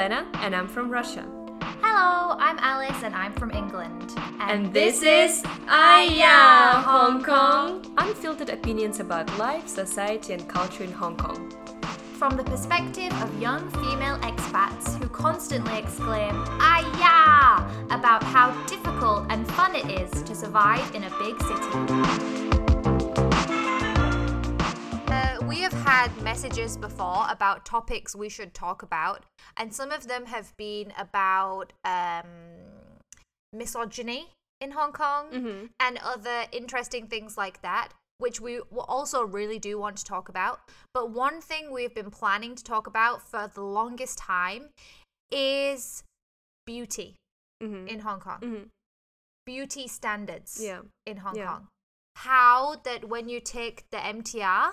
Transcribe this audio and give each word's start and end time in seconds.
Elena, 0.00 0.26
and 0.36 0.56
I'm 0.56 0.66
from 0.66 0.88
Russia. 0.88 1.26
Hello, 1.82 2.34
I'm 2.38 2.58
Alice 2.60 3.02
and 3.02 3.14
I'm 3.14 3.34
from 3.34 3.50
England. 3.50 4.14
And 4.40 4.72
this 4.72 5.02
is 5.02 5.42
Aya 5.68 6.80
Hong 6.80 7.22
Kong! 7.22 7.84
Unfiltered 7.98 8.48
opinions 8.48 8.98
about 8.98 9.28
life, 9.38 9.68
society, 9.68 10.32
and 10.32 10.48
culture 10.48 10.84
in 10.84 10.92
Hong 10.92 11.18
Kong. 11.18 11.52
From 12.14 12.38
the 12.38 12.44
perspective 12.44 13.12
of 13.20 13.28
young 13.38 13.68
female 13.72 14.16
expats 14.20 14.98
who 14.98 15.06
constantly 15.10 15.76
exclaim, 15.78 16.34
Aya! 16.60 17.62
about 17.90 18.22
how 18.22 18.52
difficult 18.64 19.26
and 19.28 19.46
fun 19.52 19.76
it 19.76 19.90
is 19.90 20.22
to 20.22 20.34
survive 20.34 20.94
in 20.94 21.04
a 21.04 21.10
big 21.18 21.38
city. 21.42 22.39
Had 26.00 26.22
messages 26.22 26.78
before 26.78 27.26
about 27.28 27.66
topics 27.66 28.16
we 28.16 28.30
should 28.30 28.54
talk 28.54 28.82
about, 28.82 29.26
and 29.58 29.74
some 29.74 29.92
of 29.92 30.08
them 30.08 30.24
have 30.24 30.56
been 30.56 30.90
about 30.96 31.74
um, 31.84 32.24
misogyny 33.52 34.30
in 34.62 34.70
Hong 34.70 34.92
Kong 34.92 35.68
and 35.78 35.98
other 36.02 36.44
interesting 36.52 37.06
things 37.06 37.36
like 37.36 37.60
that, 37.60 37.90
which 38.16 38.40
we 38.40 38.60
also 38.60 39.22
really 39.22 39.58
do 39.58 39.78
want 39.78 39.98
to 39.98 40.04
talk 40.06 40.30
about. 40.30 40.60
But 40.94 41.10
one 41.10 41.42
thing 41.42 41.70
we've 41.70 41.94
been 41.94 42.10
planning 42.10 42.54
to 42.54 42.64
talk 42.64 42.86
about 42.86 43.20
for 43.20 43.50
the 43.54 43.60
longest 43.60 44.16
time 44.16 44.70
is 45.30 46.02
beauty 46.66 47.16
Mm-hmm. 47.62 47.88
in 47.88 47.98
Hong 48.00 48.20
Kong, 48.20 48.40
Mhm. 48.40 48.68
beauty 49.44 49.86
standards 49.86 50.58
Yeah. 50.64 50.80
in 51.04 51.18
Hong 51.18 51.36
Yeah. 51.36 51.46
Kong. 51.48 51.68
How 52.16 52.76
that 52.84 53.04
when 53.04 53.28
you 53.28 53.38
take 53.38 53.90
the 53.90 53.98
MTR 53.98 54.72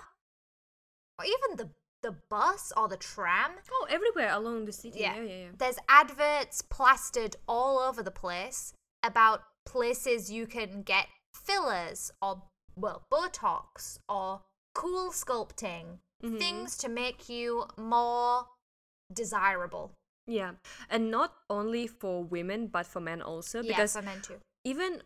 or 1.20 1.26
even 1.26 1.58
the 1.58 1.70
the 2.04 2.16
bus 2.30 2.72
or 2.78 2.88
the 2.88 2.96
tram, 2.98 3.52
Oh, 3.72 3.88
everywhere 3.90 4.32
along 4.32 4.66
the 4.66 4.72
city. 4.72 5.00
Yeah. 5.00 5.16
Yeah, 5.16 5.22
yeah, 5.24 5.38
yeah. 5.46 5.52
there's 5.58 5.78
adverts 5.90 6.62
plastered 6.62 7.36
all 7.48 7.80
over 7.80 8.04
the 8.04 8.12
place 8.12 8.74
about 9.04 9.42
places 9.66 10.32
you 10.32 10.46
can 10.46 10.84
get 10.84 11.08
fillers 11.34 12.12
or 12.22 12.44
well 12.76 13.04
botox 13.12 13.98
or 14.08 14.42
cool 14.76 15.10
sculpting 15.12 15.98
Mhm. 16.24 16.38
things 16.38 16.78
to 16.78 16.88
make 16.88 17.28
you 17.30 17.66
more 17.78 18.46
desirable 19.14 19.92
Yeah. 20.28 20.54
And 20.90 21.10
not 21.10 21.34
only 21.50 21.88
for 21.88 22.24
women, 22.24 22.68
but 22.68 22.86
for 22.86 23.00
men 23.00 23.22
also. 23.22 23.64
Because 23.64 23.96
i 23.96 24.02
meant 24.02 24.24
to 24.26 24.40
even 24.66 25.02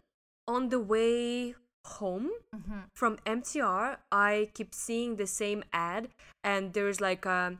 on 0.48 0.70
the 0.70 0.80
way 0.80 1.54
home 1.86 2.30
Mhm. 2.56 2.84
from 2.96 3.18
MTR, 3.26 3.98
I 4.12 4.50
keep 4.54 4.74
seeing 4.74 5.16
the 5.16 5.28
same 5.28 5.64
ad, 5.74 6.10
and 6.44 6.74
there's 6.74 7.02
like 7.02 7.26
a 7.26 7.58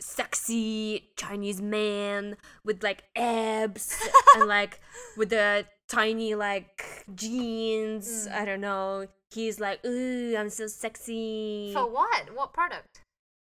sexy 0.00 1.10
Chinese 1.16 1.60
man 1.60 2.36
with 2.64 2.82
like 2.82 3.04
abs 3.16 3.98
and 4.36 4.46
like 4.46 4.80
with 5.16 5.30
the 5.30 5.66
tiny 5.88 6.34
like 6.34 7.06
jeans. 7.14 8.26
Mm. 8.28 8.32
I 8.32 8.44
don't 8.44 8.60
know. 8.60 9.08
He's 9.30 9.60
like, 9.60 9.84
ooh, 9.84 10.36
I'm 10.36 10.50
so 10.50 10.66
sexy. 10.66 11.72
for 11.74 11.86
what 11.90 12.34
what 12.34 12.52
product 12.52 13.02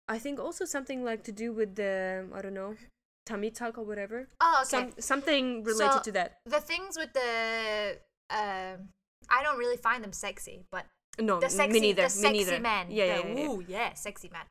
I 0.07 0.19
think 0.19 0.39
also 0.39 0.65
something 0.65 1.03
like 1.03 1.23
to 1.23 1.31
do 1.31 1.51
with 1.53 1.75
the 1.75 2.27
I 2.33 2.41
don't 2.41 2.53
know, 2.53 2.75
tummy 3.25 3.49
tuck 3.51 3.77
or 3.77 3.83
whatever. 3.83 4.27
oh 4.41 4.59
okay 4.61 4.69
Some 4.69 4.93
something 4.99 5.63
related 5.63 5.93
So, 5.93 5.99
to 6.03 6.11
that. 6.13 6.37
the 6.45 6.59
things 6.61 6.97
with 6.97 7.13
the 7.13 7.97
um 8.29 8.89
i 9.33 9.43
don't 9.43 9.57
really 9.57 9.77
find 9.77 10.03
them 10.03 10.13
sexy 10.13 10.57
but 10.71 10.85
No, 11.19 11.39
the 11.39 11.47
me 11.47 11.51
sexy, 11.61 11.79
neither. 11.79 12.01
the 12.03 12.15
me 12.15 12.21
sexy 12.25 12.37
neither. 12.39 12.59
men. 12.59 12.85
Yeah, 12.89 13.05
the, 13.05 13.11
yeah, 13.29 13.33
yeah, 13.35 13.41
yeah. 13.43 13.49
Ooh, 13.51 13.63
yeah, 13.67 13.93
sexy 13.93 14.29
men. 14.33 14.45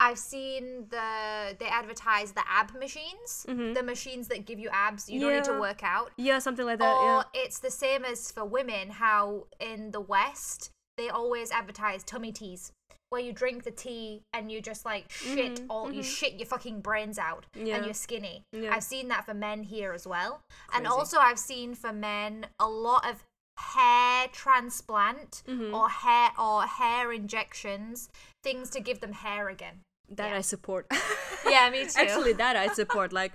I've 0.00 0.18
seen 0.18 0.86
the 0.90 1.56
they 1.60 1.66
advertise 1.80 2.32
the 2.32 2.44
ab 2.48 2.68
machines, 2.78 3.44
Mhm. 3.48 3.74
the 3.74 3.82
machines 3.82 4.28
that 4.28 4.46
give 4.46 4.58
you 4.64 4.70
abs. 4.72 5.10
You 5.10 5.18
don't 5.20 5.34
need 5.34 5.44
to 5.52 5.58
work 5.60 5.82
out. 5.82 6.12
Yeah, 6.16 6.38
something 6.38 6.64
like 6.64 6.78
that. 6.78 6.96
or 6.96 7.24
yeah. 7.34 7.42
it's 7.44 7.58
the 7.58 7.70
same 7.70 8.04
as 8.04 8.30
for 8.30 8.44
women. 8.44 8.84
How 9.04 9.48
in 9.60 9.90
the 9.90 10.00
West 10.00 10.70
they 10.96 11.08
always 11.10 11.50
advertise 11.50 12.02
tummy 12.04 12.32
teas, 12.32 12.72
where 13.10 13.20
you 13.20 13.32
drink 13.32 13.64
the 13.64 13.70
tea 13.70 14.22
and 14.32 14.50
you 14.52 14.60
just 14.60 14.84
like 14.84 15.10
shit 15.10 15.56
Mhm, 15.60 15.66
all 15.68 15.92
you 15.92 16.00
mhm. 16.02 16.16
shit 16.18 16.32
your 16.34 16.46
fucking 16.46 16.80
brains 16.80 17.18
out 17.18 17.44
Yeah. 17.54 17.74
and 17.76 17.84
you're 17.84 17.94
skinny. 18.06 18.44
Yeah. 18.52 18.74
I've 18.74 18.84
seen 18.84 19.08
that 19.08 19.24
for 19.26 19.34
men 19.34 19.62
here 19.64 19.92
as 19.92 20.06
well, 20.06 20.40
and 20.72 20.86
also 20.86 21.18
I've 21.18 21.38
seen 21.38 21.74
for 21.74 21.92
men 21.92 22.46
a 22.58 22.68
lot 22.68 23.04
of 23.10 23.24
hair 23.58 24.28
transplant 24.28 25.42
Mhm. 25.46 25.74
or 25.74 25.88
hair 25.88 26.30
or 26.38 26.62
hair 26.64 27.12
injections, 27.12 28.08
things 28.42 28.70
to 28.70 28.80
give 28.80 29.00
them 29.00 29.12
hair 29.12 29.48
again. 29.48 29.80
That 30.08 30.30
Yeah. 30.30 30.38
I 30.38 30.40
support. 30.42 30.86
Yeah, 31.44 31.70
me 31.70 31.84
too. 31.86 32.00
Actually, 32.00 32.32
that 32.34 32.56
I 32.56 32.66
support. 32.68 33.12
Like 33.12 33.32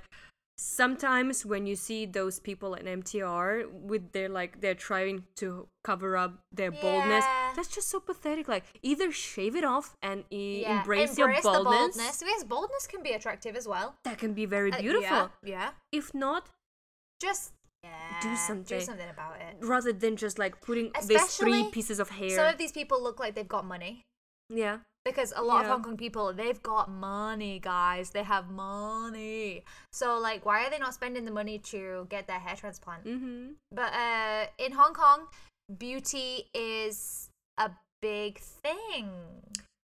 sometimes 0.57 1.45
when 1.45 1.65
you 1.65 1.75
see 1.75 2.05
those 2.05 2.39
people 2.39 2.75
in 2.75 2.85
MTR 3.01 3.67
with 3.71 4.11
their 4.11 4.29
like 4.29 4.61
they're 4.61 4.75
trying 4.75 5.25
to 5.37 5.67
cover 5.83 6.15
up 6.15 6.39
their 6.51 6.71
baldness, 6.71 7.25
that's 7.55 7.69
just 7.69 7.89
so 7.89 7.99
pathetic. 7.99 8.47
Like 8.47 8.63
either 8.81 9.11
shave 9.11 9.55
it 9.55 9.63
off 9.63 9.95
and 10.01 10.25
e- 10.31 10.61
Yeah, 10.61 10.77
embrace, 10.79 11.17
your 11.17 11.33
the 11.33 11.41
baldness. 11.41 11.97
baldness. 11.97 12.21
Yes, 12.21 12.43
baldness 12.43 12.87
can 12.87 13.01
be 13.03 13.11
attractive 13.13 13.55
as 13.55 13.67
well. 13.67 13.95
That 14.03 14.17
can 14.19 14.33
be 14.33 14.45
very 14.45 14.71
Uh, 14.71 14.79
beautiful. 14.79 15.17
yeah, 15.17 15.29
yeah. 15.43 15.69
If 15.91 16.13
not, 16.13 16.49
Just 17.21 17.52
yeah, 17.83 17.89
Do 18.21 18.35
something. 18.35 18.79
Do 18.79 18.83
something 18.85 19.09
about 19.09 19.35
it. 19.41 19.57
rather 19.61 19.91
than 19.93 20.15
just 20.15 20.39
like 20.39 20.61
putting 20.61 20.91
these 21.07 21.35
three 21.37 21.69
pieces 21.71 21.99
of 21.99 22.09
hair. 22.09 22.29
Some 22.29 22.47
of 22.47 22.57
these 22.57 22.71
people 22.71 23.01
look 23.01 23.19
like 23.19 23.35
they've 23.35 23.47
got 23.47 23.65
money 23.65 24.03
yeah. 24.49 24.77
because 25.05 25.33
a 25.35 25.41
lot 25.41 25.63
of 25.65 25.71
Hong 25.71 25.83
Kong 25.83 25.97
people 25.97 26.33
they've 26.33 26.61
got 26.63 26.89
money, 26.89 27.59
guys. 27.59 28.11
They 28.11 28.23
have 28.23 28.49
money. 28.49 29.63
So 29.91 30.17
like, 30.17 30.45
why 30.45 30.65
are 30.65 30.69
they 30.69 30.79
not 30.79 30.93
spending 30.93 31.25
the 31.25 31.31
money 31.31 31.59
to 31.71 32.07
get 32.09 32.27
their 32.27 32.39
hair 32.39 32.55
transplant? 32.55 33.05
Mm-hmm. 33.05 33.53
But 33.71 33.93
uh, 33.93 34.45
in 34.57 34.71
Hong 34.73 34.93
Kong, 34.93 35.27
beauty 35.77 36.49
is 36.53 37.29
a 37.57 37.71
big 38.01 38.39
thing. 38.39 39.09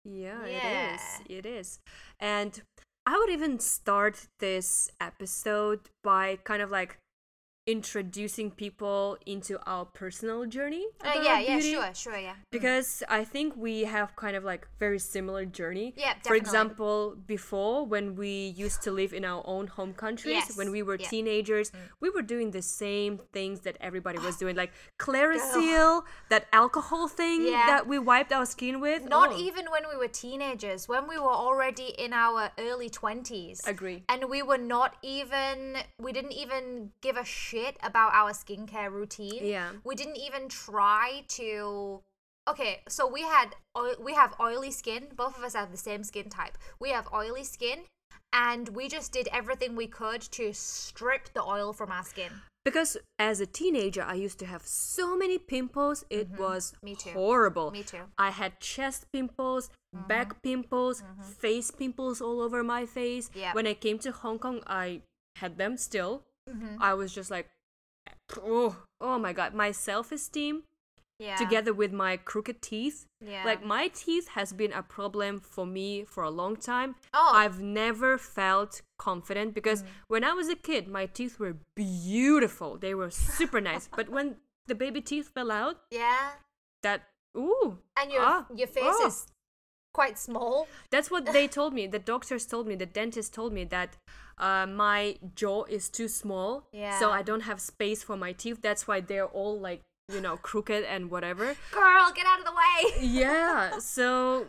Yeah, 0.05 0.47
Yeah. 0.47 0.93
it 0.93 0.95
is. 0.95 1.01
It 1.39 1.47
is. 1.47 1.79
And 2.19 2.63
I 3.07 3.19
would 3.19 3.31
even 3.31 3.59
start 3.59 4.27
this 4.39 4.91
episode 5.01 5.81
by 6.05 6.39
kind 6.45 6.63
of 6.63 6.71
like 6.71 6.99
introducing 7.67 8.51
people 8.51 9.17
into 9.27 9.59
our 9.67 9.85
personal 9.85 10.47
journey. 10.47 10.87
Uh, 11.05 11.13
yeah, 11.23 11.39
yeah, 11.39 11.57
beauty. 11.57 11.73
sure, 11.73 11.91
sure, 11.95 12.17
yeah. 12.19 12.33
Mm. 12.33 12.51
Because 12.51 13.03
I 13.09 13.25
think 13.25 13.55
we 13.57 13.83
have 13.85 14.17
kind 14.17 14.35
of 14.35 14.45
like 14.45 14.67
very 14.79 14.99
similar 14.99 15.45
journey. 15.45 15.95
Yeah, 15.97 16.15
definitely. 16.15 16.29
For 16.29 16.35
example, 16.37 17.17
before 17.27 17.87
when 17.87 18.17
we 18.17 18.55
used 18.57 18.83
to 18.83 18.91
live 18.91 19.13
in 19.13 19.25
our 19.25 19.43
own 19.47 19.67
home 19.67 19.93
countries, 19.93 20.35
Yes, 20.35 20.57
when 20.57 20.71
we 20.71 20.83
were 20.83 20.97
yeah. 20.99 21.07
Mm. 21.07 21.11
teenagers, 21.11 21.73
we 22.01 22.11
were 22.11 22.23
doing 22.23 22.51
the 22.51 22.63
same 22.63 23.21
things 23.33 23.61
that 23.61 23.77
everybody 23.81 24.19
was 24.19 24.37
doing, 24.43 24.57
like 24.57 24.73
Clearasil, 24.99 26.03
that 26.31 26.47
alcohol 26.53 27.09
thing 27.09 27.45
Yeah. 27.45 27.67
that 27.67 27.87
we 27.87 27.99
wiped 27.99 28.33
our 28.33 28.47
skin 28.47 28.81
with. 28.81 29.05
Not 29.05 29.31
Oh, 29.33 29.39
even 29.39 29.67
when 29.71 29.83
we 29.89 29.97
were 29.97 30.09
teenagers, 30.09 30.89
when 30.89 31.07
we 31.07 31.19
were 31.19 31.37
already 31.47 31.89
in 31.99 32.13
our 32.13 32.51
early 32.59 32.89
20s. 32.91 33.67
Agree. 33.67 34.03
And 34.09 34.25
we 34.31 34.43
were 34.43 34.59
not 34.59 34.97
even, 35.03 35.77
we 36.01 36.13
didn't 36.13 36.33
even 36.33 36.91
give 37.01 37.17
a 37.17 37.25
shit 37.51 37.77
about 37.83 38.13
our 38.15 38.31
skincare 38.33 38.91
routine. 38.93 39.41
Yeah. 39.43 39.71
We 39.85 39.95
didn't 39.95 40.17
even 40.19 40.49
try 40.49 41.25
to. 41.39 42.01
Okay, 42.49 42.81
so 42.89 43.07
we 43.07 43.23
had 43.23 43.49
we 44.03 44.15
have 44.15 44.35
oily 44.41 44.71
skin. 44.71 45.03
Both 45.17 45.37
of 45.39 45.45
us 45.45 45.55
have 45.55 45.71
the 45.71 45.77
same 45.89 46.03
skin 46.05 46.29
type. 46.31 46.57
We 46.81 46.91
have 46.91 47.07
oily 47.13 47.45
skin, 47.45 47.81
and 48.33 48.69
we 48.71 48.89
just 48.89 49.13
did 49.13 49.29
everything 49.33 49.77
we 49.77 49.87
could 49.87 50.23
to 50.39 50.53
strip 50.53 51.33
the 51.35 51.43
oil 51.43 51.73
from 51.73 51.91
our 51.93 52.05
skin. 52.05 52.33
Because 52.65 52.97
as 53.19 53.41
a 53.41 53.47
teenager, 53.47 54.03
I 54.03 54.15
used 54.15 54.39
to 54.41 54.47
have 54.47 54.63
so 54.67 55.17
many 55.17 55.39
pimples. 55.39 56.05
It 56.11 56.29
was 56.39 56.73
Mm-hmm. 56.77 56.87
Me 56.87 56.95
too. 56.95 57.11
horrible. 57.11 57.71
Me 57.71 57.83
too. 57.83 58.05
I 58.19 58.31
had 58.31 58.61
chest 58.61 59.07
pimples, 59.13 59.71
back 60.09 60.43
pimples, 60.43 61.03
face 61.39 61.71
pimples 61.71 62.21
all 62.21 62.41
over 62.41 62.63
my 62.63 62.85
face. 62.85 63.29
Mm-hmm. 63.31 63.39
Yeah. 63.39 63.53
When 63.55 63.67
I 63.67 63.75
came 63.75 63.99
to 64.01 64.13
Hong 64.13 64.39
Kong, 64.39 64.61
I 64.67 65.03
had 65.37 65.57
them 65.57 65.77
still. 65.79 66.23
Mm-hmm. 66.51 66.83
I 66.83 66.95
was 66.95 67.15
just 67.15 67.31
like, 67.31 67.49
oh, 68.43 68.77
oh 69.01 69.19
my 69.19 69.33
god, 69.33 69.55
my 69.55 69.71
self 69.73 70.13
esteem 70.13 70.63
Yeah. 71.19 71.37
together 71.37 71.73
with 71.75 71.93
my 71.93 72.17
crooked 72.17 72.63
teeth. 72.63 73.07
Yeah. 73.21 73.45
Like 73.45 73.63
my 73.65 73.89
teeth 73.89 74.29
has 74.29 74.53
been 74.53 74.73
a 74.73 74.83
problem 74.83 75.39
for 75.41 75.67
me 75.67 76.05
for 76.05 76.23
a 76.25 76.31
long 76.31 76.57
time. 76.57 76.95
Oh. 77.13 77.33
I've 77.35 77.61
never 77.61 78.17
felt 78.19 78.83
confident 78.99 79.55
because 79.55 79.85
when 80.09 80.25
I 80.25 80.33
was 80.33 80.49
a 80.49 80.57
kid, 80.57 80.89
my 80.89 81.07
teeth 81.07 81.39
were 81.39 81.57
beautiful. 81.75 82.79
They 82.79 82.95
were 82.95 83.11
super 83.11 83.61
nice. 83.61 83.89
But 83.95 84.09
when 84.09 84.37
the 84.67 84.75
baby 84.75 85.01
teeth 85.03 85.29
fell 85.35 85.51
out, 85.51 85.77
yeah. 85.91 86.31
that 86.83 87.03
ooh, 87.37 87.79
And 88.01 88.11
your 88.11 88.23
ah, 88.25 88.47
your 88.55 88.69
face 88.69 88.97
oh. 89.01 89.07
is 89.07 89.27
quite 89.93 90.19
small. 90.19 90.69
That's 90.91 91.11
what 91.11 91.27
they 91.33 91.49
told 91.49 91.75
me. 91.75 91.87
The 91.87 91.99
doctors 91.99 92.47
told 92.47 92.67
me, 92.67 92.77
the 92.77 92.87
dentist 92.87 93.35
told 93.35 93.53
me 93.53 93.65
that 93.65 93.97
uh, 94.41 94.67
my 94.67 95.17
jaw 95.37 95.65
is 95.69 95.89
too 95.89 96.09
small. 96.09 96.67
Yeah. 96.73 96.99
So 96.99 97.11
I 97.11 97.23
don't 97.23 97.43
have 97.43 97.61
space 97.61 98.03
for 98.03 98.17
my 98.17 98.33
teeth. 98.33 98.59
That's 98.63 98.89
why 98.89 99.01
they're 99.01 99.27
all 99.27 99.59
like, 99.61 99.83
you 100.13 100.21
know, 100.21 100.37
crooked 100.37 100.83
and 100.85 101.11
whatever. 101.11 101.55
Girl, 101.71 102.11
get 102.15 102.27
out 102.27 102.39
of 102.41 102.45
the 102.47 102.53
way. 102.53 103.07
yeah. 103.21 103.79
So 103.79 104.47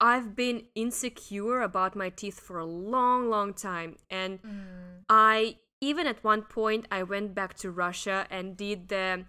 I've 0.00 0.34
been 0.36 0.64
insecure 0.74 1.62
about 1.62 1.94
my 1.96 2.10
teeth 2.10 2.40
for 2.40 2.58
a 2.58 2.66
long, 2.66 3.30
long 3.30 3.54
time. 3.54 3.96
And 4.10 4.42
Mm. 4.42 5.04
I, 5.08 5.56
even 5.80 6.06
at 6.06 6.22
one 6.24 6.42
point, 6.42 6.86
I 6.90 7.02
went 7.04 7.34
back 7.34 7.54
to 7.58 7.70
Russia 7.70 8.26
and 8.30 8.56
did 8.56 8.88
the 8.88 9.24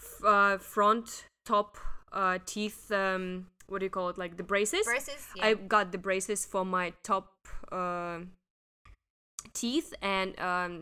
f- 0.00 0.24
uh, 0.24 0.58
front 0.58 1.26
top 1.44 1.76
uh, 2.12 2.38
teeth, 2.46 2.90
um, 2.90 3.48
what 3.68 3.80
do 3.80 3.84
you 3.86 3.90
call 3.90 4.08
it? 4.08 4.16
Like 4.18 4.36
the 4.36 4.42
braces? 4.42 4.86
Braces? 4.86 5.26
Yeah. 5.36 5.46
I 5.46 5.54
got 5.54 5.92
the 5.92 5.98
braces 5.98 6.46
for 6.46 6.64
my 6.64 6.92
top 7.02 7.32
uh, 7.70 8.20
teeth, 9.62 9.88
and 10.02 10.30
um, 10.50 10.72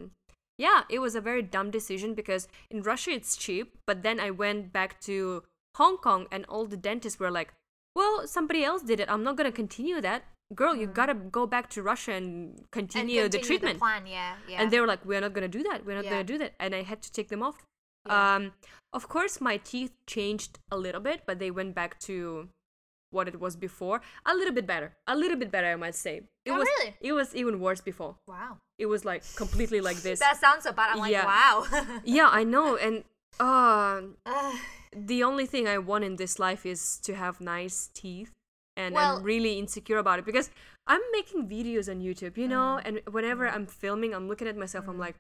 yeah, 0.66 0.78
it 0.94 1.00
was 1.04 1.14
a 1.14 1.20
very 1.30 1.42
dumb 1.56 1.70
decision 1.78 2.14
because 2.20 2.48
in 2.70 2.82
Russia 2.90 3.10
it's 3.18 3.36
cheap, 3.44 3.66
but 3.88 4.02
then 4.06 4.18
I 4.26 4.30
went 4.44 4.72
back 4.78 5.00
to 5.08 5.42
Hong 5.80 5.96
Kong, 6.06 6.26
and 6.34 6.44
all 6.52 6.66
the 6.66 6.80
dentists 6.88 7.18
were 7.20 7.30
like, 7.38 7.50
"Well, 7.98 8.26
somebody 8.36 8.62
else 8.70 8.82
did 8.90 8.98
it. 9.00 9.08
I'm 9.12 9.24
not 9.28 9.36
gonna 9.38 9.52
continue 9.62 10.00
that." 10.00 10.22
Girl, 10.54 10.74
you 10.80 10.86
gotta 11.00 11.14
go 11.38 11.42
back 11.54 11.66
to 11.74 11.82
Russia 11.82 12.12
and 12.20 12.28
Mm. 12.30 12.58
And 12.58 12.70
continue, 12.78 13.22
the 13.28 13.40
treatment. 13.48 13.78
plan, 13.84 14.06
yeah, 14.06 14.32
yeah. 14.48 14.58
And 14.60 14.70
they 14.70 14.80
were 14.82 14.86
like, 14.92 15.02
"We're 15.08 15.20
not 15.26 15.32
gonna 15.36 15.54
do 15.58 15.62
that. 15.68 15.78
We're 15.84 15.96
not 16.00 16.04
Yeah. 16.04 16.12
gonna 16.12 16.30
do 16.34 16.38
that." 16.42 16.52
And 16.62 16.70
I 16.74 16.82
had 16.90 17.00
to 17.06 17.10
take 17.16 17.28
them 17.32 17.42
off. 17.42 17.56
Yeah. 18.06 18.36
Um, 18.36 18.42
of 18.98 19.08
course, 19.14 19.34
my 19.50 19.56
teeth 19.70 19.92
changed 20.14 20.52
a 20.70 20.78
little 20.84 21.02
bit, 21.08 21.18
but 21.28 21.36
they 21.42 21.50
went 21.50 21.74
back 21.74 21.98
to 22.08 22.48
what 23.10 23.28
it 23.28 23.40
was 23.40 23.56
before. 23.56 24.00
A 24.26 24.34
little 24.34 24.52
bit 24.54 24.66
better. 24.66 24.94
A 25.06 25.16
little 25.16 25.36
bit 25.36 25.50
better, 25.50 25.68
I 25.68 25.76
might 25.76 25.94
say. 25.94 26.22
It 26.44 26.50
Oh, 26.50 26.58
was. 26.58 26.68
really? 26.68 26.94
It 27.00 27.12
was 27.12 27.34
even 27.34 27.60
worse 27.60 27.80
before. 27.80 28.16
wow. 28.26 28.58
It 28.78 28.86
was 28.86 29.04
like 29.04 29.22
completely 29.36 29.80
like 29.80 29.98
this. 30.02 30.18
That 30.26 30.36
sounds 30.36 30.64
so 30.64 30.72
bad. 30.72 30.90
I'm 30.92 30.98
like, 30.98 31.12
Yeah. 31.12 31.24
wow. 31.24 32.00
yeah, 32.04 32.28
I 32.30 32.44
know. 32.44 32.76
And 32.76 33.04
uh, 33.40 34.00
the 34.94 35.22
only 35.22 35.46
thing 35.46 35.66
I 35.68 35.78
want 35.78 36.04
in 36.04 36.16
this 36.16 36.38
life 36.38 36.64
is 36.66 36.98
to 37.04 37.14
have 37.14 37.40
nice 37.40 37.88
teeth. 37.94 38.32
And 38.76 38.94
Well- 38.94 39.16
I'm 39.18 39.22
really 39.22 39.58
insecure 39.58 39.98
about 39.98 40.18
it 40.18 40.24
because 40.24 40.50
I'm 40.86 41.00
making 41.12 41.48
videos 41.48 41.88
on 41.90 42.00
YouTube, 42.00 42.36
you 42.36 42.46
know, 42.48 42.78
Mm. 42.78 42.86
and 42.86 43.00
whenever 43.14 43.48
I'm 43.48 43.66
filming, 43.66 44.14
I'm 44.14 44.28
looking 44.28 44.46
at 44.48 44.56
myself, 44.56 44.86
I'm 44.88 44.98
like, 44.98 45.16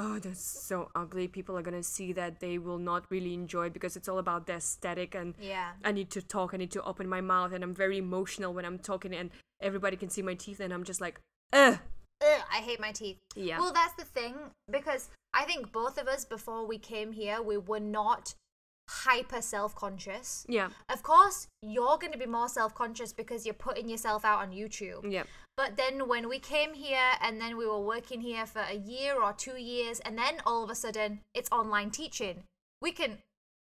oh, 0.00 0.18
that's 0.18 0.40
so 0.40 0.90
ugly. 0.94 1.28
People 1.28 1.56
are 1.58 1.62
gonna 1.62 1.82
see 1.82 2.12
that 2.14 2.40
they 2.40 2.58
will 2.58 2.78
not 2.78 3.04
really 3.10 3.34
enjoy 3.34 3.66
it 3.66 3.72
because 3.72 3.96
it's 3.96 4.08
all 4.08 4.18
about 4.18 4.46
the 4.46 4.54
aesthetic 4.54 5.14
and 5.14 5.34
yeah. 5.40 5.72
I 5.84 5.92
need 5.92 6.10
to 6.10 6.22
talk, 6.22 6.54
I 6.54 6.56
need 6.56 6.70
to 6.72 6.82
open 6.84 7.08
my 7.08 7.20
mouth, 7.20 7.52
and 7.52 7.62
I'm 7.62 7.74
very 7.74 7.98
emotional 7.98 8.54
when 8.54 8.64
I'm 8.64 8.78
talking, 8.78 9.14
and 9.14 9.30
everybody 9.60 9.96
can 9.96 10.08
see 10.08 10.22
my 10.22 10.34
teeth, 10.34 10.60
and 10.60 10.72
I'm 10.72 10.84
just 10.84 11.00
like, 11.00 11.20
ugh. 11.52 11.78
Ugh, 12.22 12.42
I 12.52 12.58
hate 12.58 12.80
my 12.80 12.92
teeth. 12.92 13.18
Yeah. 13.34 13.60
Well, 13.60 13.72
that's 13.72 13.94
the 13.94 14.04
thing 14.04 14.34
because 14.70 15.08
I 15.32 15.44
think 15.44 15.72
both 15.72 15.98
of 15.98 16.06
us 16.08 16.24
before 16.24 16.66
we 16.66 16.78
came 16.78 17.12
here, 17.12 17.42
we 17.42 17.56
were 17.56 17.80
not 17.80 18.34
hyper 18.90 19.40
self-conscious. 19.40 20.46
Yeah. 20.48 20.70
Of 20.88 21.02
course, 21.02 21.46
you're 21.62 21.96
going 21.98 22.12
to 22.12 22.18
be 22.18 22.26
more 22.26 22.48
self-conscious 22.48 23.12
because 23.12 23.46
you're 23.46 23.54
putting 23.54 23.88
yourself 23.88 24.24
out 24.24 24.40
on 24.40 24.50
YouTube. 24.50 25.10
Yeah. 25.10 25.22
But 25.56 25.76
then 25.76 26.08
when 26.08 26.28
we 26.28 26.38
came 26.40 26.74
here 26.74 27.12
and 27.22 27.40
then 27.40 27.56
we 27.56 27.66
were 27.66 27.80
working 27.80 28.20
here 28.20 28.46
for 28.46 28.62
a 28.62 28.74
year 28.74 29.22
or 29.22 29.32
2 29.32 29.56
years 29.58 30.00
and 30.00 30.18
then 30.18 30.40
all 30.44 30.64
of 30.64 30.70
a 30.70 30.74
sudden 30.74 31.20
it's 31.34 31.50
online 31.52 31.90
teaching. 31.90 32.42
We 32.82 32.92
can 32.92 33.18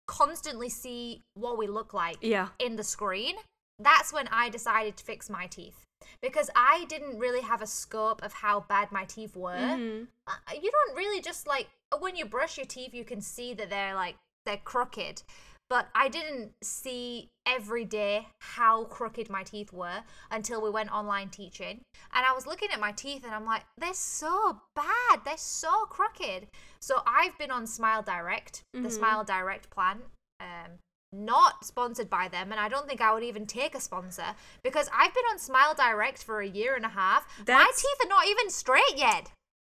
constantly 0.06 0.69
see 0.69 1.23
what 1.34 1.58
we 1.58 1.67
look 1.67 1.93
like 1.93 2.19
Yeah. 2.20 2.49
in 2.61 2.76
the 2.76 2.84
screen, 2.84 3.37
that's 3.79 4.12
when 4.12 4.29
I 4.29 4.49
decided 4.49 4.96
to 4.99 5.05
fix 5.05 5.29
my 5.29 5.46
teeth. 5.46 5.84
Because 6.22 6.50
I 6.55 6.84
didn't 6.88 7.19
really 7.19 7.40
have 7.40 7.62
a 7.62 7.67
scope 7.67 8.22
of 8.22 8.32
how 8.34 8.61
bad 8.61 8.93
my 8.93 9.05
teeth 9.06 9.34
were. 9.34 9.56
Mhm. 9.56 10.06
Uh, 10.26 10.34
You 10.62 10.70
don't 10.70 10.96
really 10.96 11.20
just 11.20 11.46
like, 11.46 11.69
when 11.99 12.14
you 12.14 12.25
brush 12.26 12.56
your 12.58 12.67
teeth, 12.67 12.94
you 12.94 13.05
can 13.05 13.20
see 13.20 13.55
that 13.55 13.70
they're 13.70 13.94
like, 13.94 14.17
they're 14.46 14.56
crooked. 14.56 15.22
But 15.69 15.88
I 15.94 16.08
didn't 16.08 16.52
see 16.62 17.28
every 17.44 17.84
day 17.84 18.28
how 18.40 18.84
crooked 18.84 19.28
my 19.28 19.43
teeth 19.43 19.72
were 19.72 20.04
until 20.31 20.62
we 20.62 20.70
went 20.70 20.93
online 20.93 21.28
teaching. 21.28 21.81
And 22.14 22.25
I 22.25 22.32
was 22.32 22.46
looking 22.46 22.69
at 22.72 22.78
my 22.78 22.93
teeth 22.93 23.25
and 23.25 23.34
I'm 23.34 23.44
like, 23.44 23.64
they're 23.76 23.93
so 23.93 24.60
bad. 24.76 25.20
They're 25.25 25.37
so 25.37 25.87
crooked. 25.87 26.46
So 26.81 27.02
I've 27.04 27.37
been 27.37 27.50
on 27.50 27.66
Smile 27.66 28.02
Direct, 28.02 28.62
the 28.72 28.90
Smile 28.90 29.25
Direct 29.25 29.69
plan. 29.70 30.02
Um, 30.40 30.78
not 31.12 31.64
sponsored 31.64 32.10
by 32.10 32.28
them, 32.28 32.52
and 32.52 32.60
I 32.60 32.69
don't 32.69 32.87
think 32.87 33.00
I 33.00 33.12
would 33.14 33.22
even 33.22 33.46
take 33.46 33.75
a 33.75 33.81
sponsor 33.81 34.34
because 34.62 34.88
I've 34.93 35.14
been 35.14 35.25
on 35.31 35.38
Smile 35.38 35.75
Direct 35.75 36.22
for 36.22 36.40
a 36.40 36.46
year 36.46 36.75
and 36.76 36.84
a 36.84 36.90
half. 36.90 37.26
my 37.56 37.70
teeth 37.76 38.04
are 38.04 38.08
not 38.08 38.26
even 38.26 38.50
straight 38.50 38.96
yet. 38.96 39.31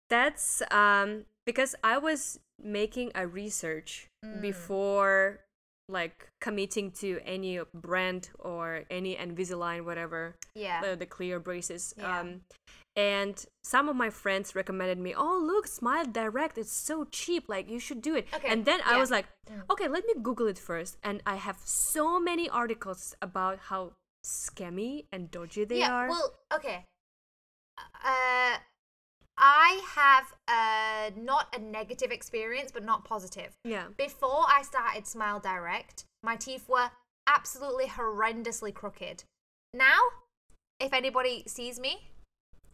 That's 0.10 0.62
um 0.72 1.26
because 1.46 1.76
I 1.84 1.98
was 1.98 2.40
making 2.62 3.12
a 3.16 3.28
research 3.28 4.08
Mm. 4.26 4.42
before 4.42 5.42
like 5.88 6.30
committing 6.42 6.90
to 6.92 7.20
any 7.26 7.60
brand 7.74 8.30
or 8.40 8.86
any 8.90 9.16
Invisalign 9.16 9.86
whatever 9.86 10.36
Yeah. 10.56 10.82
the, 10.82 10.96
the 10.96 11.06
clear 11.06 11.40
braces 11.40 11.94
Yeah. 11.98 12.20
um 12.22 12.42
and 12.96 13.36
some 13.64 13.88
of 13.90 13.96
my 13.96 14.10
friends 14.10 14.56
recommended 14.56 14.98
me 14.98 15.14
oh 15.16 15.38
look 15.38 15.68
smile 15.68 16.06
direct 16.06 16.58
it's 16.58 16.72
so 16.74 17.06
cheap 17.12 17.44
like 17.48 17.70
you 17.70 17.78
should 17.80 18.02
do 18.02 18.16
it 18.16 18.26
Okay, 18.34 18.48
and 18.52 18.66
then 18.66 18.80
i 18.86 18.98
was 18.98 19.12
like 19.12 19.26
Mm. 19.46 19.62
okay 19.70 19.88
let 19.88 20.04
me 20.08 20.14
google 20.24 20.48
it 20.48 20.58
first 20.58 20.98
and 21.04 21.22
i 21.28 21.36
have 21.36 21.58
so 21.64 22.20
many 22.20 22.50
articles 22.50 23.14
about 23.22 23.60
how 23.70 23.92
scammy 24.26 25.06
and 25.12 25.30
dodgy 25.30 25.66
they 25.66 25.80
yeah. 25.86 25.94
are 25.94 26.08
Well, 26.10 26.34
okay. 26.52 26.86
Uh, 27.78 28.58
I 29.38 29.85
have 29.96 30.34
a 30.50 31.12
not 31.18 31.56
a 31.56 31.60
negative 31.60 32.12
experience, 32.12 32.72
but 32.72 32.84
not 32.84 33.06
positive. 33.06 33.58
yeah 33.64 33.86
Before 33.98 34.46
I 34.48 34.62
started 34.64 35.08
Smile 35.08 35.40
Direct, 35.40 36.06
my 36.24 36.36
teeth 36.36 36.68
were 36.68 36.90
absolutely 37.28 37.86
horrendously 37.86 38.74
crooked. 38.74 39.24
Now, 39.74 40.00
if 40.80 40.94
anybody 40.94 41.44
sees 41.48 41.80
me, 41.80 42.10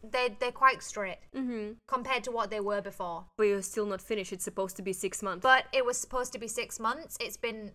they 0.02 0.36
they're 0.40 0.52
quite 0.52 0.82
straight 0.82 1.18
mm-hmm. 1.34 1.72
compared 1.86 2.24
to 2.24 2.32
what 2.32 2.50
they 2.50 2.60
were 2.60 2.80
before. 2.80 3.26
but 3.38 3.44
you're 3.44 3.62
still 3.62 3.86
not 3.86 4.02
finished 4.02 4.32
it's 4.32 4.44
supposed 4.44 4.76
to 4.76 4.82
be 4.82 4.92
six 4.92 5.22
months 5.22 5.42
But 5.42 5.66
it 5.72 5.86
was 5.86 5.96
supposed 5.96 6.32
to 6.32 6.40
be 6.40 6.48
six 6.48 6.80
months. 6.80 7.16
It's 7.20 7.36
been 7.36 7.72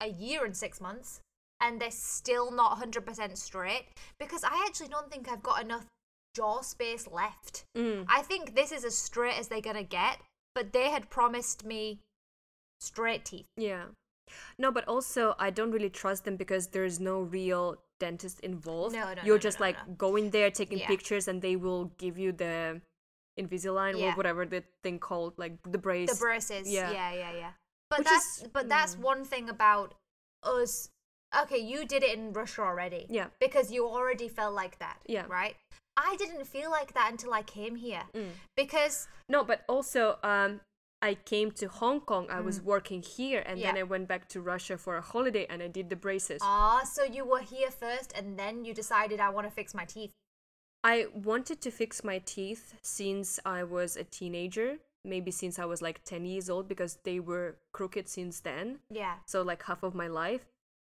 a 0.00 0.08
year 0.08 0.44
and 0.44 0.56
six 0.56 0.80
months, 0.80 1.20
and 1.60 1.80
they're 1.80 1.90
still 1.90 2.50
not 2.50 2.78
100% 2.78 3.36
straight 3.36 3.86
because 4.18 4.44
I 4.44 4.64
actually 4.66 4.88
don't 4.88 5.10
think 5.10 5.28
I've 5.28 5.42
got 5.42 5.62
enough 5.62 5.84
jaw 6.38 6.60
space 6.62 7.04
left. 7.20 7.64
Mm. 7.76 8.06
I 8.08 8.22
think 8.22 8.54
this 8.54 8.70
is 8.72 8.84
as 8.84 8.96
straight 8.96 9.38
as 9.40 9.48
they're 9.48 9.68
gonna 9.70 9.82
get, 10.00 10.16
but 10.54 10.72
they 10.72 10.88
had 10.90 11.10
promised 11.10 11.64
me 11.64 12.00
straight 12.80 13.24
teeth. 13.24 13.46
Yeah. 13.56 13.84
No, 14.58 14.70
but 14.70 14.86
also 14.86 15.34
I 15.38 15.50
don't 15.50 15.72
really 15.76 15.90
trust 16.02 16.24
them 16.24 16.36
because 16.36 16.68
there's 16.68 16.98
no 17.00 17.20
real 17.20 17.64
dentist 17.98 18.40
involved. 18.40 18.94
No, 18.94 19.14
no, 19.14 19.22
You're 19.24 19.40
no, 19.42 19.48
just 19.48 19.58
no, 19.60 19.66
like 19.66 19.78
no. 19.86 19.94
going 20.06 20.30
there, 20.30 20.50
taking 20.50 20.78
Yeah. 20.78 20.86
pictures, 20.94 21.28
and 21.28 21.42
they 21.42 21.56
will 21.56 21.86
give 21.98 22.18
you 22.18 22.32
the 22.32 22.80
Invisalign 23.38 23.98
Yeah. 23.98 24.06
or 24.12 24.16
whatever 24.16 24.44
the 24.44 24.62
thing 24.82 24.98
called, 24.98 25.32
like 25.38 25.54
the 25.62 25.78
brace. 25.78 26.10
The 26.10 26.18
braces. 26.18 26.68
Yeah. 26.68 26.90
Yeah, 26.90 27.12
yeah, 27.22 27.32
yeah. 27.32 27.52
But 27.90 28.00
Which 28.00 28.08
that's 28.08 28.42
is- 28.42 28.48
but 28.52 28.68
that's 28.68 28.94
mm. 28.96 29.00
one 29.10 29.24
thing 29.24 29.48
about 29.48 29.94
us. 30.42 30.90
Okay, 31.42 31.58
you 31.58 31.84
did 31.86 32.02
it 32.02 32.18
in 32.18 32.32
Russia 32.32 32.62
already. 32.62 33.06
Yeah. 33.08 33.28
Because 33.38 33.70
you 33.70 33.86
already 33.86 34.28
felt 34.28 34.54
like 34.54 34.78
that. 34.78 34.98
Yeah. 35.06 35.26
Right. 35.28 35.56
I 35.98 36.14
didn't 36.22 36.46
feel 36.46 36.70
like 36.70 36.90
that 36.94 37.08
until 37.10 37.32
I 37.40 37.42
came 37.42 37.74
here 37.76 38.04
Mm. 38.14 38.30
because 38.56 39.08
No, 39.28 39.42
but 39.44 39.58
also 39.68 40.02
um, 40.22 40.60
I 41.02 41.14
came 41.14 41.50
to 41.60 41.66
Hong 41.80 42.00
Kong. 42.10 42.24
I 42.30 42.40
was 42.40 42.56
working 42.74 43.02
here, 43.02 43.42
and 43.48 43.56
then 43.64 43.74
Mm. 43.76 43.82
I 43.82 43.82
went 43.94 44.06
back 44.12 44.28
to 44.34 44.40
Russia 44.40 44.76
for 44.84 44.96
a 44.96 45.04
holiday, 45.12 45.44
and 45.50 45.62
I 45.62 45.68
did 45.78 45.86
the 45.90 45.96
braces. 46.06 46.40
ah, 46.42 46.82
so 46.94 47.02
you 47.16 47.24
were 47.32 47.44
here 47.54 47.70
first, 47.70 48.08
and 48.18 48.38
then 48.38 48.64
you 48.66 48.72
decided 48.74 49.16
I 49.20 49.30
want 49.36 49.46
to 49.46 49.54
fix 49.60 49.74
my 49.80 49.84
teeth. 49.94 50.12
I 50.94 51.06
wanted 51.30 51.60
to 51.66 51.70
fix 51.70 52.02
my 52.04 52.18
teeth 52.34 52.64
since 52.82 53.28
I 53.44 53.60
was 53.64 53.96
a 53.96 54.04
teenager, 54.18 54.78
maybe 55.04 55.30
since 55.30 55.58
I 55.58 55.66
was 55.72 55.80
like 55.82 55.98
10 56.04 56.24
years 56.24 56.48
old, 56.50 56.68
because 56.68 56.92
they 57.04 57.18
were 57.20 57.56
crooked 57.72 58.08
since 58.08 58.40
then. 58.40 58.66
Yeah. 58.90 59.16
so 59.26 59.42
like 59.42 59.62
half 59.64 59.82
of 59.82 59.94
my 59.94 60.06
life. 60.08 60.44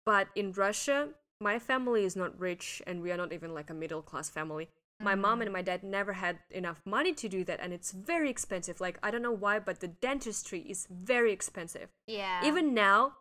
But 0.06 0.28
in 0.34 0.52
Russia, 0.52 0.98
my 1.40 1.58
family 1.58 2.04
is 2.04 2.14
not 2.16 2.38
rich 2.38 2.82
and 2.86 3.02
we 3.02 3.10
are 3.12 3.16
not 3.16 3.32
even 3.32 3.54
like 3.54 3.70
a 3.70 3.74
middle 3.74 4.02
class 4.02 4.28
family. 4.30 4.68
My 5.02 5.14
mom 5.14 5.42
and 5.42 5.52
my 5.52 5.62
dad 5.62 5.82
never 5.82 6.12
had 6.12 6.38
enough 6.50 6.80
money 6.84 7.12
to 7.14 7.28
do 7.28 7.44
that 7.44 7.60
and 7.60 7.72
it's 7.72 7.90
very 7.92 8.30
expensive. 8.30 8.80
Like 8.80 8.98
I 9.02 9.10
don't 9.10 9.22
know 9.22 9.32
why, 9.32 9.58
but 9.58 9.80
the 9.80 9.88
dentistry 9.88 10.60
is 10.60 10.86
very 10.90 11.32
expensive. 11.32 11.88
Yeah. 12.06 12.46
Even 12.46 12.72
now, 12.72 13.14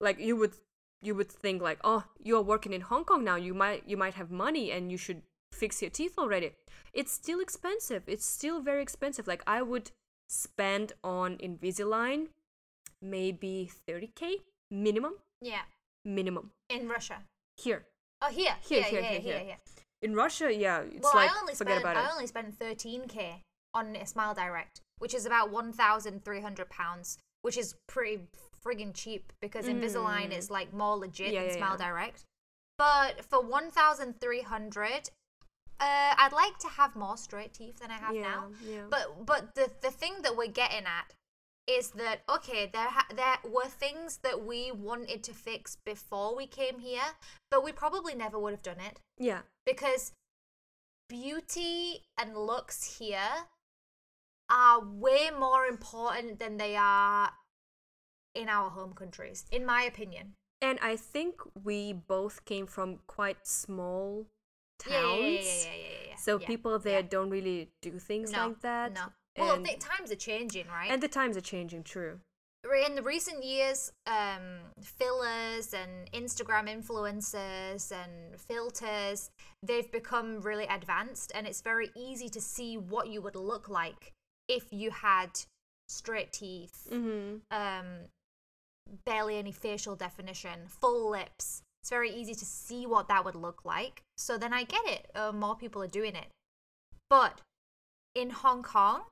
like 0.00 0.18
you 0.18 0.36
would 0.36 0.54
you 1.02 1.14
would 1.14 1.30
think 1.30 1.62
like, 1.62 1.80
"Oh, 1.84 2.04
you're 2.22 2.42
working 2.42 2.72
in 2.72 2.82
Hong 2.82 3.04
Kong 3.04 3.24
now. 3.24 3.36
You 3.36 3.54
might 3.54 3.88
you 3.88 3.96
might 3.96 4.14
have 4.14 4.30
money 4.30 4.70
and 4.70 4.92
you 4.92 4.98
should 4.98 5.22
fix 5.52 5.80
your 5.80 5.90
teeth 5.90 6.18
already." 6.18 6.52
It's 6.92 7.12
still 7.12 7.40
expensive. 7.40 8.02
It's 8.06 8.26
still 8.26 8.60
very 8.60 8.82
expensive. 8.82 9.26
Like 9.26 9.42
I 9.46 9.62
would 9.62 9.90
spend 10.28 10.92
on 11.02 11.38
Invisalign 11.38 12.28
maybe 13.00 13.70
30k 13.86 14.36
minimum 14.70 15.14
yeah. 15.40 15.62
minimum 16.04 16.50
In 16.70 16.88
Russia. 16.88 17.22
here 17.56 17.84
Oh, 18.22 18.30
here. 18.30 18.56
Here, 18.62 18.82
Here, 18.82 18.90
here, 18.90 19.02
here, 19.02 19.20
here, 19.20 19.20
here, 19.20 19.44
here. 19.44 19.58
In 20.04 20.14
russia 20.14 20.48
yeah 20.54 20.80
it's 20.82 21.02
well, 21.02 21.14
like 21.14 21.30
I 21.30 21.40
only 21.40 21.54
forget 21.54 21.80
spent 21.80 21.96
about 21.96 21.96
I 21.96 22.10
only 22.12 22.26
spent 22.26 22.58
13k 22.58 23.40
on 23.74 23.96
a 23.96 24.06
Smile 24.06 24.34
Direct, 24.34 24.80
which 24.98 25.14
is 25.14 25.26
about 25.26 25.50
1,300 25.50 26.70
pounds, 26.70 27.18
which 27.42 27.58
is 27.58 27.74
pretty 27.88 28.20
friggin' 28.64 28.94
cheap 28.94 29.32
because 29.40 29.66
Invisalign 29.66 30.28
Mm. 30.30 30.38
is 30.38 30.48
like 30.48 30.72
more 30.72 30.96
legit 30.96 31.32
Yeah, 31.32 31.40
than 31.40 31.48
yeah, 31.50 31.56
Smile 31.56 31.76
yeah. 31.80 31.86
Direct. 31.90 32.22
But 32.78 33.24
for 33.24 33.40
1,300, 33.42 35.10
uh, 35.80 36.14
I'd 36.18 36.32
like 36.32 36.58
to 36.60 36.68
have 36.68 36.94
more 36.94 37.16
straight 37.16 37.52
teeth 37.52 37.80
than 37.80 37.90
I 37.90 37.94
have 37.94 38.14
yeah, 38.14 38.22
now. 38.22 38.44
yeah. 38.64 38.86
But 38.88 39.26
but 39.26 39.54
the 39.56 39.70
the 39.82 39.90
thing 39.90 40.22
that 40.22 40.36
we're 40.36 40.46
getting 40.62 40.86
at 40.86 41.12
is 41.66 41.90
that 41.92 42.22
okay, 42.28 42.70
there 42.72 42.88
ha- 42.88 43.06
there 43.14 43.38
were 43.50 43.68
things 43.68 44.18
that 44.18 44.44
we 44.44 44.70
wanted 44.70 45.22
to 45.24 45.32
fix 45.32 45.76
before 45.84 46.36
we 46.36 46.46
came 46.46 46.78
here, 46.78 47.16
but 47.50 47.64
we 47.64 47.72
probably 47.72 48.14
never 48.14 48.38
would 48.38 48.52
have 48.52 48.62
done 48.62 48.80
it 48.80 49.00
yeah, 49.18 49.40
because 49.64 50.12
beauty 51.08 52.02
and 52.18 52.36
looks 52.36 52.98
here 52.98 53.48
are 54.50 54.80
way 54.84 55.30
more 55.38 55.64
important 55.64 56.38
than 56.38 56.58
they 56.58 56.76
are 56.76 57.30
in 58.34 58.48
our 58.48 58.70
home 58.70 58.92
countries, 58.92 59.44
in 59.50 59.64
my 59.64 59.82
opinion. 59.82 60.34
and 60.60 60.78
I 60.82 60.96
think 60.96 61.40
we 61.62 61.92
both 61.92 62.44
came 62.44 62.66
from 62.66 63.00
quite 63.06 63.46
small 63.46 64.26
towns. 64.78 64.90
Yeah, 64.90 65.02
yeah, 65.02 65.12
yeah, 65.12 65.40
yeah, 65.40 65.70
yeah, 65.70 65.78
yeah, 65.78 66.08
yeah. 66.10 66.16
So 66.16 66.38
people 66.38 66.78
there 66.78 67.02
don't 67.02 67.30
really 67.30 67.70
do 67.80 67.98
things 67.98 68.32
no, 68.32 68.48
like 68.48 68.60
that. 68.60 68.92
No. 68.92 69.12
Well, 69.38 69.54
And, 69.54 69.66
the 69.66 69.76
times 69.76 70.10
are 70.12 70.16
changing, 70.16 70.66
right? 70.68 70.90
and 70.90 71.02
the 71.02 71.08
times 71.08 71.36
are 71.36 71.40
changing, 71.42 71.82
true. 71.84 72.20
In 72.86 72.94
the 72.94 73.02
recent 73.02 73.44
years, 73.44 73.92
um, 74.06 74.60
fillers 74.80 75.74
and 75.74 76.10
Instagram 76.12 76.66
influencers 76.68 77.92
and 77.92 78.40
filters, 78.40 79.30
they've 79.62 79.90
become 79.92 80.40
really 80.40 80.64
advanced, 80.64 81.30
and 81.34 81.46
it's 81.46 81.60
very 81.60 81.90
easy 81.96 82.28
to 82.30 82.40
see 82.40 82.76
what 82.78 83.08
you 83.08 83.20
would 83.20 83.36
look 83.36 83.68
like 83.68 84.12
if 84.48 84.72
you 84.72 84.90
had 84.90 85.30
straight 85.88 86.32
teeth, 86.32 86.88
Mm-hmm. 86.90 87.36
um, 87.50 87.86
barely 89.04 89.36
any 89.36 89.52
facial 89.52 89.94
definition, 89.96 90.60
full 90.68 91.10
lips. 91.10 91.60
It's 91.82 91.90
very 91.90 92.10
easy 92.10 92.34
to 92.34 92.44
see 92.46 92.86
what 92.86 93.08
that 93.08 93.26
would 93.26 93.34
look 93.36 93.64
like. 93.66 94.00
So 94.16 94.38
then 94.38 94.54
I 94.54 94.64
get 94.64 94.86
it. 94.86 95.10
Uh, 95.14 95.32
more 95.32 95.54
people 95.54 95.82
are 95.82 95.86
doing 95.86 96.14
it. 96.16 96.28
But 97.10 97.42
in 98.14 98.30
Hong 98.30 98.62
Kong, 98.62 99.02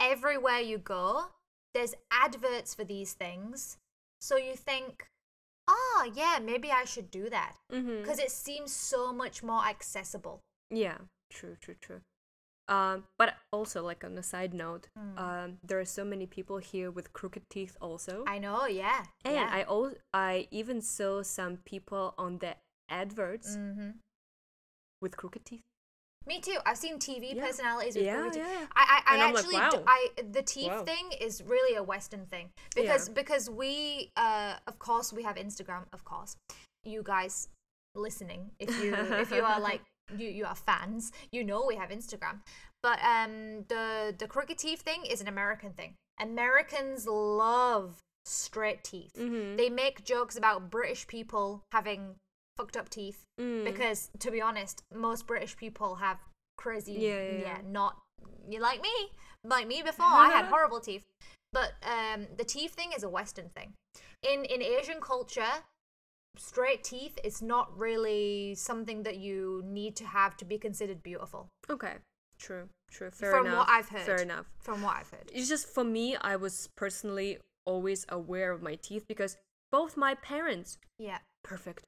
everywhere 0.00 0.58
you 0.58 0.78
go, 0.78 1.26
there's 1.74 1.94
adverts 2.10 2.74
for 2.74 2.84
these 2.84 3.12
things. 3.12 3.76
So 4.20 4.36
you 4.36 4.54
think, 4.54 5.06
oh, 5.68 6.10
yeah, 6.14 6.38
maybe 6.42 6.70
I 6.70 6.84
should 6.84 7.10
do 7.10 7.30
that. 7.30 7.54
Mm-hmm. 7.72 8.02
Because 8.02 8.18
it 8.18 8.30
seems 8.30 8.72
so 8.72 9.12
much 9.12 9.42
more 9.42 9.64
accessible. 9.64 10.40
Yeah, 10.70 10.98
true, 11.30 11.56
true, 11.60 11.76
true. 11.80 12.00
Um, 12.68 13.04
but 13.18 13.34
also, 13.52 13.82
like 13.82 14.04
on 14.04 14.16
a 14.16 14.22
side 14.22 14.54
note, 14.54 14.88
um, 15.16 15.58
there 15.66 15.80
are 15.80 15.84
so 15.84 16.04
many 16.04 16.24
people 16.26 16.58
here 16.58 16.88
with 16.92 17.12
crooked 17.12 17.42
teeth 17.50 17.76
also. 17.80 18.22
I 18.28 18.38
know, 18.38 18.66
yeah. 18.66 19.02
and 19.24 19.34
yeah. 19.34 19.48
I 19.50 19.62
al- 19.62 19.96
I 20.14 20.46
even 20.52 20.80
saw 20.80 21.22
some 21.24 21.56
people 21.64 22.14
on 22.16 22.38
the 22.38 22.54
adverts 22.88 23.56
hmm 23.56 23.90
with 25.00 25.16
crooked 25.16 25.44
teeth. 25.46 25.64
Me 26.26 26.40
too. 26.40 26.58
I've 26.66 26.76
seen 26.76 26.98
TV 26.98 27.34
Yeah. 27.34 27.46
personalities 27.46 27.96
with 27.96 28.04
Yeah, 28.04 28.30
yeah. 28.34 28.66
I, 28.76 29.02
I, 29.06 29.14
I 29.14 29.14
I'm 29.14 29.32
like, 29.34 29.44
actually, 29.44 29.56
wow. 29.56 29.82
I 29.86 30.08
the 30.30 30.42
teeth 30.42 30.68
Wow. 30.68 30.84
thing 30.84 31.12
is 31.20 31.42
really 31.42 31.76
a 31.76 31.82
Western 31.82 32.26
thing 32.26 32.50
because 32.74 33.08
Yeah. 33.08 33.14
because 33.14 33.48
we, 33.48 34.10
uh, 34.16 34.56
of 34.66 34.78
course, 34.78 35.12
we 35.12 35.22
have 35.22 35.36
Instagram. 35.36 35.84
Of 35.92 36.04
course, 36.04 36.36
you 36.84 37.02
guys 37.02 37.48
listening, 37.94 38.50
if 38.58 38.68
you 38.82 38.94
if 38.94 39.30
you 39.30 39.42
are 39.42 39.58
like 39.60 39.80
you 40.16 40.28
you 40.28 40.44
are 40.44 40.54
fans, 40.54 41.10
you 41.32 41.42
know 41.42 41.64
we 41.66 41.76
have 41.76 41.88
Instagram. 41.90 42.40
But 42.82 42.98
um, 43.02 43.64
the 43.68 44.14
the 44.16 44.28
crooked 44.28 44.58
teeth 44.58 44.82
thing 44.82 45.04
is 45.06 45.20
an 45.20 45.28
American 45.28 45.72
thing. 45.72 45.94
Americans 46.20 47.06
love 47.06 47.96
straight 48.26 48.84
teeth. 48.84 49.14
Mm-hmm. 49.18 49.56
They 49.56 49.70
make 49.70 50.04
jokes 50.04 50.36
about 50.36 50.70
British 50.70 51.06
people 51.06 51.62
having 51.72 52.16
fucked 52.60 52.76
up 52.76 52.88
teeth 52.90 53.24
Mm. 53.40 53.64
because 53.64 54.10
to 54.18 54.30
be 54.30 54.40
honest 54.42 54.82
most 54.94 55.26
british 55.26 55.56
people 55.56 55.94
have 55.96 56.18
crazy 56.58 56.92
Yeah, 56.92 57.22
yeah, 57.22 57.38
yeah. 57.40 57.58
not 57.66 57.96
you 58.48 58.60
like 58.60 58.82
me 58.82 58.96
like 59.44 59.66
me 59.66 59.82
before 59.82 60.04
i 60.06 60.28
had 60.28 60.44
horrible 60.54 60.80
teeth 60.80 61.06
but 61.52 61.72
um 61.94 62.26
the 62.36 62.44
teeth 62.44 62.72
thing 62.74 62.90
is 62.96 63.02
a 63.02 63.08
western 63.08 63.48
thing 63.56 63.72
in 64.30 64.44
in 64.44 64.60
asian 64.62 65.00
culture 65.00 65.54
straight 66.36 66.84
teeth 66.84 67.18
is 67.24 67.40
not 67.40 67.66
really 67.78 68.54
something 68.54 69.02
that 69.04 69.16
you 69.16 69.62
need 69.64 69.96
to 69.96 70.04
have 70.04 70.36
to 70.36 70.44
be 70.44 70.58
considered 70.58 71.02
beautiful 71.02 71.48
Okay, 71.70 71.94
true, 72.38 72.68
true. 72.90 73.10
Fair 73.10 73.30
enough. 73.30 73.38
From 73.38 73.46
enough. 73.46 73.58
what 73.58 73.68
I've 73.76 73.88
heard. 73.88 74.02
Fair 74.12 74.22
enough. 74.28 74.46
from 74.60 74.82
what 74.82 74.96
i've 74.96 75.10
heard 75.10 75.30
It's 75.32 75.48
just 75.48 75.66
for 75.76 75.84
me, 75.84 76.16
I 76.16 76.34
was 76.36 76.68
personally 76.76 77.38
always 77.64 78.04
aware 78.08 78.50
of 78.52 78.60
my 78.62 78.74
teeth 78.74 79.04
because 79.08 79.36
both 79.72 79.96
my 79.96 80.14
parents 80.14 80.78
yeah 80.98 81.18
perfect, 81.44 81.84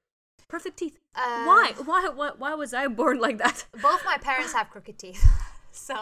perfect 0.52 0.76
teeth. 0.76 0.98
Uh, 1.14 1.44
why? 1.48 1.72
why? 1.88 2.02
Why? 2.14 2.30
Why 2.42 2.52
was 2.62 2.70
I 2.74 2.86
born 3.00 3.18
like 3.26 3.38
that? 3.38 3.64
both 3.88 4.02
my 4.04 4.18
parents 4.18 4.52
have 4.52 4.68
crooked 4.68 4.98
teeth 4.98 5.22
so 5.72 5.96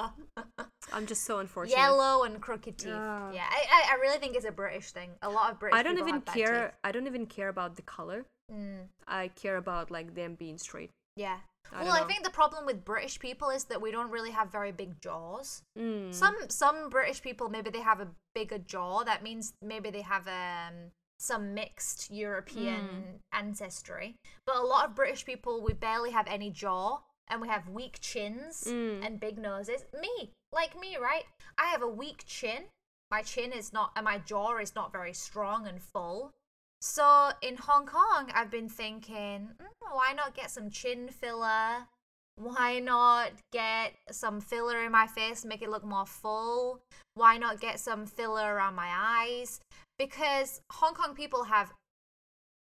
I'm 0.92 1.06
just 1.06 1.22
so 1.24 1.38
unfortunate. 1.38 1.78
yellow 1.78 2.24
and 2.26 2.34
crooked 2.46 2.76
teeth 2.78 2.88
Yeah. 2.88 3.32
yeah 3.38 3.48
I, 3.58 3.60
I 3.76 3.80
i 3.92 3.94
really 4.04 4.18
think 4.22 4.32
it's 4.38 4.48
a 4.54 4.56
british 4.62 4.90
thing 4.90 5.10
a 5.22 5.30
lot 5.38 5.46
of 5.52 5.60
british 5.60 5.78
I 5.78 5.82
don't 5.84 5.94
people 5.94 6.08
even 6.08 6.22
care. 6.22 6.74
I 6.82 6.90
don't 6.92 7.06
even 7.12 7.26
care 7.26 7.50
about 7.56 7.76
the 7.78 7.82
color. 7.96 8.20
Mm. 8.52 8.80
I 9.06 9.22
care 9.42 9.56
about 9.64 9.84
like 9.96 10.08
them 10.20 10.34
being 10.34 10.58
straight. 10.58 10.90
Yeah. 11.16 11.38
I 11.72 11.84
well, 11.84 11.92
I 11.92 12.04
think 12.10 12.24
the 12.24 12.30
problem 12.40 12.66
with 12.66 12.84
British 12.84 13.16
people 13.26 13.48
is 13.50 13.64
that 13.70 13.80
we 13.84 13.90
don't 13.96 14.10
really 14.10 14.32
have 14.38 14.50
very 14.50 14.72
big 14.82 15.00
jaws. 15.00 15.62
Mm. 15.78 16.12
Some 16.22 16.36
some 16.48 16.90
British 16.96 17.20
people 17.22 17.48
maybe 17.48 17.70
they 17.70 17.84
have 17.92 18.00
a 18.00 18.08
bigger 18.34 18.58
jaw. 18.58 19.04
That 19.10 19.22
means 19.22 19.52
maybe 19.62 19.88
they 19.96 20.02
have 20.14 20.26
um 20.26 20.74
some 21.20 21.52
mixed 21.54 22.10
European 22.10 22.88
Mm. 22.88 23.20
ancestry. 23.32 24.16
But 24.46 24.56
a 24.56 24.62
lot 24.62 24.86
of 24.86 24.94
British 24.94 25.24
people 25.24 25.60
we 25.60 25.72
barely 25.74 26.10
have 26.12 26.26
any 26.26 26.50
jaw 26.50 27.02
and 27.28 27.40
we 27.40 27.48
have 27.48 27.68
weak 27.68 28.00
chins 28.00 28.64
Mm. 28.64 29.04
and 29.04 29.20
big 29.20 29.36
noses. 29.38 29.84
Me, 29.92 30.32
like 30.52 30.74
me, 30.76 30.96
right? 30.96 31.26
I 31.58 31.66
have 31.66 31.82
a 31.82 31.88
weak 31.88 32.24
chin. 32.26 32.68
My 33.10 33.22
chin 33.22 33.52
is 33.52 33.72
not 33.72 33.92
and 33.94 34.04
my 34.04 34.18
jaw 34.18 34.56
is 34.58 34.74
not 34.74 34.92
very 34.92 35.12
strong 35.12 35.66
and 35.66 35.82
full. 35.82 36.30
So 36.80 37.32
in 37.42 37.56
Hong 37.58 37.86
Kong, 37.86 38.30
I've 38.34 38.50
been 38.50 38.68
thinking, 38.70 39.54
mm, 39.60 39.66
why 39.92 40.12
not 40.14 40.34
get 40.34 40.50
some 40.50 40.70
chin 40.70 41.08
filler? 41.10 41.86
Why 42.36 42.78
not 42.78 43.32
get 43.52 43.92
some 44.10 44.40
filler 44.40 44.82
in 44.84 44.92
my 44.92 45.06
face, 45.06 45.44
make 45.44 45.60
it 45.60 45.68
look 45.68 45.84
more 45.84 46.06
full? 46.06 46.80
Why 47.12 47.36
not 47.36 47.60
get 47.60 47.78
some 47.80 48.06
filler 48.06 48.54
around 48.54 48.74
my 48.76 48.88
eyes? 48.90 49.60
Because 50.00 50.62
Hong 50.70 50.94
Kong 50.94 51.14
people 51.14 51.44
have, 51.44 51.74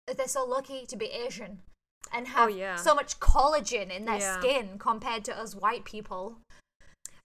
they're 0.08 0.27
so 0.27 0.44
lucky 0.44 0.88
to 0.88 0.96
be 0.98 1.06
Asian 1.06 1.60
and 2.12 2.25
oh, 2.25 2.29
have 2.32 2.50
Oh, 2.50 2.51
yeah. 2.51 2.75
so 2.77 2.96
much 2.96 3.20
collagen 3.20 3.91
in 3.96 4.06
their 4.06 4.17
Yeah. 4.17 4.39
skin 4.39 4.79
compared 4.79 5.24
to 5.25 5.38
us 5.38 5.53
white 5.53 5.86
people. 5.86 6.41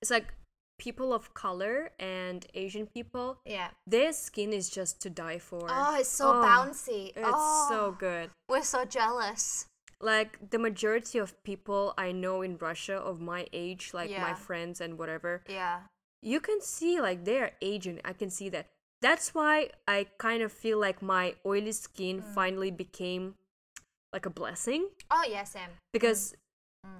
It's 0.02 0.11
like 0.11 0.35
people 0.78 1.14
of 1.14 1.33
color 1.33 1.92
and 1.99 2.45
Asian 2.52 2.88
people. 2.88 3.38
Yeah. 3.47 3.71
Their 3.87 4.12
skin 4.12 4.52
is 4.52 4.69
just 4.69 5.00
to 5.00 5.09
die 5.09 5.38
for. 5.38 5.64
Oh, 5.71 5.97
it's 5.99 6.11
so 6.11 6.28
Oh, 6.28 6.45
bouncy. 6.45 7.12
It's 7.16 7.25
oh, 7.33 7.66
so 7.71 7.92
good. 7.92 8.28
We're 8.50 8.64
so 8.64 8.85
jealous. 8.85 9.64
Like 9.99 10.50
the 10.50 10.59
majority 10.59 11.16
of 11.19 11.42
people 11.42 11.95
I 11.97 12.12
know 12.12 12.42
in 12.42 12.59
Russia 12.59 12.97
of 12.99 13.19
my 13.21 13.47
age, 13.54 13.95
like 13.95 14.11
my 14.11 14.35
friends 14.35 14.78
and 14.83 14.99
whatever, 14.99 15.42
Yeah. 15.49 15.85
you 16.21 16.38
can 16.40 16.61
see 16.61 17.00
like 17.00 17.25
they're 17.25 17.52
Asian. 17.62 18.00
I 18.04 18.12
can 18.12 18.28
see 18.28 18.50
that. 18.50 18.66
That's 19.02 19.35
why 19.35 19.71
I 19.87 20.06
kind 20.18 20.42
of 20.42 20.52
feel 20.52 20.78
like 20.78 21.02
my 21.02 21.35
oily 21.44 21.73
skin 21.73 22.23
Mm. 22.23 22.35
finally 22.35 22.71
became 22.71 23.35
like 24.14 24.26
a 24.26 24.30
blessing 24.30 24.82
Oh, 25.11 25.25
yeah, 25.28 25.44
Sam. 25.44 25.71
because 25.92 26.35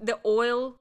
the 0.01 0.19
oil 0.27 0.79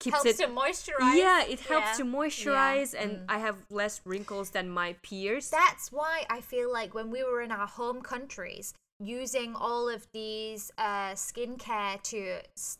keeps 0.00 0.16
Mm. 0.18 0.24
Helps 0.24 0.40
it 0.40 0.42
to 0.44 0.48
moisturize. 0.62 1.16
yeah 1.16 1.40
it 1.54 1.60
helps 1.60 1.86
Yeah. 1.90 1.96
to 2.00 2.04
Yeah. 2.04 2.12
moisturize 2.18 2.90
and 3.02 3.10
Mm. 3.20 3.24
i 3.34 3.38
have 3.38 3.58
less 3.70 3.94
wrinkles 4.04 4.50
than 4.50 4.68
my 4.68 4.88
peers 5.06 5.48
That's 5.50 5.90
why 5.98 6.26
I 6.36 6.40
feel 6.52 6.68
like 6.78 6.90
when 6.98 7.08
we 7.10 7.22
were 7.28 7.40
in 7.46 7.50
our 7.58 7.66
home 7.80 8.00
countries, 8.02 8.74
using 8.98 9.54
all 9.66 9.88
of 9.96 10.02
these 10.12 10.62
uh, 10.78 11.12
skincare 11.26 11.96
to 12.10 12.20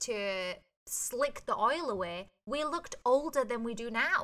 to 0.09 0.17
slick 0.87 1.37
the 1.47 1.57
oil 1.71 1.87
away, 1.97 2.29
we 2.47 2.65
looked 2.65 2.95
older 3.05 3.45
than 3.45 3.61
we 3.69 3.75
do 3.75 3.91
now. 3.91 4.21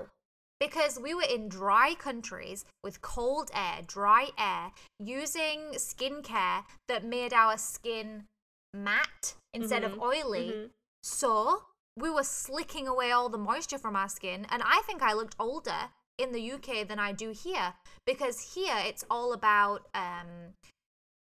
Because 0.62 0.96
we 0.96 1.12
were 1.12 1.26
in 1.28 1.48
dry 1.48 1.94
countries 1.98 2.64
with 2.84 3.02
cold 3.02 3.50
air, 3.52 3.80
dry 3.84 4.28
air, 4.38 4.70
using 5.00 5.72
skincare 5.74 6.62
that 6.86 7.04
made 7.04 7.32
our 7.32 7.58
skin 7.58 8.26
matte 8.72 9.34
instead 9.52 9.82
of 9.82 9.92
Mhm, 9.94 10.00
oily. 10.00 10.52
mhm. 10.52 10.70
So 11.02 11.64
we 11.96 12.10
were 12.10 12.22
slicking 12.22 12.86
away 12.86 13.10
all 13.10 13.28
the 13.28 13.38
moisture 13.38 13.76
from 13.76 13.96
our 13.96 14.08
skin, 14.08 14.46
and 14.50 14.62
I 14.64 14.82
think 14.86 15.02
I 15.02 15.14
looked 15.14 15.34
older 15.36 15.90
in 16.16 16.30
the 16.30 16.52
UK 16.52 16.84
than 16.84 17.00
I 17.00 17.10
do 17.10 17.30
here 17.30 17.74
because 18.06 18.54
here 18.54 18.78
it's 18.78 19.04
all 19.10 19.32
about 19.32 19.88
um, 19.94 20.54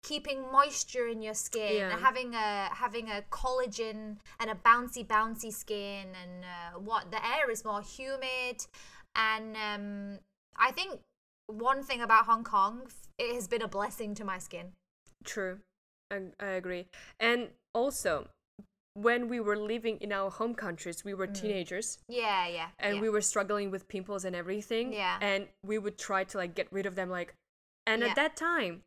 keeping 0.04 0.52
moisture 0.52 1.08
in 1.08 1.22
your 1.22 1.34
skin, 1.34 1.78
Yeah. 1.78 1.98
having 1.98 2.34
a 2.34 2.68
having 2.72 3.10
a 3.10 3.22
collagen 3.30 4.18
and 4.38 4.50
a 4.50 4.54
bouncy 4.54 5.04
bouncy 5.04 5.52
skin, 5.52 6.14
and 6.22 6.44
uh, 6.44 6.78
what 6.78 7.10
the 7.10 7.20
air 7.26 7.50
is 7.50 7.64
more 7.64 7.82
humid, 7.82 8.64
and 9.16 9.56
um, 9.56 10.18
I 10.56 10.70
think 10.72 11.00
one 11.46 11.82
thing 11.82 12.00
about 12.00 12.26
Hong 12.26 12.44
Kong, 12.44 12.82
it 13.18 13.34
has 13.34 13.46
been 13.48 13.62
a 13.62 13.68
blessing 13.68 14.14
to 14.16 14.24
my 14.24 14.38
skin. 14.38 14.72
true 15.24 15.60
I, 16.10 16.20
I 16.40 16.46
agree 16.46 16.86
and 17.18 17.48
also, 17.74 18.28
when 18.94 19.28
we 19.28 19.40
were 19.40 19.56
living 19.56 19.98
in 20.00 20.12
our 20.12 20.30
home 20.30 20.54
countries, 20.54 21.04
we 21.04 21.14
were 21.14 21.26
teenagers 21.26 21.98
Yeah, 22.08 22.46
yeah. 22.46 22.68
and 22.78 22.96
yeah. 22.96 23.00
we 23.02 23.08
were 23.08 23.20
struggling 23.20 23.72
with 23.72 23.88
pimples 23.88 24.24
and 24.24 24.36
everything. 24.36 24.92
Yeah. 24.92 25.18
And 25.20 25.48
we 25.66 25.78
would 25.78 25.98
try 25.98 26.22
to 26.24 26.38
like 26.38 26.54
get 26.54 26.68
rid 26.70 26.86
of 26.86 26.94
them 26.94 27.10
like 27.10 27.34
and 27.86 28.02
Yeah. 28.02 28.08
at 28.10 28.16
that 28.16 28.36
time, 28.36 28.82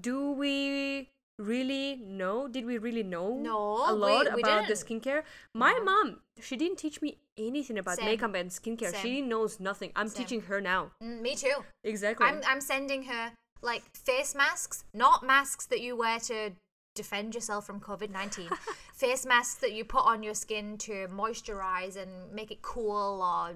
do 0.00 0.30
we 0.32 1.10
really 1.42 1.96
know? 1.96 2.48
Did 2.48 2.64
we 2.64 2.78
really 2.78 3.02
know 3.02 3.36
No, 3.38 3.58
a 3.90 3.92
lot 3.94 4.34
we 4.34 4.42
about 4.42 4.68
the 4.68 4.74
didn't. 4.74 5.02
skincare? 5.02 5.22
My 5.54 5.72
No. 5.72 5.84
mom, 5.84 6.20
she 6.40 6.56
didn't 6.56 6.78
teach 6.78 7.02
me 7.02 7.18
anything 7.36 7.78
about 7.78 7.96
Same. 7.96 8.06
makeup 8.06 8.34
and 8.34 8.50
skincare. 8.50 8.94
She 8.94 9.20
knows 9.20 9.60
nothing. 9.60 9.92
I'm 9.96 10.08
Same. 10.08 10.22
teaching 10.24 10.40
her 10.42 10.60
now. 10.60 10.92
Mm, 11.02 11.20
me 11.20 11.34
too. 11.36 11.64
Exactly. 11.84 12.26
I'm 12.26 12.40
I'm 12.46 12.60
sending 12.60 13.04
her 13.04 13.32
like 13.62 13.82
face 13.94 14.34
masks, 14.34 14.84
not 14.94 15.22
masks 15.24 15.66
that 15.66 15.80
you 15.80 15.96
wear 15.96 16.18
to 16.20 16.52
defend 16.94 17.34
yourself 17.34 17.64
from 17.66 17.80
COVID 17.80 18.10
nineteen. 18.10 18.50
face 18.94 19.24
masks 19.24 19.54
that 19.60 19.72
you 19.72 19.84
put 19.84 20.04
on 20.04 20.22
your 20.22 20.34
skin 20.34 20.76
to 20.78 21.08
moisturize 21.08 21.96
and 21.96 22.10
make 22.32 22.50
it 22.50 22.60
cool. 22.62 23.22
Or 23.22 23.54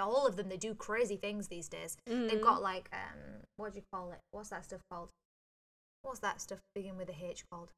all 0.00 0.26
of 0.26 0.36
them, 0.36 0.48
they 0.48 0.56
do 0.56 0.74
crazy 0.74 1.16
things 1.16 1.48
these 1.48 1.68
days. 1.68 1.96
They've 2.06 2.40
got 2.40 2.62
like 2.62 2.88
um, 2.92 3.18
what 3.56 3.72
do 3.72 3.78
you 3.80 3.84
call 3.92 4.12
it? 4.12 4.18
What's 4.30 4.50
that 4.50 4.64
stuff 4.64 4.80
called? 4.90 5.10
What's 6.06 6.20
that 6.20 6.40
stuff 6.40 6.60
begin 6.72 6.96
with 6.96 7.08
a 7.08 7.14
H 7.20 7.42
called? 7.50 7.70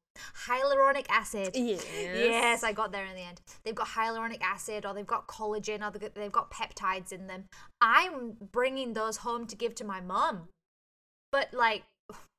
Hyaluronic 0.47 1.07
acid. 1.09 1.55
Yes. 1.55 1.83
Yes, 1.99 2.63
I 2.63 2.73
got 2.73 2.91
there 2.91 3.05
in 3.05 3.15
the 3.15 3.21
end. 3.21 3.41
They've 3.65 3.73
got 3.73 3.87
hyaluronic 3.87 4.39
acid, 4.41 4.85
or 4.85 4.93
they've 4.93 5.07
got 5.07 5.27
collagen, 5.27 5.81
or 5.83 5.89
they've 5.97 6.31
got- 6.31 6.51
peptides 6.51 7.11
in 7.11 7.25
them. 7.25 7.45
I'm 7.81 8.37
bringing 8.51 8.93
those 8.93 9.17
home 9.17 9.47
to 9.47 9.55
give 9.55 9.73
to 9.75 9.83
my 9.83 9.99
mum, 9.99 10.49
but 11.31 11.55
like, 11.55 11.85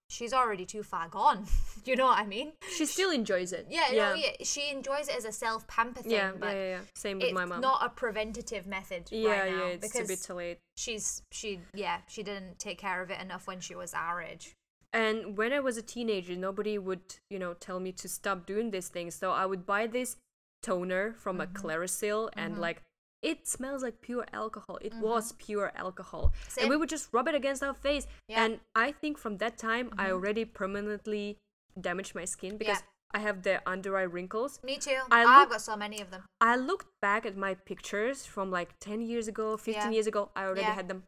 she's 0.09 0.33
already 0.33 0.65
too 0.65 0.85
far 0.85 1.09
gone. 1.09 1.47
you 1.85 1.97
know 1.97 2.07
what 2.07 2.19
I 2.21 2.27
mean? 2.27 2.53
she 2.77 2.87
still 2.87 3.11
enjoys 3.11 3.53
it. 3.53 3.67
Yeah, 3.69 3.91
yeah. 3.91 4.09
No, 4.11 4.15
yeah. 4.15 4.31
She 4.45 4.71
enjoys 4.71 5.09
it 5.09 5.17
as 5.17 5.25
a 5.25 5.33
self 5.33 5.67
pamper 5.67 6.03
thing, 6.03 6.13
yeah, 6.13 6.31
but 6.39 6.55
yeah, 6.55 6.69
yeah. 6.71 6.81
Same 6.95 7.19
with 7.19 7.33
my 7.33 7.45
mom. 7.45 7.61
not 7.61 7.85
a 7.85 7.89
preventative 7.89 8.65
method 8.65 9.09
yeah, 9.11 9.31
right 9.31 9.53
now 9.53 9.67
yeah, 9.67 9.77
it's 9.83 9.99
a 9.99 10.05
bit 10.05 10.23
too 10.23 10.35
late. 10.35 10.59
she's 10.77 11.23
she 11.33 11.61
yeah 11.75 11.99
she 12.07 12.23
didn't 12.23 12.61
take 12.61 12.79
care 12.79 13.03
of 13.03 13.11
it 13.11 13.21
enough 13.21 13.49
when 13.49 13.59
she 13.59 13.75
was 13.75 13.93
our 13.93 14.23
age. 14.23 14.55
And 14.93 15.37
when 15.39 15.53
I 15.53 15.61
was 15.61 15.77
a 15.77 15.83
teenager, 15.83 16.35
nobody 16.37 16.77
would, 16.79 17.01
you 17.31 17.39
know, 17.39 17.55
tell 17.55 17.79
me 17.81 17.93
to 17.93 18.09
stop 18.09 18.45
doing 18.47 18.71
these 18.71 18.89
things. 18.89 19.15
So 19.15 19.31
I 19.33 19.47
would 19.47 19.65
buy 19.67 19.87
this 19.87 20.17
toner 20.63 21.15
from 21.15 21.39
Mm-hmm. 21.39 21.57
a 21.57 21.59
Clearasil 21.61 22.31
and 22.37 22.59
like 22.59 22.83
it 23.23 23.47
smells 23.47 23.83
like 23.83 24.01
pure 24.01 24.27
alcohol. 24.33 24.79
It 24.81 24.95
was 24.95 25.33
pure 25.33 25.73
alcohol. 25.77 26.33
Mm-hmm. 26.33 26.51
Same. 26.51 26.63
And 26.65 26.71
we 26.71 26.77
would 26.77 26.89
just 26.89 27.09
rub 27.13 27.29
it 27.29 27.35
against 27.35 27.63
our 27.63 27.75
face. 27.75 28.07
Yeah. 28.29 28.37
Mm-hmm. 28.37 28.45
And 28.53 28.61
I 28.75 28.93
think 28.93 29.19
from 29.19 29.37
that 29.39 29.59
time 29.59 29.91
I 29.99 30.11
already 30.11 30.45
permanently 30.45 31.39
damaged 31.81 32.15
my 32.15 32.25
skin 32.25 32.57
because 32.57 32.79
Yeah. 32.79 32.87
I 33.13 33.19
have 33.19 33.43
the 33.43 33.61
under 33.69 33.97
eye 33.97 34.03
wrinkles. 34.15 34.61
Me 34.65 34.77
too. 34.79 34.99
I 35.11 35.25
I've 35.25 35.51
got 35.51 35.61
so 35.61 35.77
many 35.77 36.01
of 36.01 36.11
them. 36.11 36.23
I 36.41 36.57
looked 36.57 36.87
back 37.03 37.27
at 37.27 37.37
my 37.37 37.55
pictures 37.55 38.25
from 38.25 38.51
like 38.51 38.79
10 38.81 39.03
years 39.03 39.27
ago, 39.29 39.57
15 39.57 39.75
Yeah. 39.75 39.91
years 39.91 40.07
ago. 40.07 40.31
I 40.37 40.45
already 40.45 40.63
had 40.63 40.89
them. 40.89 41.03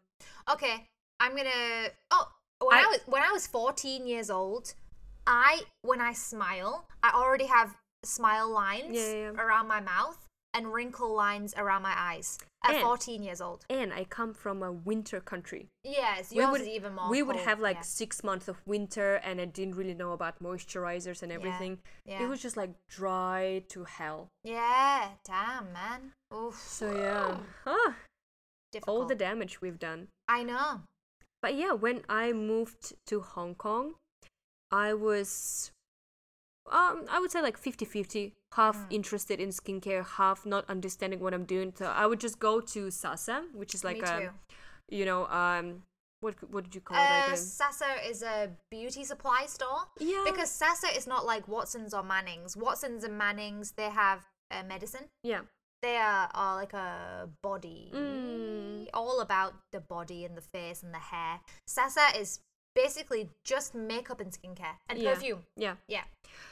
Okay, 0.51 0.89
I'm 1.21 1.37
gonna. 1.37 1.91
Oh, 2.11 2.27
when 2.67 2.79
I, 2.79 2.83
I- 2.83 2.87
was 2.91 3.01
when 3.07 3.23
I 3.23 3.31
was 3.33 3.47
14 3.47 4.07
years 4.07 4.31
old, 4.31 4.75
I 5.27 5.63
when 5.83 6.01
I 6.01 6.13
smile, 6.13 6.87
I 7.03 7.11
already 7.15 7.47
have 7.47 7.77
smile 8.05 8.49
lines 8.51 8.97
Yeah, 8.97 9.07
yeah, 9.13 9.31
yeah. 9.33 9.41
around 9.43 9.69
my 9.69 9.81
mouth 9.81 10.19
and 10.55 10.71
wrinkle 10.73 11.15
lines 11.15 11.55
around 11.57 11.81
my 11.83 11.95
eyes 11.97 12.39
at 12.65 12.75
And- 12.75 12.83
14 12.83 13.23
years 13.23 13.41
old. 13.41 13.65
And 13.71 13.93
I 13.93 14.05
come 14.05 14.35
from 14.35 14.63
a 14.63 14.71
winter 14.71 15.19
country. 15.21 15.69
Yes, 15.83 16.31
we 16.31 16.45
would 16.45 16.61
is 16.61 16.69
even 16.69 16.95
more. 16.95 17.09
we 17.09 17.23
would 17.23 17.37
have 17.37 17.59
like 17.61 17.77
yeah. 17.77 17.83
six 17.83 18.23
months 18.23 18.49
of 18.49 18.57
winter 18.67 19.15
and 19.25 19.41
i 19.41 19.45
didn't 19.47 19.77
really 19.77 19.95
know 19.95 20.13
about 20.13 20.43
moisturizers 20.43 21.23
and 21.23 21.31
Yeah, 21.33 21.39
everything 21.39 21.79
yeah. 22.05 22.23
it 22.23 22.29
was 22.29 22.41
just 22.43 22.57
like 22.57 22.71
dry 22.89 23.63
to 23.69 23.85
hell 23.85 24.29
Yeah, 24.45 25.09
damn 25.25 25.73
man. 25.73 26.13
Oof. 26.35 26.57
so 26.61 26.87
yeah 26.95 27.37
huh, 27.65 27.93
difficult. 28.73 29.01
all 29.03 29.07
the 29.07 29.15
damage 29.15 29.61
we've 29.63 29.79
done 29.79 30.09
I 30.29 30.43
know. 30.43 30.83
But 31.43 31.55
yeah 31.55 31.73
when 31.73 32.01
i 32.09 32.33
moved 32.33 32.95
to 33.07 33.21
hong 33.21 33.55
kong 33.55 33.95
i 34.71 34.95
was 34.95 35.73
um 36.71 37.05
i 37.11 37.19
would 37.21 37.31
say 37.31 37.43
like 37.43 37.59
50-50 37.61 38.33
half 38.55 38.77
Mm. 38.77 38.87
interested 38.91 39.41
in 39.41 39.49
skincare 39.51 40.05
half 40.17 40.47
not 40.47 40.65
understanding 40.69 41.21
what 41.21 41.35
i'm 41.35 41.45
doing 41.45 41.73
so 41.77 41.87
i 41.87 42.07
would 42.07 42.21
just 42.21 42.39
go 42.39 42.61
to 42.61 42.91
sasa 42.91 43.45
which 43.55 43.75
is 43.75 43.83
like 43.85 44.03
a 44.03 44.21
too. 44.21 44.29
you 44.89 45.05
know 45.05 45.27
um 45.27 45.83
what 46.21 46.35
what 46.53 46.63
did 46.65 46.75
you 46.75 46.81
call 46.81 46.97
it 46.97 47.01
Uh, 47.01 47.15
like 47.17 47.33
a, 47.35 47.37
Sasa 47.37 47.87
is 48.09 48.23
a 48.23 48.49
beauty 48.71 49.03
supply 49.03 49.47
store. 49.47 49.81
yeah 49.99 50.23
Because 50.25 50.51
Sasa 50.53 50.87
is 50.97 51.05
not 51.09 51.27
like 51.27 51.49
Watson's 51.49 51.93
or 51.93 52.05
Manning's. 52.05 52.57
Watson's 52.57 53.03
and 53.03 53.19
Manning's, 53.19 53.73
they 53.73 53.91
have 53.91 54.21
uh, 54.53 54.63
medicine. 54.63 55.07
yeah 55.25 55.41
They 55.83 55.97
are, 55.97 56.31
are 56.33 56.55
like 56.57 56.73
a 56.75 57.29
body, 57.43 57.91
Mm. 57.93 58.87
all 58.95 59.21
about 59.21 59.55
the 59.73 59.81
body 59.81 60.25
and 60.25 60.37
the 60.37 60.41
face 60.43 60.83
and 60.83 60.95
the 60.95 60.99
hair. 61.13 61.41
Sasa 61.67 62.07
is 62.17 62.41
basically 62.75 63.29
just 63.45 63.75
makeup 63.75 64.21
and 64.21 64.31
skincare 64.33 64.77
and 64.89 64.99
Yeah. 64.99 65.15
perfume. 65.15 65.45
yeah 65.57 65.77
Yeah. 65.89 66.05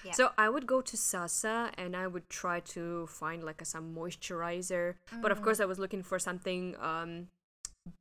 Yeah. 0.05 0.13
So 0.13 0.33
I 0.37 0.49
would 0.51 0.67
go 0.67 0.81
to 0.83 0.97
Sasa 0.97 1.71
and 1.79 1.97
I 1.97 2.07
would 2.07 2.29
try 2.29 2.61
to 2.75 3.07
find 3.07 3.43
like 3.45 3.63
a, 3.63 3.65
some 3.65 3.95
moisturizer. 3.95 4.97
But 5.23 5.31
Mm. 5.31 5.37
of 5.37 5.43
course, 5.43 5.61
I 5.61 5.65
was 5.65 5.79
looking 5.79 6.03
for 6.03 6.19
something 6.19 6.77
um, 6.81 7.29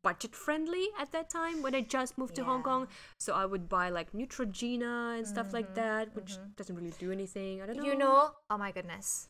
budget 0.03 0.35
friendly 0.35 0.89
at 0.99 1.11
that 1.13 1.29
time 1.29 1.61
when 1.61 1.73
I 1.73 1.81
just 1.81 2.17
moved 2.17 2.35
to 2.35 2.43
Hong 2.43 2.63
Kong. 2.63 2.87
So 3.19 3.33
I 3.33 3.45
would 3.45 3.69
buy 3.69 3.89
like 3.89 4.11
Neutrogena 4.11 5.17
and 5.17 5.25
stuff 5.27 5.53
like 5.53 5.75
that, 5.75 6.13
which 6.15 6.37
doesn't 6.57 6.75
really 6.75 6.91
do 6.99 7.11
anything. 7.11 7.61
I 7.61 7.67
don't 7.67 7.77
know. 7.77 7.83
Mm-hmm. 7.83 7.91
You 7.91 7.97
know, 7.97 8.31
oh 8.49 8.57
my 8.57 8.71
goodness. 8.71 9.29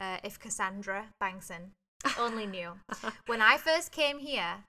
Uh, 0.00 0.16
if 0.24 0.38
Cassandra 0.38 1.06
Bankson 1.22 1.72
only 2.18 2.46
knew. 2.46 2.72
when 3.26 3.42
I 3.42 3.58
first 3.58 3.92
came 3.92 4.18
here 4.18 4.64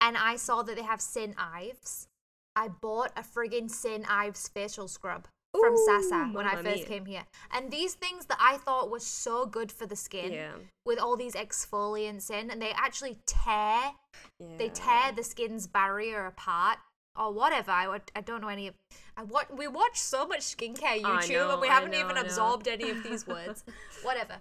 and 0.00 0.16
I 0.16 0.36
saw 0.36 0.62
that 0.62 0.76
they 0.76 0.82
have 0.82 1.00
St. 1.00 1.34
Ives, 1.36 2.06
I 2.54 2.68
bought 2.68 3.10
a 3.16 3.22
friggin' 3.22 3.70
St. 3.70 4.04
Ives 4.08 4.46
facial 4.48 4.86
scrub 4.86 5.26
from 5.58 5.74
Sasa 5.86 6.28
when 6.32 6.46
I 6.46 6.54
first 6.56 6.64
mia. 6.82 6.86
came 6.86 7.06
here. 7.06 7.24
And 7.52 7.70
these 7.72 7.94
things 7.94 8.26
that 8.26 8.38
I 8.40 8.58
thought 8.58 8.90
was 8.90 9.04
so 9.04 9.46
good 9.46 9.72
for 9.72 9.86
the 9.86 9.96
skin 9.96 10.30
Yeah. 10.32 10.52
with 10.86 10.98
all 11.00 11.16
these 11.16 11.34
exfoliants 11.34 12.30
in, 12.30 12.50
and 12.50 12.62
they 12.62 12.70
actually 12.70 13.18
tear 13.26 13.92
Yeah. 14.38 14.56
they 14.58 14.68
tear 14.68 15.10
the 15.12 15.24
skin's 15.24 15.66
barrier 15.66 16.26
apart 16.26 16.78
or 17.18 17.32
whatever. 17.32 17.70
I, 17.70 17.88
would- 17.88 18.10
I 18.14 18.20
don't 18.20 18.40
know 18.40 18.48
any 18.48 18.68
of. 18.68 18.74
I 19.16 19.22
watch. 19.24 19.46
We 19.50 19.66
watch 19.68 19.98
so 19.98 20.26
much 20.26 20.40
skincare 20.40 21.02
YouTube, 21.02 21.30
know, 21.30 21.50
and 21.52 21.60
we 21.60 21.68
haven't 21.68 21.90
know, 21.92 22.00
even 22.00 22.16
absorbed 22.16 22.68
any 22.68 22.90
of 22.90 23.02
these 23.02 23.26
words. 23.34 23.64
whatever. 24.02 24.36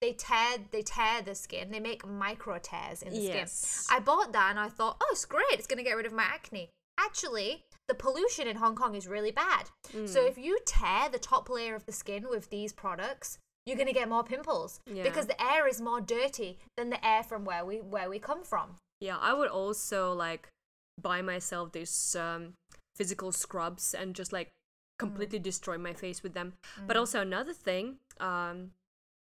They 0.00 0.12
tear. 0.12 0.58
They 0.70 0.82
tear 0.82 1.22
the 1.22 1.34
skin. 1.34 1.70
They 1.70 1.80
make 1.80 2.06
micro 2.06 2.58
tears 2.58 3.02
in 3.02 3.12
the 3.12 3.18
Yes. 3.20 3.52
skin. 3.52 3.96
I 3.96 4.00
bought 4.00 4.32
that, 4.32 4.50
and 4.50 4.58
I 4.58 4.68
thought, 4.68 4.96
oh, 5.00 5.08
it's 5.12 5.24
great. 5.24 5.44
It's 5.52 5.66
gonna 5.66 5.82
get 5.82 5.96
rid 5.96 6.06
of 6.06 6.12
my 6.12 6.22
acne. 6.22 6.70
Actually, 6.98 7.62
the 7.88 7.94
pollution 7.94 8.46
in 8.46 8.56
Hong 8.56 8.76
Kong 8.76 8.94
is 8.94 9.08
really 9.08 9.30
bad. 9.32 9.66
Mm. 9.92 10.08
So 10.08 10.24
if 10.24 10.38
you 10.38 10.58
tear 10.66 11.08
the 11.10 11.18
top 11.18 11.48
layer 11.50 11.74
of 11.74 11.86
the 11.86 11.92
skin 11.92 12.28
with 12.28 12.50
these 12.50 12.72
products. 12.72 13.38
You're 13.66 13.76
gonna 13.76 13.92
get 13.92 14.08
more 14.08 14.24
pimples 14.24 14.80
Yeah. 14.86 15.02
because 15.02 15.26
the 15.26 15.40
air 15.40 15.68
is 15.68 15.80
more 15.82 16.00
dirty 16.00 16.58
than 16.78 16.88
the 16.88 17.06
air 17.06 17.22
from 17.22 17.44
where 17.44 17.62
we 17.64 17.76
where 17.76 18.08
we 18.08 18.18
come 18.18 18.42
from. 18.42 18.76
Yeah, 19.00 19.18
I 19.18 19.34
would 19.34 19.50
also 19.50 20.12
like 20.14 20.48
buy 21.02 21.22
myself 21.22 21.72
these 21.72 22.16
um, 22.16 22.54
physical 22.96 23.32
scrubs 23.32 23.94
and 23.94 24.14
just 24.14 24.32
like 24.32 24.50
completely 24.98 25.38
destroy 25.38 25.78
my 25.78 25.92
face 25.92 26.22
with 26.22 26.34
them. 26.34 26.52
But 26.86 26.96
also 26.96 27.20
another 27.20 27.52
thing, 27.54 27.96
um, 28.18 28.72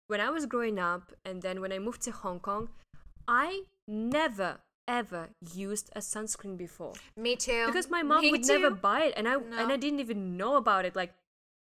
when 0.08 0.20
I 0.20 0.30
was 0.30 0.46
growing 0.46 0.78
up 0.78 1.12
and 1.24 1.42
then 1.42 1.60
when 1.60 1.72
I 1.72 1.78
moved 1.78 2.02
to 2.02 2.10
Hong 2.10 2.40
Kong, 2.40 2.68
I 3.28 3.62
never 3.86 4.58
ever 4.88 5.28
used 5.54 5.88
a 5.94 6.00
sunscreen 6.00 6.56
before 6.56 6.94
Me 7.16 7.36
too. 7.36 7.66
because 7.66 7.88
my 7.88 8.02
mom 8.02 8.22
Me 8.22 8.30
would 8.32 8.46
never 8.46 8.70
buy 8.70 9.02
it 9.04 9.14
and 9.16 9.28
I 9.28 9.34
and 9.34 9.70
I 9.70 9.76
didn't 9.76 10.00
even 10.00 10.36
know 10.36 10.56
about 10.56 10.84
it. 10.84 10.96
Like 10.96 11.14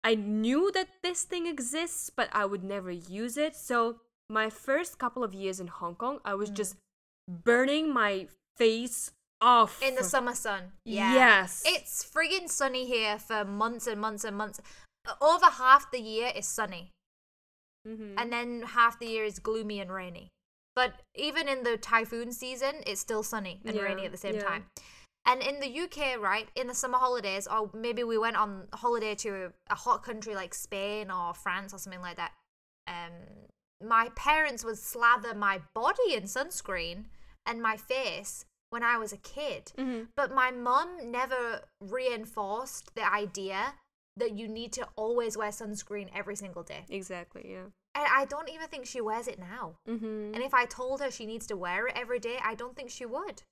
I 0.03 0.15
knew 0.15 0.71
that 0.71 0.87
this 1.03 1.23
thing 1.23 1.45
exists, 1.45 2.09
but 2.09 2.29
I 2.31 2.45
would 2.45 2.63
never 2.63 2.89
use 2.89 3.37
it. 3.37 3.55
So 3.55 3.97
my 4.29 4.49
first 4.49 4.97
couple 4.97 5.23
of 5.23 5.33
years 5.35 5.59
in 5.59 5.67
Hong 5.67 5.93
Kong, 5.95 6.19
I 6.25 6.31
Mm. 6.31 6.39
was 6.39 6.49
just 6.49 6.75
burning 7.27 7.93
my 7.93 8.27
face 8.57 9.11
off 9.41 9.81
in 9.81 9.95
the 9.95 10.03
summer 10.03 10.35
sun. 10.35 10.73
Yeah. 10.85 11.13
Yes. 11.13 11.63
It's 11.65 12.03
friggin' 12.03 12.49
sunny 12.49 12.85
here 12.85 13.17
for 13.19 13.45
months 13.45 13.87
and 13.87 13.99
months 13.99 14.23
and 14.23 14.35
months. 14.37 14.59
Over 15.21 15.45
half 15.45 15.91
the 15.91 15.99
year 15.99 16.31
is 16.35 16.47
sunny, 16.47 16.91
Mhm. 17.87 18.15
and 18.17 18.31
then 18.33 18.61
half 18.63 18.99
the 18.99 19.07
year 19.07 19.23
is 19.23 19.39
gloomy 19.39 19.79
and 19.79 19.91
rainy. 19.91 20.29
But 20.75 21.01
even 21.15 21.47
in 21.47 21.63
the 21.63 21.77
typhoon 21.77 22.31
season, 22.31 22.83
it's 22.85 23.01
still 23.01 23.23
sunny 23.23 23.61
and 23.65 23.75
Yeah, 23.75 23.83
rainy 23.83 24.05
at 24.05 24.11
the 24.11 24.17
same 24.17 24.35
yeah. 24.35 24.43
time. 24.43 24.69
And 25.25 25.41
in 25.41 25.59
the 25.59 25.67
UK, 25.67 26.15
right, 26.15 26.49
in 26.55 26.67
the 26.67 26.73
summer 26.73 26.97
holidays, 26.97 27.47
or 27.47 27.69
maybe 27.73 28.03
we 28.03 28.17
went 28.17 28.37
on 28.37 28.67
holiday 28.73 29.15
to 29.15 29.53
a 29.69 29.75
hot 29.75 30.03
country 30.03 30.33
like 30.35 30.53
Spain 30.53 31.11
or 31.11 31.33
France 31.33 31.73
or 31.73 31.77
something 31.77 32.01
like 32.01 32.17
that. 32.17 32.33
Um, 32.87 33.47
my 33.81 34.09
parents 34.15 34.63
would 34.63 34.77
slather 34.77 35.33
my 35.33 35.61
body 35.73 36.13
in 36.13 36.23
sunscreen 36.23 37.05
and 37.45 37.61
my 37.61 37.77
face 37.77 38.45
when 38.69 38.83
I 38.83 38.97
was 38.97 39.11
a 39.13 39.17
kid. 39.17 39.71
Mhm. 39.77 40.09
But 40.15 40.33
my 40.33 40.51
mum 40.51 41.11
never 41.11 41.63
reinforced 41.81 42.93
the 42.95 43.11
idea 43.11 43.75
that 44.15 44.31
you 44.31 44.47
need 44.47 44.73
to 44.73 44.87
always 44.95 45.37
wear 45.37 45.49
sunscreen 45.49 46.09
every 46.13 46.35
single 46.35 46.63
day. 46.63 46.85
Exactly. 46.89 47.51
Yeah. 47.51 47.65
And 47.95 48.05
I 48.07 48.25
don't 48.25 48.49
even 48.49 48.67
think 48.67 48.85
she 48.85 49.01
wears 49.01 49.27
it 49.27 49.39
now. 49.39 49.75
Mm-hmm. 49.87 50.33
And 50.35 50.43
if 50.43 50.53
I 50.53 50.65
told 50.65 51.01
her 51.01 51.09
she 51.09 51.25
needs 51.25 51.47
to 51.47 51.57
wear 51.57 51.87
it 51.87 51.95
every 51.95 52.19
day, 52.19 52.37
I 52.43 52.55
don't 52.55 52.75
think 52.75 52.89
she 52.89 53.05
would. 53.05 53.43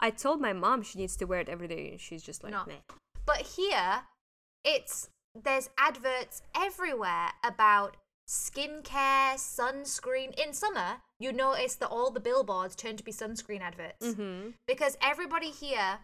I 0.00 0.10
told 0.10 0.40
my 0.40 0.52
mom 0.52 0.82
she 0.82 0.98
needs 0.98 1.16
to 1.16 1.24
wear 1.24 1.40
it 1.40 1.48
every 1.48 1.68
day, 1.68 1.90
and 1.92 2.00
she's 2.00 2.22
just 2.22 2.42
like, 2.44 2.52
No. 2.52 2.64
"Meh." 2.66 2.80
But 3.24 3.38
here, 3.56 4.04
it's 4.64 5.08
there's 5.34 5.70
adverts 5.78 6.42
everywhere 6.54 7.32
about 7.42 7.96
skincare, 8.28 9.34
sunscreen. 9.34 10.34
In 10.38 10.52
summer, 10.52 11.02
you 11.22 11.32
notice 11.32 11.74
that 11.76 11.88
all 11.88 12.10
the 12.10 12.20
billboards 12.20 12.74
turn 12.74 12.96
to 12.96 13.04
be 13.04 13.12
sunscreen 13.12 13.60
adverts 13.60 14.04
Mm-hmm. 14.06 14.50
because 14.66 14.96
everybody 15.00 15.50
here, 15.50 15.98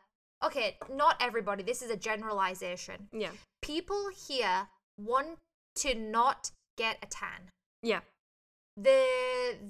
okay, 0.44 0.76
not 1.02 1.16
everybody, 1.20 1.62
this 1.62 1.82
is 1.82 1.90
a 1.90 1.96
generalization. 1.96 3.08
Yeah. 3.12 3.30
People 3.62 4.08
here 4.28 4.68
want 4.96 5.38
to 5.76 5.94
not 5.94 6.50
get 6.76 6.96
a 7.02 7.06
tan. 7.06 7.50
Yeah. 7.82 8.00
The 8.76 9.02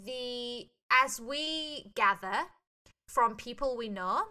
the 0.05 0.69
as 1.03 1.21
we 1.21 1.93
gather 1.95 2.39
from 3.09 3.37
people 3.37 3.77
we 3.77 3.89
know 3.89 4.23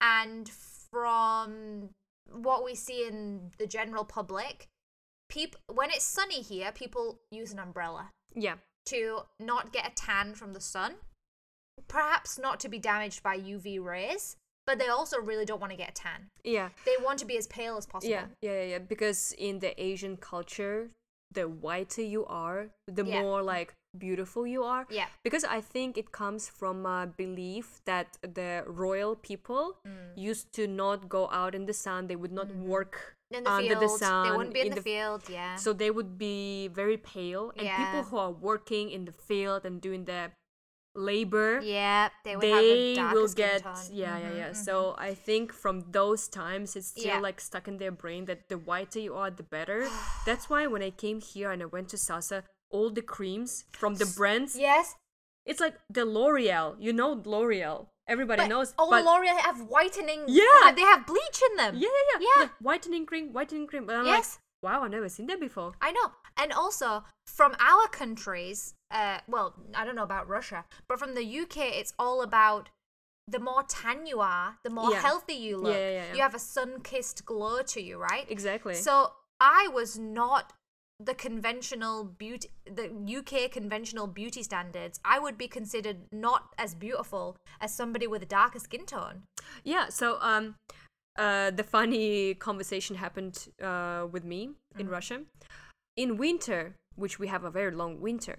and 0.00 0.48
from 0.48 1.90
what 2.30 2.64
we 2.64 2.74
see 2.74 3.06
in 3.06 3.50
the 3.58 3.66
general 3.66 4.04
public, 4.04 4.66
people 5.28 5.60
when 5.72 5.90
it's 5.90 6.04
sunny 6.04 6.42
here, 6.42 6.70
people 6.72 7.18
use 7.30 7.52
an 7.52 7.58
umbrella 7.58 8.10
Yeah. 8.34 8.56
To 8.90 9.20
not 9.40 9.72
get 9.72 9.86
a 9.86 9.94
tan 9.94 10.34
from 10.34 10.52
the 10.52 10.60
sun, 10.60 10.94
perhaps 11.88 12.38
not 12.38 12.60
to 12.60 12.68
be 12.68 12.78
damaged 12.78 13.22
by 13.22 13.36
UV 13.38 13.82
rays, 13.82 14.36
but 14.66 14.78
they 14.78 14.88
also 14.88 15.18
really 15.20 15.44
don't 15.44 15.60
want 15.60 15.70
to 15.72 15.76
get 15.76 15.90
a 15.90 15.92
tan. 15.92 16.28
Yeah. 16.44 16.68
They 16.84 16.96
want 17.02 17.18
to 17.20 17.24
be 17.24 17.36
as 17.38 17.46
pale 17.46 17.76
as 17.76 17.86
possible. 17.86 18.10
Yeah. 18.10 18.26
Yeah. 18.42 18.52
Yeah. 18.52 18.62
Yeah. 18.72 18.78
Because 18.78 19.32
in 19.38 19.60
the 19.60 19.72
Asian 19.82 20.16
culture, 20.16 20.90
the 21.32 21.48
whiter 21.48 22.02
you 22.02 22.24
are, 22.26 22.68
the 22.86 23.04
Yeah. 23.04 23.22
more 23.22 23.42
like 23.42 23.74
beautiful 23.96 24.46
you 24.46 24.62
are. 24.64 24.86
Yeah. 24.90 25.08
Because 25.24 25.44
I 25.44 25.60
think 25.60 25.96
it 25.96 26.12
comes 26.12 26.48
from 26.48 26.84
a 26.86 27.06
belief 27.06 27.80
that 27.86 28.18
the 28.22 28.64
royal 28.66 29.16
people 29.16 29.78
Mm. 29.86 30.12
used 30.16 30.52
to 30.54 30.66
not 30.66 31.08
go 31.08 31.28
out 31.30 31.54
in 31.54 31.66
the 31.66 31.72
sun. 31.72 32.06
They 32.06 32.16
would 32.16 32.32
not 32.32 32.48
work 32.54 33.16
In 33.30 33.44
the 33.44 33.50
under 33.50 33.68
field, 33.76 33.82
the 33.82 33.88
sun. 33.88 34.24
they 34.30 34.36
wouldn't 34.36 34.54
be 34.54 34.60
in, 34.60 34.66
in 34.68 34.74
the, 34.74 34.80
field. 34.82 35.22
Yeah. 35.28 35.56
So 35.56 35.72
they 35.72 35.90
would 35.90 36.16
be 36.16 36.68
very 36.68 36.96
pale, 36.96 37.52
and 37.56 37.68
people 37.68 38.02
who 38.04 38.16
are 38.16 38.30
working 38.32 38.90
in 38.90 39.04
the 39.04 39.12
field 39.12 39.66
and 39.66 39.80
doing 39.82 40.04
the 40.04 40.32
labor, 40.94 41.60
yeah, 41.62 42.08
they 42.24 42.34
would 42.36 42.44
have 42.44 42.64
a 42.64 42.66
they 42.66 42.94
darker 42.94 43.14
will 43.14 43.28
get 43.28 43.62
tone. 43.62 43.74
yeah, 43.92 44.18
yeah, 44.18 44.30
Mhm, 44.30 44.36
yeah. 44.36 44.50
mhm. 44.50 44.56
So 44.56 44.94
I 44.98 45.14
think 45.14 45.52
from 45.52 45.84
those 45.92 46.26
times, 46.28 46.74
it's 46.74 46.88
still 46.88 47.04
Yeah. 47.04 47.20
like 47.20 47.40
stuck 47.40 47.68
in 47.68 47.76
their 47.78 47.92
brain 47.92 48.24
that 48.24 48.48
the 48.48 48.58
whiter 48.58 48.98
you 48.98 49.14
are, 49.14 49.30
the 49.30 49.42
better. 49.44 49.86
That's 50.26 50.48
why 50.50 50.66
when 50.66 50.82
I 50.82 50.90
came 50.90 51.20
here 51.20 51.50
and 51.52 51.62
I 51.62 51.66
went 51.66 51.88
to 51.90 51.98
Sasa, 51.98 52.44
all 52.70 52.90
the 52.90 53.02
creams 53.02 53.64
from 53.72 53.94
the 53.96 54.06
brands, 54.16 54.56
yes, 54.58 54.94
it's 55.44 55.60
like 55.60 55.76
the 55.88 56.04
L'Oreal. 56.04 56.76
You 56.80 56.92
know 56.92 57.12
L'Oreal. 57.24 57.88
Everybody 58.08 58.42
but 58.42 58.48
knows. 58.48 58.74
all 58.78 58.90
but 58.90 59.04
L'Oreal 59.04 59.38
have 59.38 59.60
whitening. 59.62 60.24
Yeah. 60.26 60.72
they 60.74 60.82
have 60.82 61.06
bleach 61.06 61.40
in 61.50 61.56
them. 61.56 61.74
yeah, 61.76 61.88
yeah, 61.88 62.20
yeah, 62.20 62.42
Yeah. 62.44 62.48
Whitening 62.60 63.06
cream, 63.06 63.32
whitening 63.32 63.66
cream. 63.66 63.86
But 63.86 63.96
I'm 63.96 64.06
Yes. 64.06 64.38
like, 64.62 64.72
wow, 64.72 64.82
I've 64.84 64.90
never 64.90 65.08
seen 65.08 65.26
that 65.26 65.40
before. 65.40 65.72
I 65.80 65.92
know. 65.92 66.12
And 66.36 66.52
also 66.52 67.04
from 67.26 67.54
our 67.60 67.86
countries, 67.88 68.74
uh, 68.90 69.18
well, 69.28 69.54
I 69.74 69.84
don't 69.84 69.94
know 69.94 70.02
about 70.04 70.28
Russia, 70.28 70.64
but 70.88 70.98
from 70.98 71.14
the 71.14 71.24
UK, 71.40 71.56
it's 71.80 71.92
all 71.98 72.22
about 72.22 72.70
the 73.26 73.38
more 73.38 73.62
tan 73.64 74.06
you 74.06 74.20
are, 74.20 74.56
the 74.64 74.70
more 74.70 74.90
Yeah. 74.90 75.00
healthy 75.02 75.34
you 75.34 75.58
look. 75.58 75.74
Yeah, 75.74 75.90
yeah, 75.90 76.04
yeah. 76.06 76.14
You 76.14 76.22
have 76.22 76.34
a 76.34 76.38
sun-kissed 76.38 77.26
glow 77.26 77.60
to 77.62 77.80
you, 77.82 77.98
right? 77.98 78.24
Exactly. 78.30 78.74
So 78.74 79.12
I 79.40 79.68
was 79.68 79.98
not 79.98 80.54
the 81.00 81.14
conventional 81.14 82.04
beauty, 82.04 82.50
the 82.66 82.90
UK 82.90 83.50
conventional 83.50 84.06
beauty 84.06 84.42
standards. 84.42 84.98
I 85.04 85.18
would 85.18 85.38
be 85.38 85.46
considered 85.46 85.98
not 86.12 86.54
as 86.58 86.74
beautiful 86.74 87.36
as 87.60 87.72
somebody 87.74 88.06
with 88.06 88.22
a 88.22 88.26
darker 88.26 88.58
skin 88.58 88.84
tone. 88.84 89.22
Yeah, 89.64 89.88
so 89.88 90.18
um 90.20 90.56
uh 91.16 91.50
the 91.50 91.62
funny 91.62 92.34
conversation 92.34 92.96
happened 92.96 93.48
uh 93.62 94.06
with 94.10 94.24
me 94.24 94.50
in 94.78 94.88
Russia. 94.88 95.20
In 95.96 96.16
winter, 96.16 96.74
which 96.98 97.18
we 97.18 97.26
have 97.28 97.44
a 97.44 97.50
very 97.50 97.70
long 97.82 98.00
winter, 98.00 98.36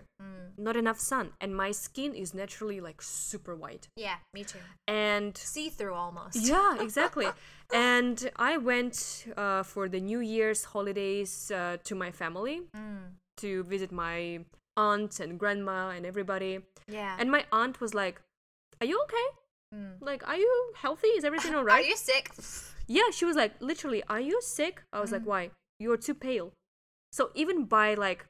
not 0.58 0.76
enough 0.76 1.00
sun 1.00 1.32
and 1.39 1.56
my 1.56 1.72
skin 1.72 2.13
is 2.13 2.34
naturally 2.34 2.80
like 2.82 3.02
super 3.02 3.56
white. 3.56 3.88
Yeah, 3.95 4.17
me 4.34 4.43
too. 4.43 4.60
And 4.88 5.38
See-through 5.38 5.93
almost. 5.93 6.36
yeah, 6.54 6.82
exactly. 6.82 7.28
and 7.74 8.30
I 8.36 8.58
went 8.58 9.26
uh, 9.38 9.63
for 9.63 9.88
the 9.88 10.02
New 10.02 10.19
Year's 10.19 10.62
holidays 10.65 11.52
uh, 11.52 11.78
to 11.88 11.95
my 11.95 12.12
family 12.12 12.62
Mm. 12.76 13.15
to 13.38 13.63
visit 13.63 13.91
my 13.91 14.39
aunt 14.76 15.19
and 15.19 15.39
grandma 15.39 15.89
and 15.95 16.06
everybody. 16.06 16.60
Yeah. 16.88 17.15
And 17.19 17.32
my 17.32 17.45
aunt 17.52 17.80
was 17.80 17.93
like, 17.93 18.22
"Are 18.82 18.88
you 18.91 18.98
okay? 19.06 19.28
Mm. 19.76 19.93
Like, 20.02 20.28
are 20.28 20.36
you 20.45 20.54
healthy? 20.76 21.12
Is 21.17 21.24
everything 21.24 21.54
all 21.58 21.63
right? 21.63 21.84
Are 21.86 21.88
you 21.88 21.98
sick? 21.98 22.32
Yeah, 22.88 23.10
she 23.12 23.26
was 23.26 23.36
like, 23.36 23.54
literally, 23.62 24.02
are 24.10 24.19
you 24.30 24.41
sick? 24.41 24.82
I 24.91 25.00
was 25.00 25.12
like, 25.12 25.24
why? 25.24 25.52
You're 25.80 25.98
too 26.08 26.15
pale. 26.15 26.52
So 27.12 27.30
even 27.36 27.65
by 27.65 27.93
like 27.93 28.26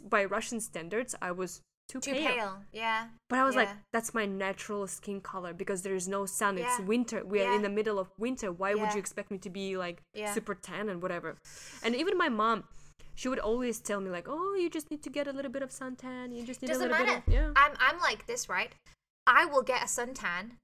by 0.00 0.24
Russian 0.24 0.60
standards, 0.60 1.14
I 1.22 1.32
was 1.32 1.60
too, 1.88 2.00
Too 2.00 2.12
pale. 2.12 2.34
pale. 2.34 2.56
Yeah. 2.72 3.08
But 3.30 3.38
I 3.38 3.44
was 3.44 3.56
like, 3.56 3.70
that's 3.94 4.12
my 4.12 4.26
natural 4.26 4.86
skin 4.86 5.20
color 5.22 5.54
because 5.54 5.80
there 5.82 5.94
is 5.94 6.06
no 6.06 6.26
sun. 6.26 6.58
It's 6.58 6.78
Yeah. 6.78 6.84
winter. 6.84 7.24
We 7.24 7.40
are 7.42 7.52
in 7.54 7.62
the 7.62 7.70
middle 7.70 7.98
of 7.98 8.08
winter. 8.18 8.52
Why 8.52 8.74
would 8.74 8.92
you 8.92 8.98
expect 8.98 9.30
me 9.30 9.38
to 9.38 9.50
be 9.50 9.76
like 9.78 10.02
Yeah. 10.12 10.34
super 10.34 10.54
tan 10.54 10.88
and 10.90 11.00
whatever? 11.00 11.36
And 11.82 11.94
even 11.96 12.18
my 12.18 12.28
mom, 12.28 12.64
she 13.14 13.28
would 13.30 13.38
always 13.38 13.80
tell 13.80 14.00
me 14.00 14.10
like, 14.10 14.28
oh, 14.28 14.54
you 14.54 14.68
just 14.68 14.90
need 14.90 15.02
to 15.02 15.10
get 15.10 15.26
a 15.26 15.32
little 15.32 15.50
bit 15.50 15.62
of 15.62 15.70
suntan. 15.70 16.36
You 16.36 16.44
just 16.44 16.60
need 16.60 16.68
Doesn't 16.68 16.88
a 16.88 16.92
little 16.92 17.06
matter. 17.06 17.22
bit 17.26 17.38
of 17.38 17.54
yeah. 17.56 17.62
I'm 17.62 17.72
I'm 17.80 17.98
like 18.00 18.26
this, 18.26 18.48
right? 18.50 18.72
I 19.26 19.46
will 19.46 19.62
get 19.62 19.82
a 19.82 19.86
suntan, 19.86 20.58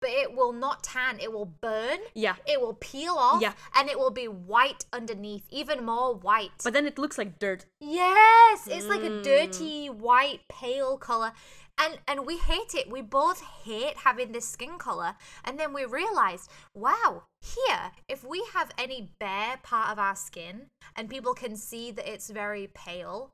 but 0.00 0.10
it 0.10 0.34
will 0.34 0.52
not 0.52 0.82
tan. 0.84 1.18
It 1.20 1.32
will 1.32 1.46
burn. 1.46 1.98
Yeah. 2.14 2.36
It 2.46 2.60
will 2.60 2.74
peel 2.74 3.14
off. 3.14 3.40
Yeah. 3.42 3.52
And 3.74 3.88
it 3.88 3.98
will 3.98 4.10
be 4.10 4.26
white 4.28 4.84
underneath, 4.92 5.46
even 5.50 5.84
more 5.84 6.14
white. 6.14 6.50
But 6.64 6.72
then 6.72 6.86
it 6.86 6.98
looks 6.98 7.18
like 7.18 7.38
dirt. 7.38 7.66
yes, 7.80 8.66
it's 8.66 8.86
like 8.86 9.02
a 9.02 9.10
Mm. 9.10 9.22
dirty 9.22 9.86
white 9.90 10.40
pale 10.48 10.98
color. 10.98 11.32
And 11.78 11.98
and 12.08 12.24
we 12.26 12.38
hate 12.38 12.74
it. 12.74 12.88
We 12.90 13.02
both 13.02 13.42
hate 13.42 13.98
having 13.98 14.32
this 14.32 14.48
skin 14.48 14.78
color. 14.78 15.14
And 15.44 15.58
then 15.60 15.72
we 15.74 15.84
realized, 15.84 16.50
wow, 16.72 17.24
here, 17.40 17.92
if 18.08 18.24
we 18.24 18.42
have 18.54 18.70
any 18.78 19.12
bare 19.18 19.58
part 19.62 19.90
of 19.90 19.98
our 19.98 20.16
skin 20.16 20.70
and 20.94 21.10
people 21.10 21.34
can 21.34 21.54
see 21.56 21.90
that 21.90 22.10
it's 22.10 22.30
very 22.30 22.68
pale, 22.74 23.32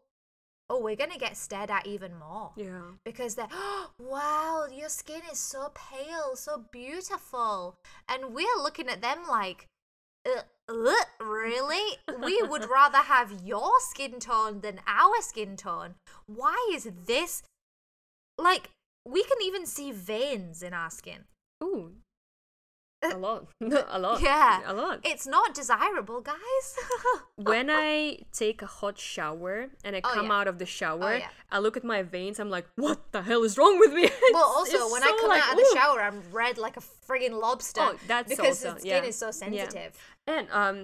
oh, 0.71 0.81
we're 0.81 0.97
gonna 0.97 1.19
get 1.19 1.37
stared 1.37 1.71
at 1.71 1.87
even 1.87 2.13
more 2.19 2.53
Yeah. 2.57 2.93
because 3.05 3.35
they're 3.35 3.49
wow 3.99 4.67
your 4.73 4.89
skin 4.89 5.21
is 5.31 5.39
so 5.39 5.71
pale 5.75 6.35
so 6.35 6.65
beautiful 6.73 7.77
and 8.09 8.35
we're 8.35 8.63
looking 8.63 8.89
at 8.89 9.03
them 9.03 9.19
like 9.29 9.67
uh, 10.27 10.43
uh, 10.69 10.95
really 11.25 11.99
we 12.23 12.43
would 12.43 12.69
rather 12.71 12.99
have 12.99 13.33
your 13.45 13.73
skin 13.81 14.19
tone 14.21 14.61
than 14.61 14.81
our 14.87 15.21
skin 15.21 15.57
tone 15.57 15.95
why 16.27 16.57
is 16.73 16.89
this 17.07 17.43
like 18.39 18.71
we 19.07 19.23
can 19.25 19.39
even 19.43 19.67
see 19.67 19.93
veins 19.93 20.63
in 20.63 20.73
our 20.73 20.91
skin 20.91 21.25
Ooh. 21.63 21.93
A 23.03 23.17
lot. 23.19 23.47
a 23.61 23.99
lot. 23.99 24.21
yeah 24.23 24.61
A 24.67 24.73
lot. 24.73 25.01
it's 25.05 25.27
not 25.27 25.55
desirable 25.55 26.21
guys 26.21 26.67
when 27.37 27.69
I 27.71 28.19
take 28.33 28.63
a 28.63 28.67
hot 28.67 28.99
shower 28.99 29.69
and 29.85 29.97
I 29.97 30.01
Oh, 30.05 30.11
come 30.15 30.27
yeah. 30.27 30.39
out 30.39 30.47
of 30.49 30.59
the 30.59 30.67
shower, 30.67 31.17
yeah. 31.19 31.29
I 31.51 31.59
look 31.59 31.77
at 31.77 31.85
my 31.85 32.03
veins. 32.03 32.39
I'm 32.39 32.51
like, 32.51 32.67
what 32.77 32.99
the 33.13 33.23
hell 33.23 33.43
is 33.43 33.59
wrong 33.59 33.79
with 33.79 33.93
me? 33.93 34.09
well 34.33 34.45
also 34.59 34.79
when 34.93 35.03
so 35.03 35.09
i 35.09 35.17
come 35.21 35.29
like, 35.29 35.43
out 35.43 35.53
of 35.53 35.59
the 35.59 35.71
shower 35.75 36.01
i'm 36.01 36.23
red 36.33 36.57
like 36.59 36.77
a 36.77 36.85
friggin' 37.07 37.39
lobster 37.41 37.81
Oh, 37.83 37.97
that's 38.07 38.29
because 38.29 38.65
also- 38.65 38.75
the 38.75 38.81
skin 38.81 39.03
yeah. 39.03 39.09
is 39.11 39.17
so 39.17 39.31
sensitive 39.31 39.93
And 40.27 40.47
um, 40.53 40.77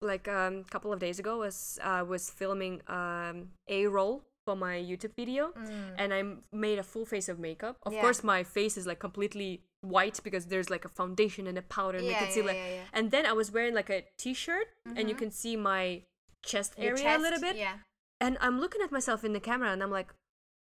like 0.00 0.28
um, 0.28 0.54
a 0.66 0.70
couple 0.70 0.92
of 0.92 0.98
days 1.00 1.18
ago, 1.18 1.38
was 1.38 1.78
I 1.82 2.02
was 2.02 2.30
filming 2.30 2.82
um 2.88 3.48
a 3.68 3.86
roll 3.88 4.22
for 4.44 4.54
my 4.54 4.76
YouTube 4.76 5.14
video, 5.16 5.52
and 5.98 6.12
i 6.12 6.20
made 6.52 6.78
a 6.78 6.82
full 6.82 7.06
face 7.06 7.28
of 7.32 7.38
makeup. 7.38 7.76
Of 7.86 7.92
Mm. 7.94 8.00
Course, 8.02 8.20
my 8.22 8.44
face 8.44 8.76
is 8.80 8.84
like 8.86 9.00
completely 9.00 9.62
white 9.84 10.20
because 10.24 10.46
there's 10.46 10.70
like 10.70 10.84
a 10.84 10.88
foundation 10.88 11.46
and 11.46 11.56
a 11.58 11.62
powder 11.62 11.98
and 11.98 12.06
Yeah, 12.06 12.12
yeah, 12.12 12.24
concealer. 12.24 12.52
yeah, 12.52 12.68
yeah. 12.68 12.80
And 12.92 13.10
then 13.10 13.26
I 13.26 13.32
was 13.32 13.52
wearing 13.52 13.74
like 13.74 13.90
a 13.90 14.04
t-shirt, 14.18 14.66
and 14.96 15.08
you 15.08 15.14
can 15.14 15.30
see 15.30 15.56
my 15.56 16.02
chest 16.44 16.74
Your 16.78 16.96
area 16.98 17.16
a 17.16 17.18
little 17.18 17.40
bit. 17.40 17.56
yeah 17.56 17.76
And 18.20 18.36
I'm 18.40 18.60
looking 18.60 18.80
at 18.82 18.90
myself 18.92 19.24
in 19.24 19.32
the 19.32 19.40
camera 19.40 19.70
and 19.72 19.82
I'm 19.82 19.90
like, 19.90 20.12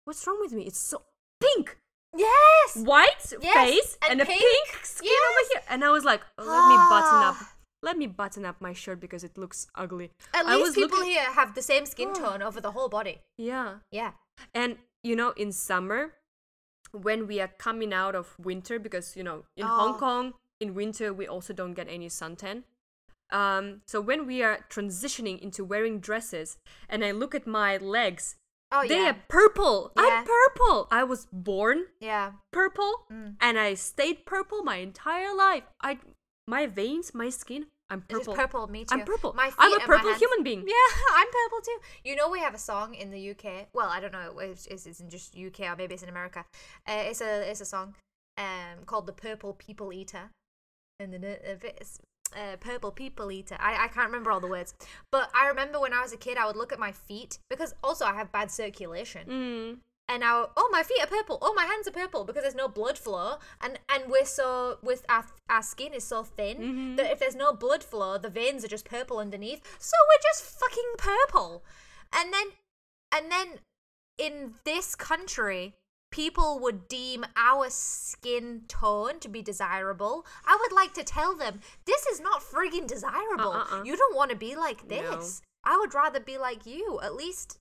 what's 0.04 0.26
wrong 0.26 0.38
with 0.40 0.52
me? 0.52 0.62
It's 0.66 0.80
so 0.80 1.02
pink. 1.40 1.78
Yes. 2.16 2.76
White 2.76 3.32
Yes, 3.40 3.54
face 3.54 3.98
and 4.02 4.12
and, 4.12 4.20
a 4.22 4.24
pink. 4.26 4.40
pink 4.40 4.84
skin 4.84 5.10
over 5.30 5.42
here. 5.52 5.62
And 5.70 5.84
I 5.84 5.90
was 5.90 6.04
like, 6.04 6.22
oh, 6.38 6.44
let 6.44 6.64
me 6.68 6.76
button 6.92 7.22
up. 7.28 7.36
Ah. 7.38 7.54
Let 7.82 7.96
me 7.96 8.06
button 8.08 8.44
up 8.44 8.60
my 8.60 8.72
shirt 8.74 9.00
because 9.00 9.24
it 9.24 9.38
looks 9.38 9.66
ugly. 9.74 10.10
At 10.34 10.44
I 10.46 10.56
least 10.56 10.74
people 10.74 10.98
looking- 10.98 11.12
here 11.12 11.32
have 11.32 11.54
the 11.54 11.62
same 11.62 11.86
skin 11.86 12.10
Oh. 12.12 12.14
tone 12.24 12.42
over 12.42 12.60
the 12.60 12.72
whole 12.72 12.88
body. 12.88 13.20
Yeah. 13.38 13.76
Yeah. 13.90 14.12
And 14.54 14.76
you 15.02 15.16
know, 15.16 15.30
in 15.36 15.50
summer, 15.52 16.12
when 16.92 17.26
we 17.26 17.40
are 17.40 17.48
coming 17.58 17.92
out 17.92 18.14
of 18.14 18.36
winter, 18.38 18.78
because 18.78 19.16
you 19.16 19.22
know, 19.22 19.44
in 19.56 19.64
Oh. 19.64 19.68
Hong 19.68 19.98
Kong, 19.98 20.34
in 20.60 20.74
winter 20.74 21.12
we 21.12 21.26
also 21.26 21.52
don't 21.52 21.74
get 21.74 21.88
any 21.88 22.08
suntan. 22.08 22.64
um, 23.32 23.80
so 23.86 24.00
when 24.00 24.26
we 24.26 24.42
are 24.42 24.66
transitioning 24.68 25.38
into 25.40 25.64
wearing 25.64 26.00
dresses, 26.00 26.58
and 26.88 27.04
I 27.04 27.12
look 27.12 27.32
at 27.34 27.46
my 27.46 27.76
legs, 27.76 28.34
Oh 28.72 28.82
they 28.86 29.02
yeah. 29.02 29.10
are 29.10 29.22
purple. 29.28 29.92
Yeah. 29.96 30.02
I'm 30.02 30.24
purple. 30.26 30.88
I 30.90 31.04
was 31.04 31.26
born 31.32 31.86
Yeah. 32.00 32.32
purple, 32.52 33.06
Mm. 33.10 33.36
and 33.40 33.58
I 33.58 33.74
stayed 33.74 34.26
purple 34.26 34.62
my 34.64 34.76
entire 34.76 35.32
life. 35.34 35.64
I, 35.80 35.98
my 36.48 36.66
veins, 36.66 37.14
my 37.14 37.30
skin, 37.30 37.66
I'm 37.90 38.04
It's 38.08 38.18
purple. 38.20 38.34
purple. 38.34 38.66
Me 38.68 38.84
too. 38.84 38.94
I'm 38.94 39.04
purple. 39.04 39.32
My 39.32 39.46
feet 39.48 39.56
I'm 39.58 39.72
a 39.74 39.80
purple 39.80 40.14
human 40.14 40.42
being. 40.44 40.60
Yeah, 40.66 40.74
I'm 41.14 41.26
purple 41.26 41.60
too. 41.60 41.78
You 42.04 42.14
know, 42.16 42.30
we 42.30 42.38
have 42.40 42.54
a 42.54 42.58
song 42.58 42.94
in 42.94 43.10
the 43.10 43.30
UK. 43.30 43.68
Well, 43.72 43.88
I 43.88 44.00
don't 44.00 44.12
know 44.12 44.38
if 44.38 44.66
it's, 44.66 44.86
it's 44.86 45.00
in 45.00 45.10
just 45.10 45.36
UK 45.36 45.60
or 45.60 45.76
maybe 45.76 45.94
it's 45.94 46.02
in 46.02 46.08
America. 46.08 46.44
Uh, 46.86 47.02
it's 47.10 47.20
a 47.20 47.50
it's 47.50 47.60
a 47.60 47.64
song 47.64 47.94
um 48.38 48.84
called 48.86 49.06
"The 49.06 49.12
Purple 49.12 49.54
People 49.54 49.92
Eater," 49.92 50.30
and 51.00 51.12
then 51.12 51.24
it's 51.24 51.98
uh, 52.36 52.56
"Purple 52.60 52.92
People 52.92 53.32
Eater." 53.32 53.56
I 53.58 53.84
I 53.84 53.88
can't 53.88 54.06
remember 54.06 54.30
all 54.30 54.40
the 54.40 54.46
words, 54.46 54.72
but 55.10 55.28
I 55.34 55.48
remember 55.48 55.80
when 55.80 55.92
I 55.92 56.00
was 56.00 56.12
a 56.12 56.16
kid, 56.16 56.38
I 56.38 56.46
would 56.46 56.56
look 56.56 56.72
at 56.72 56.78
my 56.78 56.92
feet 56.92 57.38
because 57.50 57.74
also 57.82 58.04
I 58.04 58.14
have 58.14 58.30
bad 58.30 58.50
circulation. 58.52 59.26
Mm. 59.28 59.76
And 60.10 60.22
our 60.24 60.50
oh 60.56 60.68
my 60.72 60.82
feet 60.82 61.00
are 61.02 61.06
purple. 61.06 61.38
Oh 61.40 61.54
my 61.54 61.64
hands 61.64 61.86
are 61.88 61.92
purple 62.02 62.24
because 62.24 62.42
there's 62.42 62.54
no 62.64 62.68
blood 62.68 62.98
flow. 62.98 63.36
And 63.62 63.78
and 63.88 64.10
we're 64.10 64.26
so 64.26 64.78
with 64.82 65.04
our, 65.08 65.24
our 65.48 65.62
skin 65.62 65.94
is 65.94 66.04
so 66.04 66.22
thin 66.24 66.56
Mhm. 66.58 66.96
that 66.96 67.10
if 67.12 67.18
there's 67.20 67.36
no 67.36 67.52
blood 67.52 67.82
flow 67.84 68.18
the 68.18 68.28
veins 68.40 68.64
are 68.64 68.68
just 68.76 68.84
purple 68.84 69.18
underneath. 69.18 69.62
So 69.78 69.94
we're 70.08 70.28
just 70.30 70.42
fucking 70.60 70.92
purple. 70.98 71.62
And 72.12 72.34
then 72.34 72.48
and 73.16 73.30
then 73.30 73.60
in 74.18 74.54
this 74.64 74.94
country 74.94 75.76
people 76.10 76.58
would 76.58 76.88
deem 76.88 77.24
our 77.36 77.66
skin 77.70 78.62
tone 78.66 79.20
to 79.20 79.28
be 79.28 79.42
desirable. 79.42 80.26
I 80.44 80.58
would 80.60 80.72
like 80.72 80.92
to 80.94 81.04
tell 81.04 81.36
them 81.36 81.60
this 81.84 82.04
is 82.06 82.20
not 82.20 82.42
friggin 82.42 82.88
desirable. 82.88 83.52
Uh-uh-uh. 83.52 83.84
you 83.84 83.96
don't 83.96 84.16
want 84.16 84.32
to 84.32 84.36
be 84.36 84.56
like 84.56 84.82
No. 84.90 84.96
this. 85.18 85.40
I 85.62 85.78
would 85.78 85.94
rather 85.94 86.18
be 86.18 86.36
like 86.36 86.66
you 86.66 86.98
at 87.00 87.14
least 87.14 87.59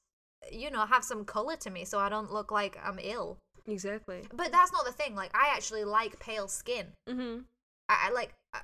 you 0.52 0.70
know 0.72 0.86
have 0.86 1.04
some 1.04 1.26
color 1.26 1.56
to 1.56 1.70
me 1.70 1.86
so 1.86 2.00
i 2.00 2.10
don't 2.10 2.32
look 2.32 2.52
like 2.52 2.78
i'm 2.84 3.00
ill 3.02 3.38
Exactly. 3.68 4.22
but 4.34 4.52
that's 4.52 4.72
not 4.72 4.86
the 4.86 4.92
thing 4.92 5.16
like 5.16 5.32
i 5.36 5.50
actually 5.56 5.84
like 5.84 6.20
pale 6.20 6.48
skin 6.48 6.88
Mm-hmm. 7.08 7.42
i, 7.90 8.08
I 8.08 8.12
like 8.12 8.34
I, 8.54 8.62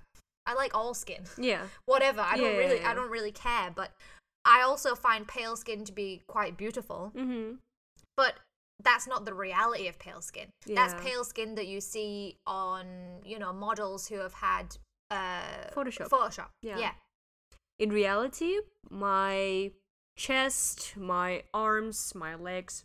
I 0.47 0.53
like 0.55 0.73
all 0.73 0.93
skin 0.93 1.23
Yeah. 1.38 1.63
whatever 1.85 2.21
i 2.21 2.38
don't 2.38 2.53
Yeah, 2.53 2.57
really 2.57 2.79
yeah, 2.79 2.91
i 2.91 2.93
don't 2.93 3.11
really 3.11 3.31
care 3.31 3.71
but 3.75 3.91
i 4.45 4.61
also 4.61 4.95
find 4.95 5.27
pale 5.27 5.55
skin 5.55 5.83
to 5.85 5.91
be 5.91 6.21
quite 6.27 6.57
beautiful 6.57 7.11
Mm-hmm. 7.15 7.55
but 8.17 8.35
that's 8.83 9.07
not 9.07 9.25
the 9.25 9.33
reality 9.33 9.88
of 9.88 9.97
pale 9.99 10.21
skin 10.21 10.47
that's 10.73 10.93
pale 11.01 11.23
skin 11.23 11.55
that 11.55 11.67
you 11.67 11.79
see 11.81 12.38
on 12.47 12.85
you 13.23 13.38
know 13.39 13.53
models 13.53 14.07
who 14.07 14.15
have 14.17 14.33
had 14.33 14.77
uh 15.11 15.69
Photoshop. 15.75 16.09
photoshop 16.09 16.47
Yeah. 16.61 16.77
yeah 16.79 16.91
In 17.77 17.89
reality, 17.91 18.55
my 18.89 19.71
chest, 20.17 20.95
my 20.97 21.43
arms, 21.54 22.13
my 22.15 22.36
legs, 22.36 22.84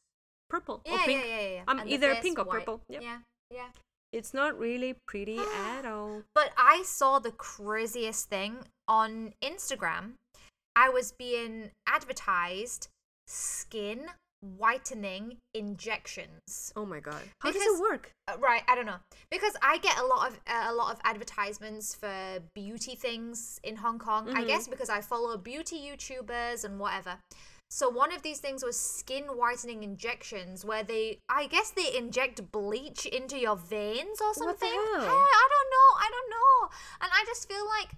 purple 0.49 0.83
yeah 0.85 0.93
or 0.93 0.99
yeah, 0.99 1.05
pink. 1.07 1.25
yeah, 1.25 1.41
yeah, 1.41 1.49
yeah. 1.49 1.63
I'm 1.69 1.79
And 1.81 1.91
either 1.91 2.15
pink 2.17 2.39
or 2.39 2.45
white. 2.45 2.59
purple. 2.61 2.81
Yep. 2.89 3.03
yeah 3.03 3.19
yeah 3.51 3.69
It's 4.13 4.35
not 4.35 4.59
really 4.59 4.97
pretty 5.07 5.39
at 5.55 5.87
all. 5.87 6.23
But 6.35 6.53
I 6.57 6.83
saw 6.85 7.19
the 7.19 7.33
craziest 7.33 8.29
thing 8.29 8.59
on 8.89 9.35
Instagram. 9.43 10.15
I 10.75 10.89
was 10.89 11.13
being 11.13 11.71
advertised 11.87 12.89
skin 13.27 14.07
whitening 14.43 15.37
injections. 15.55 16.73
Oh 16.77 16.87
my 16.87 17.01
god. 17.01 17.23
How 17.41 17.53
does 17.53 17.63
it 17.63 17.81
work? 17.81 18.13
Uh, 18.29 18.37
right, 18.39 18.63
I 18.69 18.75
don't 18.75 18.87
know 18.87 19.01
because 19.31 19.55
I 19.63 19.79
get 19.79 19.99
a 19.99 20.05
lot 20.07 20.29
of 20.29 20.41
uh, 20.47 20.67
a 20.69 20.75
lot 20.75 20.93
of 20.93 21.01
advertisements 21.05 21.95
for 21.95 22.39
beauty 22.55 22.95
things 22.95 23.61
in 23.63 23.77
Hong 23.77 23.99
Kong. 23.99 24.31
I 24.31 24.43
Mhm. 24.43 24.47
guess 24.47 24.69
because 24.69 24.89
I 24.89 25.01
follow 25.01 25.37
beauty 25.37 25.79
YouTubers 25.81 26.65
and 26.65 26.79
whatever. 26.79 27.19
So 27.73 27.89
one 27.89 28.13
of 28.13 28.23
these 28.23 28.41
things 28.41 28.65
was 28.65 28.77
skin 28.77 29.25
whitening 29.37 29.85
injections, 29.85 30.65
where 30.65 30.83
they, 30.83 31.21
I 31.29 31.47
guess 31.47 31.71
they 31.71 31.97
inject 31.97 32.51
bleach 32.51 33.07
into 33.07 33.39
your 33.39 33.55
veins 33.55 34.21
or 34.21 34.35
something. 34.35 34.69
What 34.75 34.99
the 34.99 35.07
hell? 35.07 35.17
I, 35.17 35.31
I 35.45 35.49
don't 35.55 35.71
know, 35.77 35.91
I 35.97 36.09
don't 36.11 36.31
know, 36.31 36.69
and 37.03 37.11
I 37.15 37.25
just 37.27 37.47
feel 37.47 37.65
like 37.69 37.91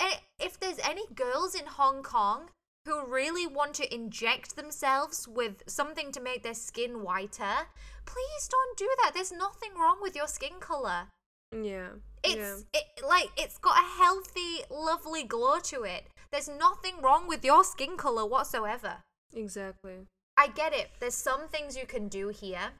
eh, 0.00 0.16
if 0.38 0.60
there's 0.60 0.78
any 0.80 1.06
girls 1.14 1.54
in 1.54 1.64
Hong 1.64 2.02
Kong 2.02 2.50
who 2.86 3.04
really 3.06 3.46
want 3.46 3.74
to 3.74 3.94
inject 3.94 4.56
themselves 4.56 5.26
with 5.26 5.62
something 5.66 6.12
to 6.12 6.20
make 6.20 6.42
their 6.42 6.54
skin 6.54 7.02
whiter, 7.02 7.68
please 8.04 8.48
don't 8.48 8.76
do 8.76 8.88
that. 9.02 9.12
There's 9.14 9.32
nothing 9.32 9.70
wrong 9.78 9.98
with 10.02 10.14
your 10.14 10.28
skin 10.28 10.60
color. 10.60 11.08
Yeah. 11.52 11.88
It's 12.22 12.36
yeah. 12.36 12.80
it 12.80 12.84
like 13.06 13.30
it's 13.36 13.58
got 13.58 13.76
a 13.78 14.02
healthy, 14.02 14.64
lovely 14.70 15.22
glow 15.24 15.58
to 15.60 15.82
it. 15.84 16.06
There's 16.30 16.48
nothing 16.48 17.00
wrong 17.02 17.28
with 17.28 17.44
your 17.44 17.64
skin 17.64 17.96
color 17.96 18.26
whatsoever. 18.26 18.96
Exactly. 19.34 20.06
I 20.36 20.48
get 20.48 20.72
it. 20.72 20.90
There's 21.00 21.14
some 21.14 21.48
things 21.48 21.76
you 21.76 21.86
can 21.86 22.08
do 22.08 22.28
here 22.28 22.72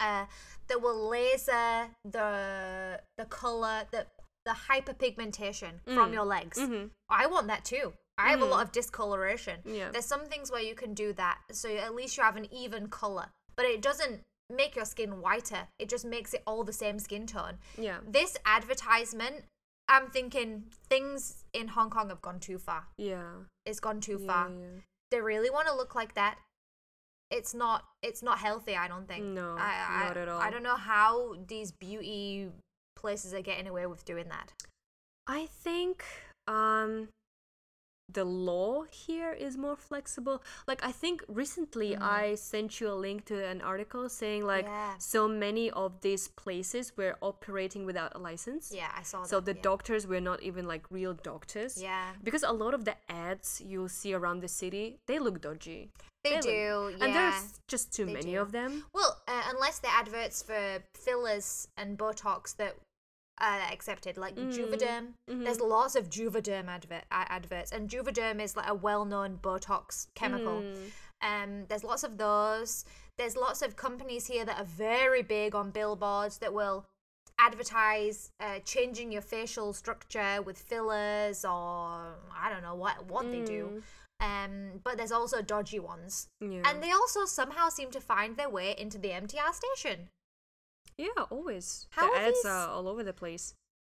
uh, 0.00 0.24
that 0.68 0.82
will 0.82 1.08
laser 1.08 1.88
the 2.04 3.00
the 3.16 3.24
color, 3.26 3.84
the 3.90 4.06
the 4.44 4.56
hyperpigmentation 4.68 5.80
from 5.84 6.10
Mm. 6.10 6.14
your 6.14 6.24
legs. 6.24 6.58
Mm-hmm. 6.58 6.88
I 7.08 7.26
want 7.26 7.46
that 7.46 7.64
too. 7.64 7.94
I 8.16 8.30
have 8.30 8.42
a 8.42 8.44
lot 8.44 8.62
of 8.62 8.72
discoloration. 8.72 9.60
Yeah. 9.64 9.90
There's 9.90 10.04
some 10.04 10.26
things 10.26 10.50
where 10.50 10.62
you 10.62 10.74
can 10.74 10.94
do 10.94 11.12
that, 11.14 11.38
so 11.52 11.68
at 11.74 11.94
least 11.94 12.16
you 12.16 12.22
have 12.22 12.36
an 12.36 12.46
even 12.52 12.88
color. 12.88 13.26
But 13.56 13.66
it 13.66 13.82
doesn't 13.82 14.20
make 14.50 14.76
your 14.76 14.84
skin 14.84 15.20
whiter. 15.20 15.68
It 15.78 15.88
just 15.88 16.04
makes 16.04 16.34
it 16.34 16.42
all 16.46 16.64
the 16.64 16.72
same 16.72 16.98
skin 16.98 17.26
tone. 17.26 17.58
Yeah. 17.78 17.98
This 18.06 18.36
advertisement, 18.46 19.44
I'm 19.88 20.08
thinking 20.10 20.64
things 20.88 21.44
in 21.52 21.68
Hong 21.68 21.90
Kong 21.90 22.08
have 22.08 22.22
gone 22.22 22.40
too 22.40 22.58
far. 22.58 22.86
Yeah. 22.98 23.30
It's 23.66 23.80
gone 23.80 24.00
too 24.00 24.18
yeah, 24.20 24.26
far. 24.26 24.50
yeah. 24.50 24.80
They 25.10 25.20
really 25.20 25.50
want 25.50 25.68
to 25.68 25.74
look 25.74 25.94
like 25.94 26.14
that. 26.14 26.38
It's 27.30 27.54
not. 27.54 27.84
It's 28.02 28.22
not 28.22 28.38
healthy. 28.38 28.76
I 28.76 28.86
don't 28.86 29.08
think. 29.08 29.24
No, 29.24 29.56
I, 29.58 30.02
I, 30.02 30.06
not 30.08 30.16
at 30.16 30.28
all. 30.28 30.40
I 30.40 30.50
don't 30.50 30.62
know 30.62 30.76
how 30.76 31.36
these 31.48 31.72
beauty 31.72 32.50
places 32.96 33.34
are 33.34 33.40
getting 33.40 33.66
away 33.66 33.86
with 33.86 34.04
doing 34.04 34.28
that. 34.28 34.52
I 35.26 35.46
think 35.46 36.04
um 36.46 37.08
the 38.12 38.24
law 38.24 38.82
here 38.90 39.32
is 39.32 39.56
more 39.56 39.76
flexible. 39.76 40.42
Like 40.66 40.84
I 40.84 40.92
think 40.92 41.24
recently 41.28 41.90
Mhm. 41.96 42.02
I 42.02 42.34
sent 42.34 42.80
you 42.80 42.88
a 42.90 42.94
link 42.94 43.24
to 43.26 43.44
an 43.44 43.60
article 43.62 44.08
saying 44.08 44.44
like 44.44 44.66
Yeah. 44.66 44.98
so 44.98 45.26
many 45.26 45.70
of 45.70 46.00
these 46.02 46.28
places 46.28 46.96
were 46.96 47.16
operating 47.22 47.86
without 47.86 48.14
a 48.14 48.18
license. 48.18 48.70
Yeah, 48.72 48.90
I 48.94 49.02
saw 49.02 49.22
that. 49.22 49.28
So 49.28 49.40
the 49.40 49.54
yeah. 49.54 49.62
doctors 49.62 50.06
were 50.06 50.20
not 50.20 50.42
even 50.42 50.66
like 50.66 50.90
real 50.90 51.14
doctors. 51.14 51.80
Yeah, 51.80 52.14
Because 52.22 52.42
a 52.42 52.52
lot 52.52 52.74
of 52.74 52.84
the 52.84 52.96
ads 53.10 53.60
you'll 53.60 53.88
see 53.88 54.12
around 54.14 54.40
the 54.40 54.48
city, 54.48 55.00
they 55.06 55.18
look 55.18 55.40
dodgy. 55.40 55.90
they, 56.22 56.36
look- 56.36 56.42
do. 56.42 56.48
Yeah. 56.96 57.04
And 57.04 57.14
there's 57.14 57.60
just 57.68 57.92
too 57.92 58.06
they 58.06 58.14
many 58.14 58.32
do. 58.32 58.40
of 58.40 58.50
them. 58.52 58.86
Well, 58.94 59.20
uh, 59.28 59.42
unless 59.52 59.78
they're 59.80 59.90
adverts 59.92 60.42
for 60.42 60.82
fillers 60.94 61.68
and 61.76 61.98
Botox 61.98 62.56
that 62.56 62.76
are 63.40 63.58
accepted, 63.72 64.16
like 64.16 64.36
Mm. 64.36 64.52
Juvederm. 64.54 65.14
There's 65.26 65.58
Mhm. 65.58 65.68
lots 65.68 65.96
of 65.96 66.08
Juvederm 66.08 66.68
advert 66.68 67.04
uh, 67.10 67.24
adverts, 67.28 67.72
and 67.72 67.88
Juvederm 67.90 68.40
is 68.40 68.56
like 68.56 68.68
a 68.68 68.74
well-known 68.74 69.38
Botox 69.38 70.06
chemical. 70.14 70.62
Mm. 70.62 70.92
Um, 71.20 71.66
there's 71.66 71.84
lots 71.84 72.04
of 72.04 72.16
those. 72.18 72.84
There's 73.16 73.36
lots 73.36 73.62
of 73.62 73.76
companies 73.76 74.26
here 74.26 74.44
that 74.44 74.58
are 74.58 74.64
very 74.64 75.22
big 75.22 75.54
on 75.54 75.70
billboards 75.70 76.38
that 76.38 76.52
will 76.52 76.86
advertise 77.38 78.30
uh, 78.38 78.60
changing 78.60 79.10
your 79.10 79.22
facial 79.22 79.72
structure 79.72 80.40
with 80.42 80.56
fillers 80.58 81.44
or 81.44 82.14
I 82.32 82.48
don't 82.48 82.62
know 82.62 82.76
what 82.76 83.06
what 83.06 83.30
they 83.30 83.42
do. 83.42 83.82
Um, 84.20 84.80
but 84.84 84.96
there's 84.96 85.10
also 85.12 85.42
dodgy 85.42 85.80
ones, 85.80 86.28
Yeah. 86.40 86.62
and 86.64 86.80
they 86.82 86.92
also 86.92 87.24
somehow 87.24 87.68
seem 87.68 87.90
to 87.90 88.00
find 88.00 88.36
their 88.36 88.48
way 88.48 88.74
into 88.78 88.96
the 88.96 89.10
MTR 89.12 89.52
station. 89.52 90.08
Yeah, 90.98 91.08
always. 91.30 91.86
How 91.90 92.12
the 92.12 92.18
ads 92.20 92.36
these- 92.42 92.46
are 92.46 92.68
all 92.68 92.88
over 92.88 93.02
the 93.04 93.12
place. 93.12 93.54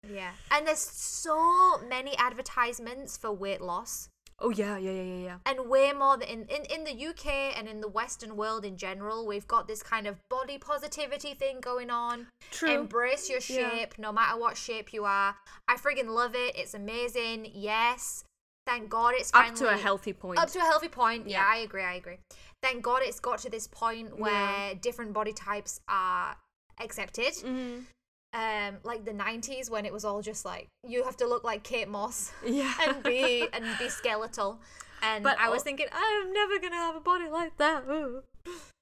Yeah, 0.08 0.30
and 0.50 0.66
there's 0.66 0.78
so 0.78 1.78
many 1.78 2.16
advertisements 2.16 3.16
for 3.16 3.32
weight 3.32 3.61
loss. 3.61 4.08
Oh 4.40 4.50
yeah, 4.50 4.76
yeah, 4.78 4.92
yeah, 4.92 5.02
yeah, 5.02 5.24
yeah. 5.24 5.38
and 5.46 5.68
way 5.68 5.92
more 5.92 6.16
than 6.16 6.28
in, 6.28 6.42
in 6.46 6.62
in 6.66 6.84
the 6.84 7.06
UK 7.08 7.26
and 7.58 7.66
in 7.68 7.80
the 7.80 7.88
Western 7.88 8.37
world 8.37 8.64
in 8.64 8.76
general, 8.76 9.26
we've 9.26 9.48
got 9.48 9.66
this 9.66 9.82
kind 9.82 10.06
of 10.06 10.16
body 10.30 10.56
positivity 10.58 11.34
thing 11.34 11.61
going 11.61 11.90
on. 11.90 12.28
True. 12.52 12.70
Embrace 12.70 13.28
your 13.28 13.40
Yeah. 13.48 13.70
shape, 13.70 13.98
no 13.98 14.12
matter 14.12 14.38
what 14.38 14.56
shape 14.56 14.92
you 14.92 15.04
are. 15.04 15.34
I 15.66 15.74
friggin' 15.76 16.06
love 16.14 16.37
it. 16.37 16.54
It's 16.56 16.74
amazing. 16.74 17.50
Yes, 17.52 18.22
thank 18.64 18.88
God 18.88 19.14
it's 19.16 19.32
finally 19.32 19.50
Up 19.54 19.56
to 19.58 19.68
a 19.70 19.76
healthy 19.76 20.12
point. 20.12 20.38
up 20.38 20.50
to 20.50 20.61
a 20.61 20.62
healthy 20.62 20.88
point. 20.88 21.26
Yeah, 21.28 21.38
Yeah. 21.40 21.46
I 21.48 21.56
agree. 21.56 21.82
I 21.82 21.94
agree. 21.94 22.18
Thank 22.62 22.84
God 22.84 23.02
it's 23.02 23.18
got 23.18 23.40
to 23.40 23.50
this 23.50 23.66
point 23.66 24.16
where 24.20 24.32
Yeah. 24.68 24.74
different 24.80 25.12
body 25.12 25.32
types 25.32 25.80
are 25.88 26.37
accepted. 26.80 27.34
hmm 27.44 27.80
Um, 28.34 28.76
like 28.84 29.04
the 29.06 29.12
'90s 29.12 29.70
when 29.70 29.86
it 29.86 29.92
was 29.92 30.04
all 30.04 30.20
just 30.20 30.44
like 30.44 30.68
you 30.86 31.02
have 31.04 31.16
to 31.16 31.26
look 31.26 31.44
like 31.44 31.62
Kate 31.62 31.88
Moss 31.88 32.30
Yeah. 32.44 32.72
and 32.82 33.02
be 33.02 33.48
and 33.52 33.64
be 33.78 33.88
skeletal. 33.88 34.60
And 35.00 35.24
But 35.24 35.38
I 35.38 35.48
was 35.48 35.60
al- 35.60 35.64
thinking, 35.64 35.86
I'm 35.92 36.32
never 36.32 36.58
gonna 36.58 36.76
have 36.76 36.96
a 36.96 37.00
body 37.00 37.28
like 37.28 37.56
that. 37.56 37.84
Ooh. 37.88 38.22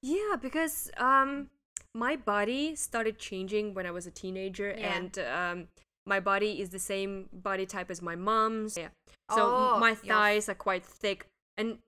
Yeah, 0.02 0.34
because 0.40 0.90
um 0.96 1.50
my 1.94 2.16
body 2.16 2.74
started 2.76 3.18
changing 3.18 3.72
when 3.74 3.86
I 3.86 3.90
was 3.92 4.06
a 4.06 4.10
teenager 4.10 4.74
Yeah. 4.76 4.94
and 4.96 5.18
um 5.18 5.68
my 6.06 6.20
body 6.20 6.60
is 6.62 6.70
the 6.70 6.78
same 6.78 7.28
body 7.32 7.66
type 7.66 7.90
as 7.90 8.00
my 8.02 8.16
mom's. 8.16 8.76
Yeah. 8.76 8.88
So 9.30 9.42
Oh, 9.46 9.78
my 9.78 9.94
thighs 9.94 10.48
are 10.48 10.54
quite 10.54 10.84
thick, 10.86 11.26
and 11.58 11.78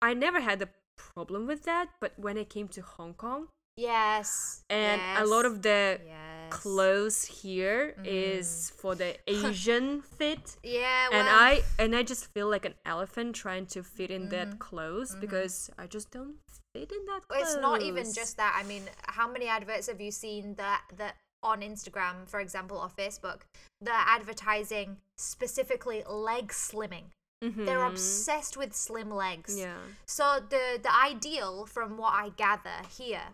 I 0.00 0.14
never 0.14 0.40
had 0.40 0.60
a 0.62 0.68
problem 0.96 1.46
with 1.46 1.62
that. 1.64 1.88
But 2.00 2.12
when 2.18 2.36
I 2.38 2.44
came 2.44 2.68
to 2.68 2.80
Hong 2.82 3.14
Kong, 3.14 3.48
Yes. 3.78 4.62
and 4.68 5.00
a 5.16 5.24
lot 5.24 5.44
of 5.46 5.62
the 5.62 6.00
yes. 6.04 6.50
clothes 6.50 7.24
here 7.24 7.94
is 8.04 8.72
for 8.76 8.94
the 8.94 9.16
Asian 9.28 10.02
fit. 10.02 10.56
Yeah. 10.64 11.08
Well, 11.10 11.20
and 11.20 11.28
I 11.28 11.62
and 11.78 11.94
I 11.94 12.02
just 12.02 12.26
feel 12.34 12.48
like 12.50 12.64
an 12.64 12.74
elephant 12.84 13.36
trying 13.36 13.66
to 13.74 13.82
fit 13.82 14.10
in 14.10 14.22
Mm-hmm. 14.22 14.30
that 14.30 14.58
clothes 14.58 15.14
because 15.20 15.70
I 15.78 15.86
just 15.86 16.10
don't 16.10 16.34
fit 16.74 16.90
in 16.90 17.02
that 17.06 17.22
clothes. 17.28 17.42
it's 17.54 17.56
not 17.62 17.80
even 17.82 18.04
just 18.12 18.36
that. 18.36 18.52
I 18.60 18.66
mean, 18.66 18.82
how 19.06 19.30
many 19.30 19.46
adverts 19.46 19.86
have 19.86 20.00
you 20.00 20.10
seen 20.10 20.54
that 20.56 20.82
that 20.96 21.14
on 21.42 21.60
Instagram, 21.60 22.26
for 22.26 22.40
example, 22.40 22.76
or 22.78 22.88
Facebook, 22.90 23.42
they're 23.80 23.94
advertising 24.18 24.96
specifically 25.16 26.02
leg 26.08 26.48
slimming. 26.48 27.04
They're 27.40 27.84
obsessed 27.84 28.56
with 28.56 28.74
slim 28.74 29.10
legs. 29.14 29.52
Mm-hmm. 29.54 29.62
Yeah. 29.70 29.78
So 30.06 30.24
the 30.54 30.64
the 30.82 30.90
ideal, 31.10 31.66
from 31.66 31.96
what 31.96 32.12
I 32.12 32.30
gather 32.36 32.78
here, 32.98 33.26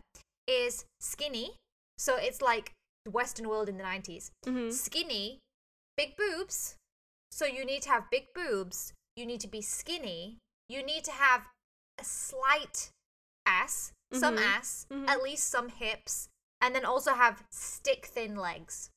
is 0.46 0.84
skinny. 1.00 1.56
So 1.98 2.16
it's 2.16 2.42
like 2.42 2.72
the 3.04 3.10
Western 3.10 3.48
world 3.48 3.68
in 3.68 3.76
the 3.78 3.84
90s. 3.84 4.30
Mm-hmm. 4.46 4.70
Skinny, 4.70 5.38
big 5.96 6.16
boobs. 6.16 6.76
So 7.30 7.44
you 7.46 7.64
need 7.64 7.82
to 7.82 7.90
have 7.90 8.10
big 8.10 8.32
boobs. 8.34 8.92
You 9.16 9.26
need 9.26 9.40
to 9.40 9.48
be 9.48 9.62
skinny. 9.62 10.38
You 10.68 10.82
need 10.82 11.04
to 11.04 11.12
have 11.12 11.46
a 11.98 12.04
slight 12.04 12.90
ass, 13.46 13.92
some 14.12 14.36
Mhm. 14.36 14.42
ass, 14.42 14.86
Mhm. 14.90 15.08
at 15.08 15.22
least 15.22 15.48
some 15.48 15.68
hips, 15.68 16.28
and 16.60 16.74
then 16.74 16.84
also 16.84 17.14
have 17.14 17.44
stick 17.50 18.06
thin 18.06 18.36
legs. 18.36 18.90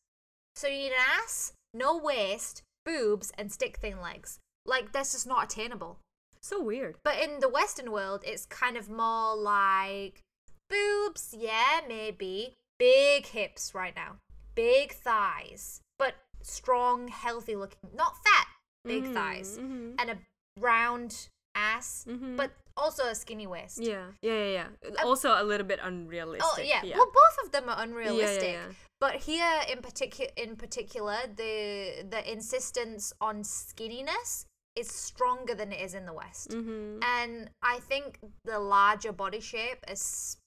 So 0.55 0.67
you 0.67 0.77
need 0.77 0.93
an 0.93 0.99
ass, 0.99 1.53
no 1.73 1.97
waist, 1.97 2.63
boobs, 2.86 3.31
and 3.38 3.51
stick 3.51 3.77
thin 3.77 3.99
legs. 4.01 4.39
Like 4.65 4.91
that's 4.91 5.12
just 5.12 5.27
not 5.27 5.43
attainable. 5.45 5.99
So 6.41 6.62
weird. 6.62 6.97
But 7.03 7.19
in 7.19 7.39
the 7.39 7.49
Western 7.49 7.91
world, 7.91 8.23
it's 8.25 8.45
kind 8.45 8.77
of 8.77 8.89
more 8.89 9.36
like 9.36 10.21
boobs, 10.69 11.34
yeah, 11.38 11.82
maybe. 11.88 12.53
Big 12.80 13.25
hips 13.25 13.73
right 13.73 13.95
now, 13.95 14.17
big 14.53 14.93
thighs, 14.93 15.82
but 15.97 16.13
strong, 16.43 17.08
healthy 17.08 17.56
looking, 17.56 17.89
not 17.95 18.13
fat, 18.23 18.47
big 18.84 19.03
Mhm, 19.03 19.13
thighs, 19.13 19.58
mhm. 19.58 19.95
and 19.97 20.12
a 20.12 20.17
round 20.60 21.30
ass, 21.56 22.06
Mhm. 22.08 22.38
but 22.38 22.51
also 22.75 23.06
a 23.08 23.15
skinny 23.15 23.47
waist. 23.47 23.80
Yeah, 23.80 24.12
yeah, 24.21 24.43
yeah, 24.43 24.67
yeah. 24.84 25.03
Also 25.03 25.34
a 25.34 25.43
little 25.43 25.65
bit 25.65 25.80
unrealistic. 25.82 26.47
Oh 26.47 26.62
yeah. 26.62 26.84
yeah. 26.84 26.97
well, 26.97 27.08
both 27.12 27.45
of 27.45 27.51
them 27.51 27.67
are 27.67 27.82
unrealistic. 27.82 28.53
yeah. 28.53 28.73
But 28.99 29.15
here, 29.15 29.62
in 29.67 29.82
particular, 29.82 30.32
in 30.38 30.56
particular, 30.56 31.17
the 31.36 32.06
the 32.08 32.21
insistence 32.32 33.12
on 33.19 33.41
skinniness 33.43 34.45
is 34.75 34.88
stronger 34.91 35.56
than 35.56 35.71
it 35.71 35.82
is 35.82 35.95
in 35.95 36.06
the 36.06 36.13
West. 36.13 36.49
Mm-hmm. 36.51 37.01
And 37.01 37.49
I 37.63 37.80
think 37.80 38.19
the 38.45 38.60
larger 38.60 39.12
body 39.12 39.39
shape 39.39 39.84
is 39.88 40.38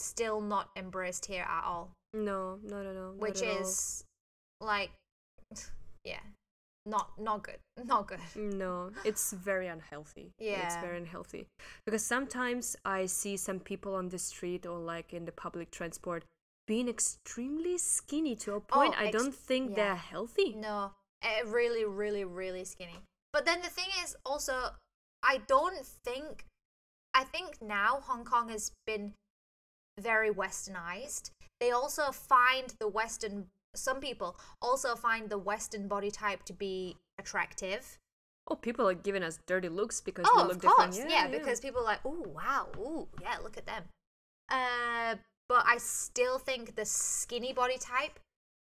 still 0.00 0.40
not 0.40 0.70
embraced 0.76 1.26
here 1.26 1.42
at 1.48 1.64
all, 1.64 1.92
No, 2.12 2.58
no, 2.62 2.82
no, 2.82 2.92
no. 2.92 3.12
which 3.16 3.42
at 3.42 3.48
all. 3.48 3.60
is 3.62 4.04
like, 4.60 4.90
yeah, 6.04 6.20
not 6.86 7.10
not 7.18 7.42
good, 7.42 7.58
not 7.84 8.08
good. 8.08 8.20
No, 8.36 8.90
it's 9.04 9.32
very 9.32 9.66
unhealthy. 9.68 10.32
Yeah, 10.38 10.64
it's 10.66 10.76
very 10.76 10.96
unhealthy. 10.98 11.46
Because 11.84 12.04
sometimes 12.04 12.76
I 12.84 13.06
see 13.06 13.36
some 13.36 13.60
people 13.60 13.94
on 13.94 14.08
the 14.08 14.18
street 14.18 14.66
or 14.66 14.78
like 14.78 15.12
in 15.12 15.24
the 15.24 15.32
public 15.32 15.70
transport 15.70 16.24
being 16.66 16.88
extremely 16.88 17.78
skinny 17.78 18.36
to 18.36 18.54
a 18.54 18.60
point 18.60 18.94
I 18.98 19.06
ex- 19.06 19.16
don't 19.16 19.34
think 19.34 19.70
yeah. 19.70 19.76
they're 19.76 19.94
healthy. 19.96 20.54
No, 20.54 20.92
eh, 21.22 21.42
really, 21.46 21.84
really, 21.84 22.24
really 22.24 22.64
skinny. 22.64 23.00
But 23.32 23.46
then 23.46 23.62
the 23.62 23.70
thing 23.70 23.88
is 24.04 24.14
also, 24.24 24.54
I 25.22 25.40
don't 25.46 25.84
think, 25.84 26.44
I 27.14 27.24
think 27.24 27.56
now 27.62 28.00
Hong 28.02 28.24
Kong 28.24 28.50
has 28.50 28.72
been 28.86 29.14
very 29.98 30.30
westernized. 30.30 31.30
They 31.60 31.70
also 31.70 32.12
find 32.12 32.74
the 32.78 32.88
Western, 32.88 33.46
some 33.74 34.00
people 34.00 34.36
also 34.62 34.94
find 34.94 35.28
the 35.28 35.38
Western 35.38 35.88
body 35.88 36.10
type 36.10 36.44
to 36.44 36.52
be 36.52 36.96
attractive. 37.18 37.98
Oh, 38.50 38.54
people 38.54 38.88
are 38.88 38.94
giving 38.94 39.22
us 39.22 39.38
dirty 39.46 39.68
looks 39.68 40.00
because 40.00 40.24
oh, 40.28 40.36
we 40.36 40.42
of 40.42 40.48
look 40.48 40.62
course. 40.62 40.96
different. 40.96 41.10
Yeah, 41.10 41.28
because 41.28 41.60
people 41.60 41.82
are 41.82 41.84
like, 41.84 42.00
oh, 42.04 42.24
wow, 42.34 42.68
ooh, 42.78 43.08
yeah, 43.20 43.36
look 43.42 43.58
at 43.58 43.66
them. 43.66 43.84
Uh, 44.48 45.16
but 45.48 45.64
I 45.66 45.78
still 45.78 46.38
think 46.38 46.74
the 46.74 46.84
skinny 46.84 47.52
body 47.52 47.76
type 47.78 48.18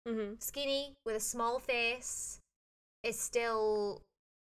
hmm 0.06 0.34
skinny 0.38 0.94
with 1.04 1.16
a 1.16 1.20
small 1.20 1.58
face 1.58 2.40
is 3.02 3.18
still 3.18 4.02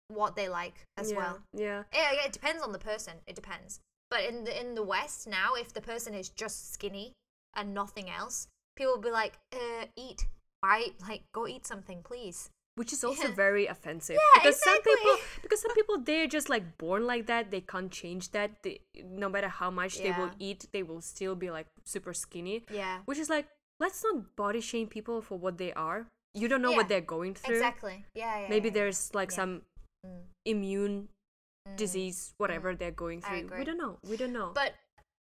what 0.08 0.36
they 0.36 0.48
like 0.48 0.84
as 0.96 1.10
yeah, 1.10 1.16
well. 1.16 1.38
Yeah. 1.52 1.82
Yeah, 1.92 2.12
yeah, 2.12 2.26
it 2.26 2.32
depends 2.32 2.62
on 2.62 2.72
the 2.72 2.78
person. 2.78 3.14
It 3.26 3.34
depends. 3.34 3.80
But 4.10 4.24
in 4.24 4.44
the 4.44 4.60
in 4.60 4.74
the 4.74 4.82
West 4.84 5.26
now, 5.26 5.54
if 5.54 5.72
the 5.72 5.80
person 5.80 6.14
is 6.14 6.28
just 6.28 6.72
skinny 6.72 7.12
and 7.54 7.74
nothing 7.74 8.08
else, 8.10 8.46
people 8.76 8.94
will 8.94 9.02
be 9.02 9.10
like, 9.10 9.38
uh, 9.52 9.86
eat. 9.96 10.26
Why? 10.60 10.88
Like, 11.08 11.24
go 11.32 11.46
eat 11.46 11.66
something, 11.66 12.02
please. 12.02 12.50
Which 12.76 12.92
is 12.92 13.02
also 13.04 13.28
Yeah. 13.28 13.34
very 13.34 13.66
offensive. 13.66 14.16
Yeah, 14.16 14.42
because 14.42 14.60
some 14.62 14.82
people 14.82 15.16
because 15.42 15.60
some 15.62 15.74
people 15.74 15.98
they're 15.98 16.26
just 16.26 16.48
like 16.48 16.76
born 16.78 17.06
like 17.06 17.26
that. 17.26 17.50
They 17.50 17.62
can't 17.62 17.90
change 17.90 18.30
that. 18.32 18.62
They, 18.62 18.80
no 19.02 19.28
matter 19.28 19.48
how 19.48 19.70
much 19.70 19.98
they 19.98 20.12
will 20.12 20.30
eat, 20.38 20.66
they 20.72 20.82
will 20.82 21.00
still 21.00 21.34
be 21.34 21.50
like 21.50 21.66
super 21.84 22.12
skinny. 22.12 22.64
Yeah. 22.70 23.00
Which 23.06 23.18
is 23.18 23.30
like, 23.30 23.48
let's 23.80 24.04
not 24.04 24.36
body 24.36 24.60
shame 24.60 24.88
people 24.88 25.22
for 25.22 25.38
what 25.38 25.56
they 25.58 25.72
are. 25.72 26.06
You 26.34 26.48
don't 26.48 26.60
know 26.60 26.72
Yeah, 26.72 26.76
what 26.76 26.88
they're 26.88 27.00
going 27.16 27.34
through. 27.34 27.54
Exactly. 27.56 28.04
Yeah, 28.14 28.40
yeah. 28.42 28.48
Maybe 28.50 28.68
yeah, 28.68 28.74
there's 28.74 29.14
like 29.14 29.30
Yeah. 29.30 29.36
some 29.36 29.62
Mm. 30.04 30.22
immune 30.44 31.08
Mm. 31.66 31.76
disease, 31.76 32.34
whatever 32.38 32.74
they're 32.74 32.90
going 32.90 33.20
through. 33.20 33.50
We 33.58 33.64
don't 33.64 33.78
know. 33.78 33.98
We 34.08 34.16
don't 34.16 34.32
know. 34.32 34.52
But 34.54 34.74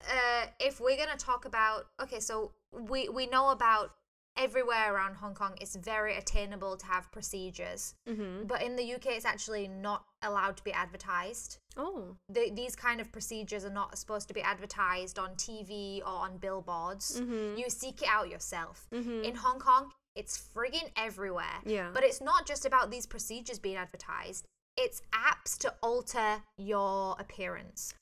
uh, 0.03 0.47
if 0.61 0.81
we're 0.81 0.97
gonna 0.97 1.17
talk 1.17 1.45
about 1.45 1.87
okay, 2.03 2.21
so 2.21 2.53
we 2.73 3.09
we 3.09 3.27
know 3.27 3.51
about 3.51 3.93
everywhere 4.37 4.93
around 4.93 5.15
Hong 5.15 5.33
Kong 5.33 5.57
it's 5.61 5.77
very 5.77 6.17
attainable 6.17 6.77
to 6.77 6.87
have 6.87 7.11
procedures, 7.13 7.95
mm-hmm. 8.09 8.47
but 8.47 8.63
in 8.63 8.75
the 8.77 8.95
UK 8.95 9.07
it's 9.07 9.25
actually 9.25 9.69
not 9.69 10.05
allowed 10.23 10.57
to 10.57 10.65
be 10.65 10.73
advertised. 10.73 11.59
Oh. 11.77 12.17
The, 12.29 12.51
these 12.53 12.75
kind 12.75 13.01
of 13.01 13.13
procedures 13.13 13.65
are 13.65 13.71
not 13.73 13.97
supposed 13.97 14.27
to 14.29 14.35
be 14.35 14.43
advertised 14.43 15.19
on 15.19 15.31
TV 15.37 16.01
or 16.01 16.09
on 16.09 16.39
billboards. 16.39 17.21
Mhm. 17.21 17.57
You 17.57 17.71
seek 17.71 18.03
it 18.03 18.09
out 18.09 18.29
yourself. 18.29 18.87
Mhm. 18.93 19.25
In 19.25 19.37
Hong 19.37 19.61
Kong, 19.61 19.93
it's 20.17 20.37
friggin' 20.37 20.91
everywhere. 20.97 21.61
Yeah. 21.65 21.91
But 21.95 22.05
it's 22.05 22.21
not 22.21 22.47
just 22.47 22.65
about 22.65 22.91
these 22.91 23.07
procedures 23.07 23.59
being 23.59 23.77
advertised. 23.77 24.47
It's 24.77 25.03
apps 25.13 25.57
to 25.59 25.75
alter 25.83 26.43
your 26.59 27.17
appearance. 27.19 27.95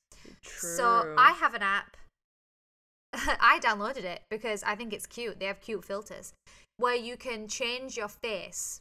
True. 0.42 0.70
So 0.76 1.14
I 1.18 1.32
have 1.32 1.54
an 1.54 1.62
app. 1.62 1.96
I 3.12 3.58
downloaded 3.62 4.04
it 4.04 4.22
because 4.30 4.62
I 4.62 4.74
think 4.74 4.92
it's 4.92 5.06
cute. 5.06 5.38
They 5.38 5.46
have 5.46 5.60
cute 5.60 5.84
filters 5.84 6.32
where 6.78 6.94
you 6.96 7.16
can 7.16 7.46
change 7.46 7.96
your 7.96 8.08
face 8.08 8.80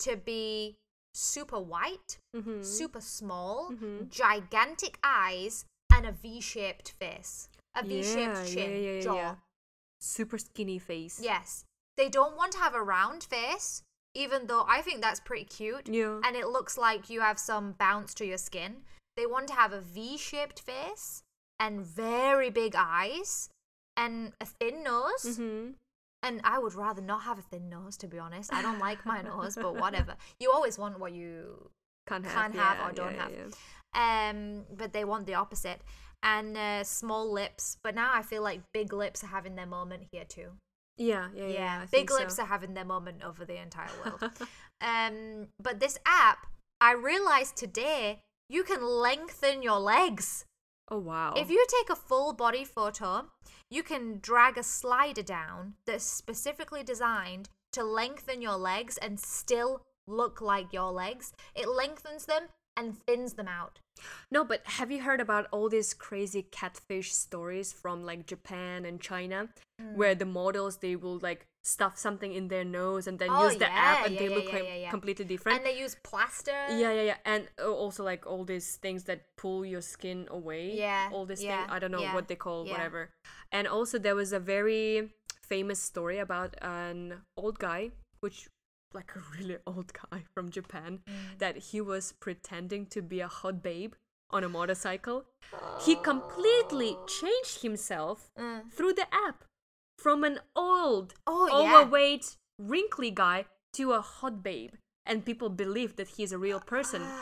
to 0.00 0.16
be 0.16 0.76
super 1.14 1.60
white, 1.60 2.18
Mhm. 2.34 2.64
super 2.64 3.00
small, 3.00 3.70
Mhm. 3.72 4.08
gigantic 4.08 4.98
eyes, 5.02 5.64
and 5.92 6.06
a 6.06 6.12
V-shaped 6.12 6.92
face, 6.92 7.48
a 7.74 7.82
V-shaped 7.82 8.16
Yeah, 8.16 8.42
yeah, 8.42 8.54
chin, 8.54 8.82
yeah, 8.82 8.92
yeah, 8.92 9.00
jaw. 9.00 9.36
super 10.00 10.38
skinny 10.38 10.78
face. 10.78 11.18
Yes, 11.20 11.64
they 11.96 12.08
don't 12.08 12.36
want 12.36 12.52
to 12.52 12.58
have 12.58 12.74
a 12.74 12.82
round 12.82 13.24
face, 13.24 13.82
even 14.18 14.48
though 14.48 14.64
I 14.68 14.82
think 14.82 15.00
that's 15.00 15.20
pretty 15.20 15.44
cute. 15.44 15.88
Yeah. 15.88 16.20
and 16.24 16.36
it 16.36 16.48
looks 16.48 16.76
like 16.76 17.08
you 17.08 17.20
have 17.20 17.38
some 17.38 17.72
bounce 17.78 18.12
to 18.14 18.26
your 18.26 18.38
skin. 18.38 18.78
They 19.16 19.26
want 19.26 19.46
to 19.48 19.54
have 19.54 19.72
a 19.72 19.80
V 19.80 20.16
shaped 20.18 20.60
face 20.60 21.22
and 21.58 21.80
very 21.80 22.50
big 22.50 22.74
eyes 22.76 23.48
and 23.96 24.32
a 24.40 24.46
thin 24.46 24.82
nose. 24.82 25.24
Mm-hmm. 25.24 25.70
And 26.24 26.40
I 26.42 26.58
would 26.58 26.74
rather 26.74 27.00
not 27.00 27.22
have 27.22 27.38
a 27.38 27.42
thin 27.42 27.68
nose, 27.68 27.96
to 27.98 28.08
be 28.08 28.18
honest. 28.18 28.52
I 28.52 28.60
don't 28.60 28.80
like 28.80 29.06
my 29.06 29.22
nose, 29.22 29.54
but 29.54 29.76
whatever. 29.76 30.16
You 30.40 30.50
always 30.52 30.76
want 30.76 30.98
what 30.98 31.12
you 31.12 31.70
Can't 32.08 32.24
have. 32.24 32.34
Can't 32.34 32.56
have 32.56 32.78
yeah, 32.78 32.88
or 32.88 32.92
don't 32.92 33.14
yeah, 33.14 33.22
have. 33.22 33.32
yeah. 33.94 34.30
um, 34.30 34.64
but 34.76 34.92
they 34.92 35.04
want 35.04 35.26
the 35.26 35.34
opposite. 35.34 35.80
And 36.24 36.56
uh, 36.56 36.82
small 36.82 37.32
lips, 37.32 37.76
but 37.84 37.94
now 37.94 38.10
I 38.12 38.22
feel 38.22 38.42
like 38.42 38.62
big 38.74 38.92
lips 38.92 39.22
are 39.22 39.28
having 39.28 39.54
their 39.54 39.66
moment 39.66 40.02
here 40.10 40.24
too. 40.24 40.50
Yeah, 40.98 41.28
yeah, 41.34 41.46
yeah. 41.46 41.80
I 41.82 41.86
big 41.86 42.10
lips 42.10 42.36
so. 42.36 42.42
are 42.42 42.46
having 42.46 42.74
their 42.74 42.84
moment 42.84 43.22
over 43.24 43.44
the 43.44 43.60
entire 43.60 43.90
world. 44.04 44.32
um, 44.80 45.46
but 45.62 45.80
this 45.80 45.98
app, 46.04 46.46
I 46.80 46.92
realized 46.92 47.56
today, 47.56 48.22
you 48.48 48.64
can 48.64 48.84
lengthen 48.84 49.62
your 49.62 49.78
legs. 49.78 50.44
Oh 50.90 50.98
wow. 50.98 51.34
If 51.36 51.50
you 51.50 51.64
take 51.68 51.90
a 51.90 52.00
full 52.00 52.32
body 52.32 52.64
photo, 52.64 53.26
you 53.70 53.82
can 53.82 54.18
drag 54.20 54.58
a 54.58 54.62
slider 54.62 55.22
down 55.22 55.74
that's 55.86 56.04
specifically 56.04 56.82
designed 56.82 57.48
to 57.72 57.84
lengthen 57.84 58.42
your 58.42 58.56
legs 58.56 58.96
and 58.98 59.20
still 59.20 59.82
look 60.06 60.40
like 60.40 60.72
your 60.72 60.90
legs. 60.90 61.32
It 61.54 61.68
lengthens 61.68 62.24
them 62.24 62.44
and 62.76 62.96
thins 62.96 63.34
them 63.34 63.48
out. 63.48 63.80
No, 64.30 64.44
but 64.44 64.60
have 64.64 64.90
you 64.90 65.02
heard 65.02 65.20
about 65.20 65.46
all 65.50 65.68
these 65.68 65.94
crazy 65.94 66.42
catfish 66.42 67.12
stories 67.14 67.72
from 67.72 68.04
like 68.04 68.26
Japan 68.26 68.84
and 68.84 69.00
China, 69.00 69.48
Mm. 69.80 69.94
where 69.94 70.14
the 70.16 70.24
models 70.26 70.78
they 70.78 70.96
will 70.96 71.18
like 71.22 71.46
stuff 71.62 71.96
something 71.96 72.32
in 72.34 72.48
their 72.48 72.64
nose 72.64 73.06
and 73.06 73.16
then 73.20 73.28
Oh, 73.30 73.46
use 73.46 73.56
the 73.58 73.70
app 73.70 74.06
and 74.06 74.14
yeah, 74.14 74.18
they 74.20 74.28
yeah, 74.28 74.34
look 74.34 74.46
yeah, 74.46 74.52
like 74.58 74.64
yeah, 74.64 74.74
yeah. 74.74 74.90
completely 74.90 75.24
different. 75.24 75.58
And 75.58 75.66
they 75.66 75.78
use 75.78 75.94
plaster. 76.02 76.66
yeah, 76.70 76.90
yeah, 76.92 77.02
yeah, 77.02 77.16
and 77.24 77.46
uh, 77.62 77.70
also 77.70 78.02
like 78.02 78.26
all 78.26 78.44
these 78.44 78.74
things 78.76 79.04
that 79.04 79.36
pull 79.36 79.64
your 79.64 79.80
skin 79.82 80.26
away. 80.30 80.74
Yeah, 80.76 81.10
all 81.12 81.26
these 81.26 81.44
yeah, 81.44 81.58
things. 81.58 81.70
I 81.70 81.78
don't 81.78 81.92
know 81.92 82.00
yeah, 82.00 82.14
what 82.14 82.26
they 82.26 82.34
call 82.34 82.66
yeah. 82.66 82.72
whatever. 82.72 83.10
And 83.52 83.68
also 83.68 83.98
there 84.00 84.16
was 84.16 84.32
a 84.32 84.40
very 84.40 85.10
famous 85.42 85.78
story 85.80 86.18
about 86.18 86.56
an 86.60 87.22
old 87.36 87.58
guy, 87.60 87.90
which 88.18 88.48
like 88.94 89.12
a 89.16 89.22
really 89.38 89.56
old 89.66 89.92
guy 89.92 90.24
from 90.34 90.50
Japan, 90.50 91.00
Mm. 91.06 91.38
that 91.38 91.56
he 91.56 91.80
was 91.80 92.12
pretending 92.20 92.86
to 92.86 93.02
be 93.02 93.20
a 93.20 93.28
hot 93.28 93.62
babe 93.62 93.94
on 94.30 94.44
a 94.44 94.48
motorcycle. 94.48 95.24
He 95.80 95.94
completely 95.96 96.96
changed 97.06 97.62
himself 97.62 98.30
Mm. 98.38 98.72
through 98.72 98.94
the 98.94 99.06
app 99.12 99.44
from 99.98 100.24
an 100.24 100.40
old, 100.54 101.14
Oh, 101.26 101.46
yeah. 101.48 101.76
overweight, 101.80 102.36
wrinkly 102.58 103.10
guy 103.10 103.46
to 103.74 103.92
a 103.92 104.00
hot 104.00 104.42
babe. 104.42 104.74
And 105.06 105.24
people 105.24 105.48
believe 105.48 105.96
that 105.96 106.08
he's 106.16 106.32
a 106.32 106.38
real 106.38 106.60
person. 106.60 107.02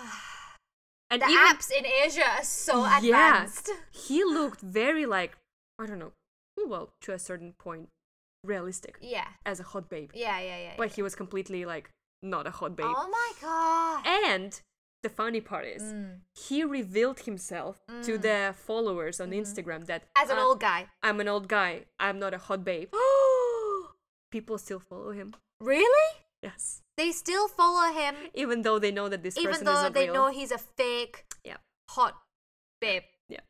And 1.08 1.22
the 1.22 1.26
even, 1.28 1.46
apps 1.46 1.70
in 1.70 1.86
Asia 1.86 2.26
are 2.28 2.42
so 2.42 2.84
advanced. 2.84 3.04
Yeah. 3.04 3.34
advanced. 3.34 3.70
he 3.92 4.24
looked 4.24 4.60
very 4.60 5.06
like, 5.06 5.36
I 5.78 5.86
don't 5.86 6.00
know, 6.00 6.12
well, 6.66 6.90
to 7.02 7.12
a 7.12 7.18
certain 7.18 7.52
point, 7.52 7.88
realistic 8.46 8.96
Yeah. 9.00 9.28
as 9.44 9.60
a 9.60 9.64
hot 9.64 9.88
babe. 9.88 10.10
Yeah, 10.14 10.38
yeah, 10.40 10.58
yeah. 10.58 10.74
But 10.76 10.92
he 10.92 11.02
was 11.02 11.14
completely 11.14 11.64
like 11.64 11.90
not 12.22 12.46
a 12.46 12.50
hot 12.50 12.76
babe. 12.76 12.86
Oh 12.88 13.08
my 13.08 13.30
god. 13.42 14.06
And 14.30 14.60
the 15.02 15.08
funny 15.10 15.40
part 15.40 15.64
is, 15.66 15.82
Mm. 15.82 16.20
he 16.34 16.64
revealed 16.64 17.20
himself 17.20 17.80
to 18.02 18.18
the 18.18 18.54
followers 18.56 19.20
on 19.20 19.30
Instagram 19.30 19.86
that. 19.86 20.02
As 20.16 20.30
an 20.30 20.38
"Uh, 20.38 20.44
old 20.46 20.60
guy. 20.60 20.88
I'm 21.02 21.20
an 21.20 21.28
old 21.28 21.46
guy. 21.48 21.86
I'm 22.00 22.18
not 22.18 22.32
a 22.34 22.38
hot 22.38 22.64
babe. 22.64 22.90
People 24.32 24.58
still 24.58 24.80
follow 24.80 25.12
him. 25.12 25.34
really? 25.60 26.10
Yes, 26.42 26.82
They 26.96 27.12
still 27.12 27.48
follow 27.48 27.92
him 27.92 28.14
even 28.34 28.62
though 28.62 28.78
they 28.78 28.92
know 28.92 29.08
that 29.08 29.22
this 29.22 29.36
even 29.36 29.50
person 29.52 29.64
though 29.66 29.80
isn't 29.80 29.94
they 29.94 30.04
real. 30.06 30.14
know 30.14 30.28
he's 30.30 30.52
a 30.52 30.58
fake 30.58 31.24
Yeah. 31.44 31.56
hot 31.90 32.14
babe. 32.80 33.02
Yeah. 33.28 33.40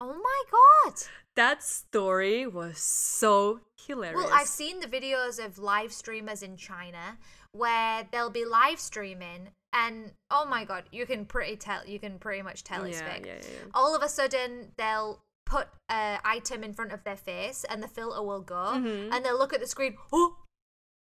Oh 0.00 0.12
my 0.12 0.40
god. 0.50 0.94
That 1.36 1.62
story 1.62 2.46
was 2.46 2.78
so 2.78 3.60
hilarious. 3.86 4.22
Well, 4.22 4.32
I've 4.32 4.46
seen 4.46 4.80
the 4.80 4.86
videos 4.86 5.44
of 5.44 5.58
live 5.58 5.92
streamers 5.92 6.42
in 6.42 6.56
China 6.56 7.18
where 7.52 8.06
they'll 8.12 8.30
be 8.30 8.44
live 8.44 8.78
streaming 8.80 9.48
and 9.72 10.12
oh 10.30 10.44
my 10.44 10.64
god, 10.64 10.84
you 10.92 11.06
can 11.06 11.24
pretty 11.24 11.56
tell 11.56 11.84
you 11.86 11.98
can 11.98 12.18
pretty 12.18 12.42
much 12.42 12.62
tell 12.62 12.84
it's 12.84 13.00
yeah, 13.00 13.12
fake. 13.14 13.26
yeah, 13.26 13.34
yeah. 13.34 13.58
All 13.74 13.94
of 13.96 14.02
a 14.02 14.08
sudden 14.08 14.72
they'll 14.76 15.20
put 15.46 15.68
an 15.88 16.20
item 16.24 16.62
in 16.64 16.72
front 16.72 16.92
of 16.92 17.02
their 17.04 17.16
face 17.16 17.64
and 17.68 17.82
the 17.82 17.88
filter 17.88 18.22
will 18.22 18.40
go 18.40 18.72
Mhm. 18.76 19.12
and 19.12 19.24
they'll 19.24 19.38
look 19.38 19.52
at 19.52 19.60
the 19.60 19.66
screen, 19.66 19.96
oh, 20.12 20.36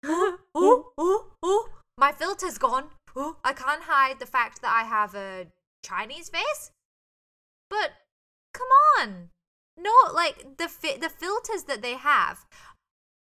oh, 0.04 0.38
oh, 0.54 0.92
oh, 0.98 1.26
oh, 1.42 1.68
my 1.98 2.12
filter's 2.12 2.58
gone. 2.58 2.90
Oh, 3.14 3.36
I 3.44 3.52
can't 3.54 3.82
hide 3.84 4.18
the 4.18 4.26
fact 4.26 4.60
that 4.62 4.72
I 4.72 4.86
have 4.86 5.14
a 5.14 5.46
Chinese 5.84 6.28
face. 6.28 6.70
But 7.70 7.92
come 8.52 8.68
on. 8.98 9.30
No, 9.76 9.92
like 10.12 10.56
the 10.58 10.68
fi- 10.68 10.96
the 10.96 11.08
filters 11.10 11.64
that 11.64 11.82
they 11.82 11.94
have, 11.94 12.46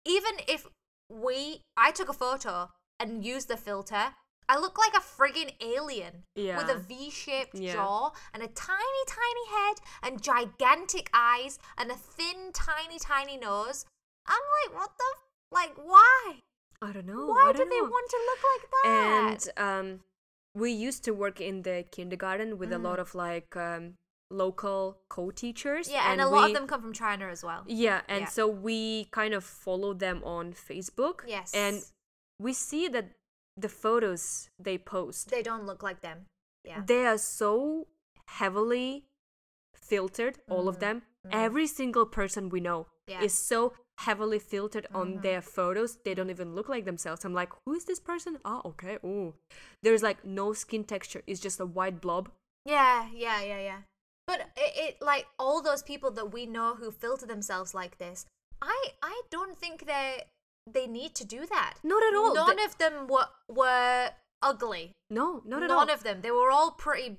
even 0.04 0.32
if 0.48 0.66
we 1.10 1.62
I 1.76 1.90
took 1.90 2.08
a 2.08 2.12
photo 2.14 2.70
and 2.98 3.24
used 3.24 3.48
the 3.48 3.56
filter, 3.56 4.14
I 4.48 4.58
look 4.58 4.78
like 4.78 4.94
a 4.94 5.00
friggin' 5.04 5.54
alien 5.60 6.24
with 6.34 6.68
a 6.70 6.78
V-shaped 6.78 7.54
Yeah. 7.58 7.74
jaw 7.74 8.10
and 8.32 8.42
a 8.42 8.48
tiny 8.48 9.02
tiny 9.06 9.46
head 9.50 9.76
and 10.02 10.22
gigantic 10.22 11.10
eyes 11.12 11.58
and 11.76 11.90
a 11.90 11.94
thin 11.96 12.52
tiny 12.52 12.98
tiny 12.98 13.36
nose. 13.36 13.84
I'm 14.26 14.40
like, 14.64 14.78
what 14.78 14.90
the 14.98 15.04
f- 15.16 15.22
like 15.52 15.74
why? 15.76 16.42
I 16.80 16.92
don't 16.92 17.06
know. 17.06 17.26
Why 17.26 17.46
I 17.48 17.52
do 17.52 17.58
don't 17.58 17.70
they 17.70 17.80
know. 17.80 17.90
want 17.90 18.10
to 18.10 18.18
look 18.28 18.42
like 18.52 18.70
that? 18.70 19.48
And 19.58 19.90
um, 19.92 20.00
we 20.54 20.70
used 20.72 21.04
to 21.04 21.12
work 21.12 21.40
in 21.40 21.62
the 21.62 21.84
kindergarten 21.90 22.58
with 22.58 22.72
a 22.72 22.78
lot 22.78 22.98
of 22.98 23.14
like 23.14 23.56
um, 23.56 23.94
local 24.30 24.98
co-teachers. 25.08 25.88
Yeah, 25.88 26.10
and, 26.12 26.20
a 26.20 26.28
lot 26.28 26.44
we- 26.44 26.50
of 26.50 26.54
them 26.54 26.66
come 26.66 26.80
from 26.82 26.92
China 26.92 27.28
as 27.28 27.44
well. 27.44 27.64
Yeah, 27.66 28.02
and 28.08 28.22
Yeah. 28.22 28.28
so 28.28 28.46
we 28.48 29.06
kind 29.12 29.34
of 29.34 29.44
follow 29.44 29.94
them 29.94 30.22
on 30.24 30.52
Facebook. 30.52 31.22
Yes. 31.26 31.54
And 31.54 31.82
we 32.38 32.52
see 32.52 32.88
that 32.88 33.12
the 33.56 33.68
photos 33.68 34.50
they 34.58 34.78
post, 34.78 35.30
They 35.30 35.42
don't 35.42 35.64
look 35.64 35.82
like 35.82 36.00
them. 36.00 36.26
Yeah. 36.64 36.82
they 36.84 37.06
are 37.06 37.18
so 37.18 37.86
heavily 38.28 39.06
filtered, 39.74 40.38
all 40.50 40.68
of 40.68 40.76
Mhm, 40.76 40.80
them. 40.80 41.02
mhm. 41.26 41.30
Every 41.32 41.66
single 41.68 42.06
person 42.06 42.48
we 42.48 42.60
know 42.60 42.88
Yeah. 43.06 43.22
is 43.22 43.32
so 43.38 43.74
heavily 43.98 44.38
filtered 44.40 44.86
on 44.92 45.14
Mhm. 45.18 45.22
their 45.22 45.40
photos, 45.40 45.96
they 46.04 46.12
don't 46.14 46.28
even 46.28 46.54
look 46.54 46.68
like 46.68 46.84
themselves. 46.84 47.24
I'm 47.24 47.32
like, 47.32 47.52
who 47.64 47.72
is 47.74 47.84
this 47.84 48.00
person? 48.00 48.40
Ah, 48.44 48.60
okay. 48.64 48.98
Oh, 49.02 49.34
there's 49.82 50.02
like 50.02 50.24
no 50.24 50.52
skin 50.52 50.84
texture. 50.84 51.22
It's 51.26 51.40
just 51.40 51.60
a 51.60 51.66
white 51.66 52.00
blob. 52.00 52.30
Yeah, 52.64 53.08
yeah, 53.12 53.40
yeah, 53.42 53.60
yeah. 53.60 53.82
But 54.26 54.40
it, 54.56 54.72
it 54.76 55.02
like 55.02 55.26
all 55.38 55.62
those 55.62 55.82
people 55.82 56.10
that 56.12 56.32
we 56.32 56.46
know 56.46 56.74
who 56.74 56.90
filter 56.90 57.26
themselves 57.26 57.74
like 57.74 57.98
this, 57.98 58.26
I 58.60 58.92
I 59.02 59.22
don't 59.30 59.56
think 59.56 59.86
they 59.86 60.24
they 60.70 60.86
need 60.86 61.14
to 61.16 61.24
do 61.24 61.46
that. 61.46 61.74
Not 61.84 62.02
at 62.02 62.14
all. 62.16 62.34
None 62.34 62.56
They- 62.56 62.64
of 62.64 62.78
them 62.78 63.06
were 63.06 63.28
were 63.48 64.10
ugly. 64.42 64.92
no, 65.10 65.42
not 65.44 65.62
at 65.62 65.68
None 65.68 65.88
all. 65.88 65.94
of 65.94 66.02
them. 66.02 66.22
They 66.22 66.30
were 66.32 66.50
all 66.50 66.72
pretty 66.72 67.18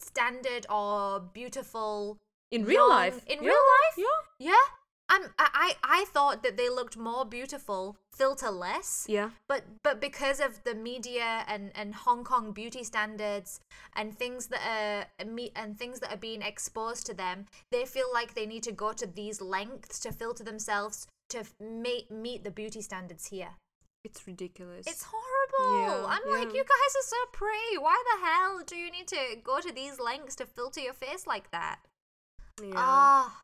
standard 0.00 0.66
or 0.70 1.20
beautiful. 1.20 2.18
in 2.50 2.64
real 2.66 2.80
young- 2.88 2.90
life. 2.90 3.24
In 3.26 3.42
Yeah, 3.42 3.48
real 3.50 3.64
life? 3.76 3.96
Yeah. 3.96 4.50
Yeah. 4.50 4.64
I'm, 5.12 5.24
I, 5.38 5.48
I 5.54 5.74
I 6.00 6.04
thought 6.06 6.42
that 6.42 6.56
they 6.56 6.70
looked 6.70 6.96
more 6.96 7.26
beautiful, 7.26 7.98
filter 8.16 8.50
less. 8.50 9.04
Yeah. 9.08 9.30
But 9.46 9.64
but 9.82 10.00
because 10.00 10.40
of 10.40 10.64
the 10.64 10.74
media 10.74 11.44
and, 11.46 11.70
and 11.74 11.94
Hong 11.94 12.24
Kong 12.24 12.52
beauty 12.52 12.82
standards 12.82 13.60
and 13.94 14.18
things 14.18 14.46
that 14.46 14.62
are 14.66 15.06
and 15.18 15.78
things 15.78 16.00
that 16.00 16.12
are 16.12 16.16
being 16.16 16.40
exposed 16.40 17.04
to 17.06 17.14
them, 17.14 17.44
they 17.70 17.84
feel 17.84 18.06
like 18.12 18.32
they 18.32 18.46
need 18.46 18.62
to 18.62 18.72
go 18.72 18.92
to 18.94 19.06
these 19.06 19.42
lengths 19.42 20.00
to 20.00 20.12
filter 20.12 20.44
themselves 20.44 21.06
to 21.28 21.44
meet 21.60 22.10
meet 22.10 22.42
the 22.42 22.50
beauty 22.50 22.80
standards 22.80 23.26
here. 23.26 23.50
It's 24.04 24.26
ridiculous. 24.26 24.86
It's 24.86 25.06
horrible. 25.06 25.78
Yeah, 25.78 26.06
I'm 26.08 26.28
like, 26.30 26.54
you 26.54 26.64
guys 26.64 26.92
are 26.98 27.06
so 27.06 27.16
pretty. 27.32 27.78
Why 27.78 28.02
the 28.10 28.26
hell 28.26 28.62
do 28.66 28.76
you 28.76 28.90
need 28.90 29.06
to 29.08 29.36
go 29.44 29.60
to 29.60 29.72
these 29.72 30.00
lengths 30.00 30.34
to 30.36 30.46
filter 30.46 30.80
your 30.80 30.94
face 30.94 31.26
like 31.26 31.50
that? 31.50 31.80
yeah. 32.60 32.74
Ah, 32.76 33.40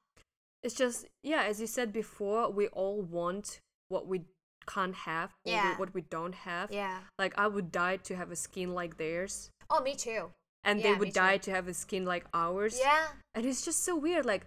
it's 0.62 0.74
just 0.74 1.06
yeah, 1.22 1.42
as 1.44 1.61
you 1.61 1.66
said 1.66 1.92
before, 1.92 2.50
we 2.50 2.68
all 2.68 3.00
want 3.02 3.61
what 3.88 4.06
we 4.06 4.22
can't 4.66 4.94
have 4.94 5.32
we- 5.46 5.52
Yeah. 5.52 5.78
what 5.78 5.94
we 5.94 6.02
don't 6.02 6.34
have. 6.34 6.70
yeah. 6.70 7.00
Like 7.18 7.34
I 7.38 7.46
would 7.46 7.72
die 7.72 7.96
to 8.09 8.16
have 8.16 8.30
a 8.30 8.36
skin 8.36 8.74
like 8.74 8.96
theirs. 8.98 9.50
Oh, 9.70 9.80
me 9.80 9.94
too. 9.94 10.32
And 10.64 10.80
Yeah, 10.80 10.84
they 10.92 10.94
would 10.98 11.09
too. 11.14 11.20
die 11.20 11.38
to 11.38 11.50
have 11.50 11.68
a 11.68 11.74
skin 11.74 12.04
like 12.04 12.26
ours. 12.34 12.78
Yeah. 12.78 13.09
And 13.34 13.46
it's 13.46 13.64
just 13.64 13.84
so 13.84 13.96
weird. 13.96 14.26
Like 14.26 14.46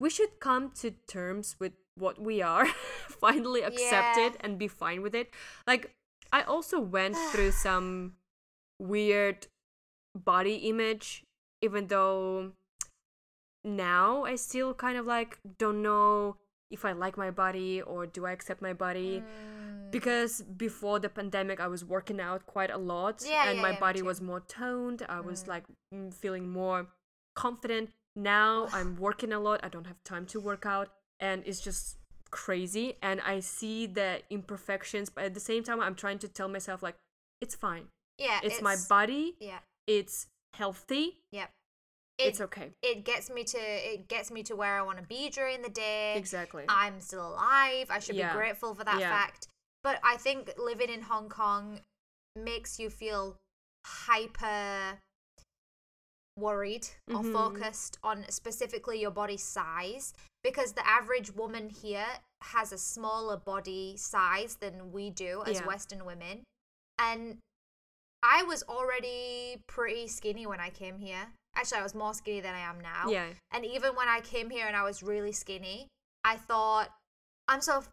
we 0.00 0.10
should 0.10 0.38
come 0.40 0.70
to 0.82 0.90
terms 1.08 1.56
with 1.58 1.72
what 1.96 2.20
we 2.20 2.42
are, 2.42 2.66
finally 3.08 3.62
accept 3.62 4.18
Yeah. 4.18 4.26
it 4.26 4.36
and 4.40 4.58
be 4.58 4.68
fine 4.68 5.00
with 5.00 5.14
it. 5.14 5.32
Like 5.66 5.94
I 6.32 6.42
also 6.42 6.78
went 6.80 7.16
through 7.32 7.52
some 7.66 8.16
weird 8.78 9.46
body 10.14 10.56
image, 10.68 11.24
even 11.62 11.86
though 11.86 12.52
now 13.64 14.24
I 14.24 14.36
still 14.36 14.74
kind 14.74 14.98
of 14.98 15.06
like 15.06 15.38
don't 15.58 15.82
know 15.82 16.36
if 16.70 16.84
I 16.84 16.92
like 16.92 17.16
my 17.16 17.30
body 17.30 17.80
or 17.82 18.06
do 18.06 18.26
I 18.26 18.32
accept 18.32 18.60
my 18.62 18.72
body. 18.72 19.22
Mm. 19.22 19.90
Because 19.90 20.42
before 20.42 20.98
the 20.98 21.08
pandemic, 21.08 21.60
I 21.60 21.68
was 21.68 21.84
working 21.84 22.20
out 22.20 22.46
quite 22.46 22.70
a 22.70 22.78
lot, 22.78 23.22
Yeah, 23.24 23.48
and 23.48 23.56
yeah, 23.56 23.62
my 23.62 23.70
yeah, 23.70 23.78
body 23.78 24.02
was 24.02 24.20
more 24.20 24.40
toned. 24.40 25.06
I 25.08 25.20
was 25.20 25.44
Mm. 25.44 25.48
like 25.48 25.64
mm, 25.94 26.12
feeling 26.12 26.48
more 26.48 26.88
confident. 27.34 27.90
Now 28.16 28.68
I'm 28.72 28.96
working 28.96 29.32
a 29.32 29.38
lot. 29.38 29.60
I 29.62 29.68
don't 29.68 29.86
have 29.86 30.02
time 30.04 30.26
to 30.26 30.40
work 30.40 30.66
out, 30.66 30.88
and 31.20 31.42
it's 31.46 31.60
just 31.60 31.98
crazy. 32.30 32.96
And 33.02 33.20
I 33.20 33.38
see 33.40 33.86
the 33.86 34.22
imperfections, 34.30 35.10
but 35.10 35.24
at 35.24 35.34
the 35.34 35.40
same 35.40 35.62
time, 35.62 35.80
I'm 35.80 35.94
trying 35.94 36.18
to 36.20 36.28
tell 36.28 36.48
myself 36.48 36.82
like 36.82 36.96
it's 37.40 37.54
fine. 37.54 37.88
Yeah. 38.18 38.40
It's, 38.42 38.60
my 38.62 38.76
body. 38.88 39.36
Yeah. 39.40 39.58
It's 39.86 40.26
healthy. 40.54 41.18
Yeah. 41.30 41.46
It's 42.18 42.40
okay. 42.40 42.70
It 42.82 43.04
gets 43.04 43.30
me 43.30 43.44
to 43.44 43.58
it 43.58 44.08
gets 44.08 44.30
me 44.30 44.42
to 44.44 44.54
where 44.56 44.78
I 44.78 44.82
want 44.82 44.98
to 44.98 45.04
be 45.04 45.30
during 45.30 45.62
the 45.62 45.68
day. 45.68 46.14
Exactly. 46.16 46.64
I'm 46.68 47.00
still 47.00 47.26
alive. 47.26 47.88
I 47.90 47.98
should 47.98 48.16
Yeah. 48.16 48.32
be 48.32 48.38
grateful 48.38 48.74
for 48.74 48.84
that 48.84 49.00
Yeah. 49.00 49.10
fact. 49.10 49.48
But 49.82 50.00
I 50.02 50.16
think 50.16 50.50
living 50.56 50.88
in 50.90 51.02
Hong 51.02 51.28
Kong 51.28 51.80
makes 52.36 52.78
you 52.78 52.88
feel 52.90 53.36
hyper 53.86 55.00
worried 56.36 56.88
or 57.08 57.22
Mhm. 57.22 57.32
focused 57.32 57.98
on 58.02 58.28
specifically 58.30 59.00
your 59.00 59.10
body 59.10 59.36
size 59.36 60.14
because 60.42 60.72
the 60.72 60.86
average 60.86 61.30
woman 61.30 61.70
here 61.70 62.20
has 62.40 62.72
a 62.72 62.78
smaller 62.78 63.36
body 63.36 63.96
size 63.96 64.56
than 64.56 64.90
we 64.92 65.10
do 65.10 65.44
as 65.44 65.60
Yeah. 65.60 65.66
Western 65.66 66.04
women. 66.04 66.44
And 66.98 67.40
I 68.22 68.42
was 68.42 68.62
already 68.64 69.62
pretty 69.66 70.08
skinny 70.08 70.46
when 70.46 70.60
I 70.60 70.70
came 70.70 70.98
here. 70.98 71.34
Actually, 71.56 71.78
I 71.78 71.82
was 71.82 71.94
more 71.94 72.14
skinny 72.14 72.40
than 72.40 72.54
I 72.54 72.60
am 72.60 72.80
now. 72.80 73.08
Yeah. 73.08 73.26
And 73.52 73.64
even 73.64 73.94
when 73.94 74.08
I 74.08 74.20
came 74.20 74.50
here 74.50 74.66
and 74.66 74.76
I 74.76 74.82
was 74.82 75.02
really 75.02 75.32
skinny, 75.32 75.88
I 76.24 76.36
thought, 76.36 76.88
I'm 77.48 77.60
so 77.60 77.84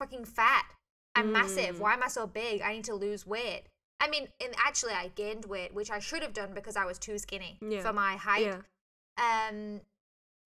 fucking 0.00 0.24
fat. 0.24 0.66
I'm 1.14 1.32
massive. 1.32 1.76
Mm. 1.76 1.80
Why 1.80 1.92
am 1.94 2.02
I 2.02 2.08
so 2.08 2.26
big? 2.26 2.62
I 2.62 2.72
need 2.74 2.84
to 2.84 2.94
lose 2.94 3.26
weight. 3.26 3.62
I 4.00 4.08
mean, 4.08 4.28
and 4.40 4.54
actually, 4.64 4.92
I 4.92 5.08
gained 5.14 5.44
weight, 5.46 5.74
which 5.74 5.90
I 5.90 5.98
should 5.98 6.22
have 6.22 6.32
done 6.32 6.50
because 6.54 6.76
I 6.76 6.84
was 6.84 6.98
too 6.98 7.18
skinny 7.18 7.58
Yeah. 7.60 7.82
for 7.82 7.92
my 7.92 8.16
height. 8.16 8.46
Yeah. 8.46 9.48
Um, 9.48 9.80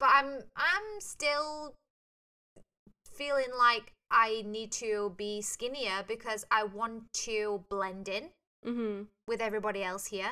but 0.00 0.09
I'm 0.12 0.38
I'm 0.57 1.00
still 1.00 1.74
feeling 3.12 3.48
like 3.59 3.92
I 4.11 4.42
need 4.46 4.72
to 4.72 5.12
be 5.16 5.42
skinnier 5.42 6.05
because 6.09 6.44
I 6.50 6.64
want 6.64 7.12
to 7.24 7.64
blend 7.68 8.09
in 8.09 8.30
Mm-hmm. 8.66 9.03
with 9.26 9.40
everybody 9.40 9.82
else 9.82 10.07
here. 10.07 10.30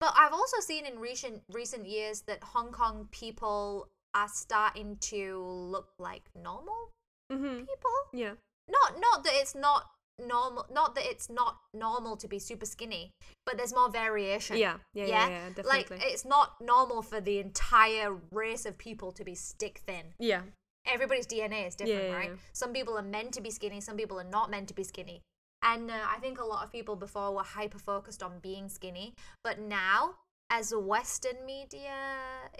But 0.00 0.14
I've 0.16 0.32
also 0.32 0.60
seen 0.60 0.86
in 0.86 0.98
recent 0.98 1.42
recent 1.52 1.86
years 1.86 2.22
that 2.22 2.42
Hong 2.42 2.72
Kong 2.72 3.08
people 3.10 3.88
are 4.14 4.28
starting 4.28 4.96
to 5.12 5.38
look 5.44 5.88
like 5.98 6.22
normal 6.34 6.90
Mm-hmm. 7.32 7.58
people. 7.60 7.96
Yeah. 8.12 8.32
Not 8.68 9.00
not 9.00 9.22
that 9.24 9.34
it's 9.34 9.54
not 9.54 9.84
normal 10.18 10.66
not 10.72 10.94
that 10.96 11.04
it's 11.04 11.30
not 11.30 11.58
normal 11.72 12.16
to 12.16 12.26
be 12.28 12.38
super 12.40 12.66
skinny, 12.66 13.12
but 13.46 13.56
there's 13.56 13.72
more 13.72 13.88
variation. 13.90 14.56
Yeah. 14.56 14.78
Yeah. 14.94 15.06
Yeah. 15.06 15.28
yeah, 15.28 15.62
Like 15.64 15.88
definitely. 15.88 16.06
it's 16.12 16.24
not 16.24 16.60
normal 16.60 17.02
for 17.02 17.20
the 17.20 17.38
entire 17.38 18.16
race 18.32 18.66
of 18.66 18.76
people 18.78 19.12
to 19.12 19.22
be 19.24 19.34
stick 19.34 19.82
thin. 19.86 20.06
yeah. 20.18 20.42
Everybody's 20.86 21.26
DNA 21.26 21.66
is 21.68 21.74
different, 21.76 22.02
Yeah, 22.04 22.08
yeah, 22.08 22.16
right? 22.16 22.30
yeah. 22.30 22.36
Some 22.54 22.72
people 22.72 22.96
are 22.98 23.02
meant 23.02 23.34
to 23.34 23.42
be 23.42 23.50
skinny, 23.50 23.80
some 23.82 23.96
people 23.98 24.18
are 24.18 24.24
not 24.38 24.50
meant 24.50 24.66
to 24.68 24.74
be 24.74 24.82
skinny. 24.82 25.20
And 25.62 25.90
uh, 25.90 25.94
I 26.08 26.18
think 26.20 26.40
a 26.40 26.44
lot 26.44 26.64
of 26.64 26.72
people 26.72 26.96
before 26.96 27.34
were 27.34 27.42
hyper 27.42 27.78
focused 27.78 28.22
on 28.22 28.38
being 28.40 28.68
skinny, 28.68 29.14
but 29.44 29.58
now 29.58 30.14
as 30.50 30.74
Western 30.74 31.44
media 31.46 31.94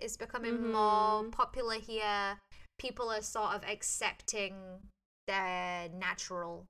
is 0.00 0.16
becoming 0.16 0.70
more 0.72 1.24
Mhm. 1.24 1.32
popular 1.32 1.74
here, 1.74 2.38
people 2.78 3.10
are 3.10 3.22
sort 3.22 3.52
of 3.54 3.64
accepting 3.64 4.54
their 5.26 5.88
natural 5.88 6.66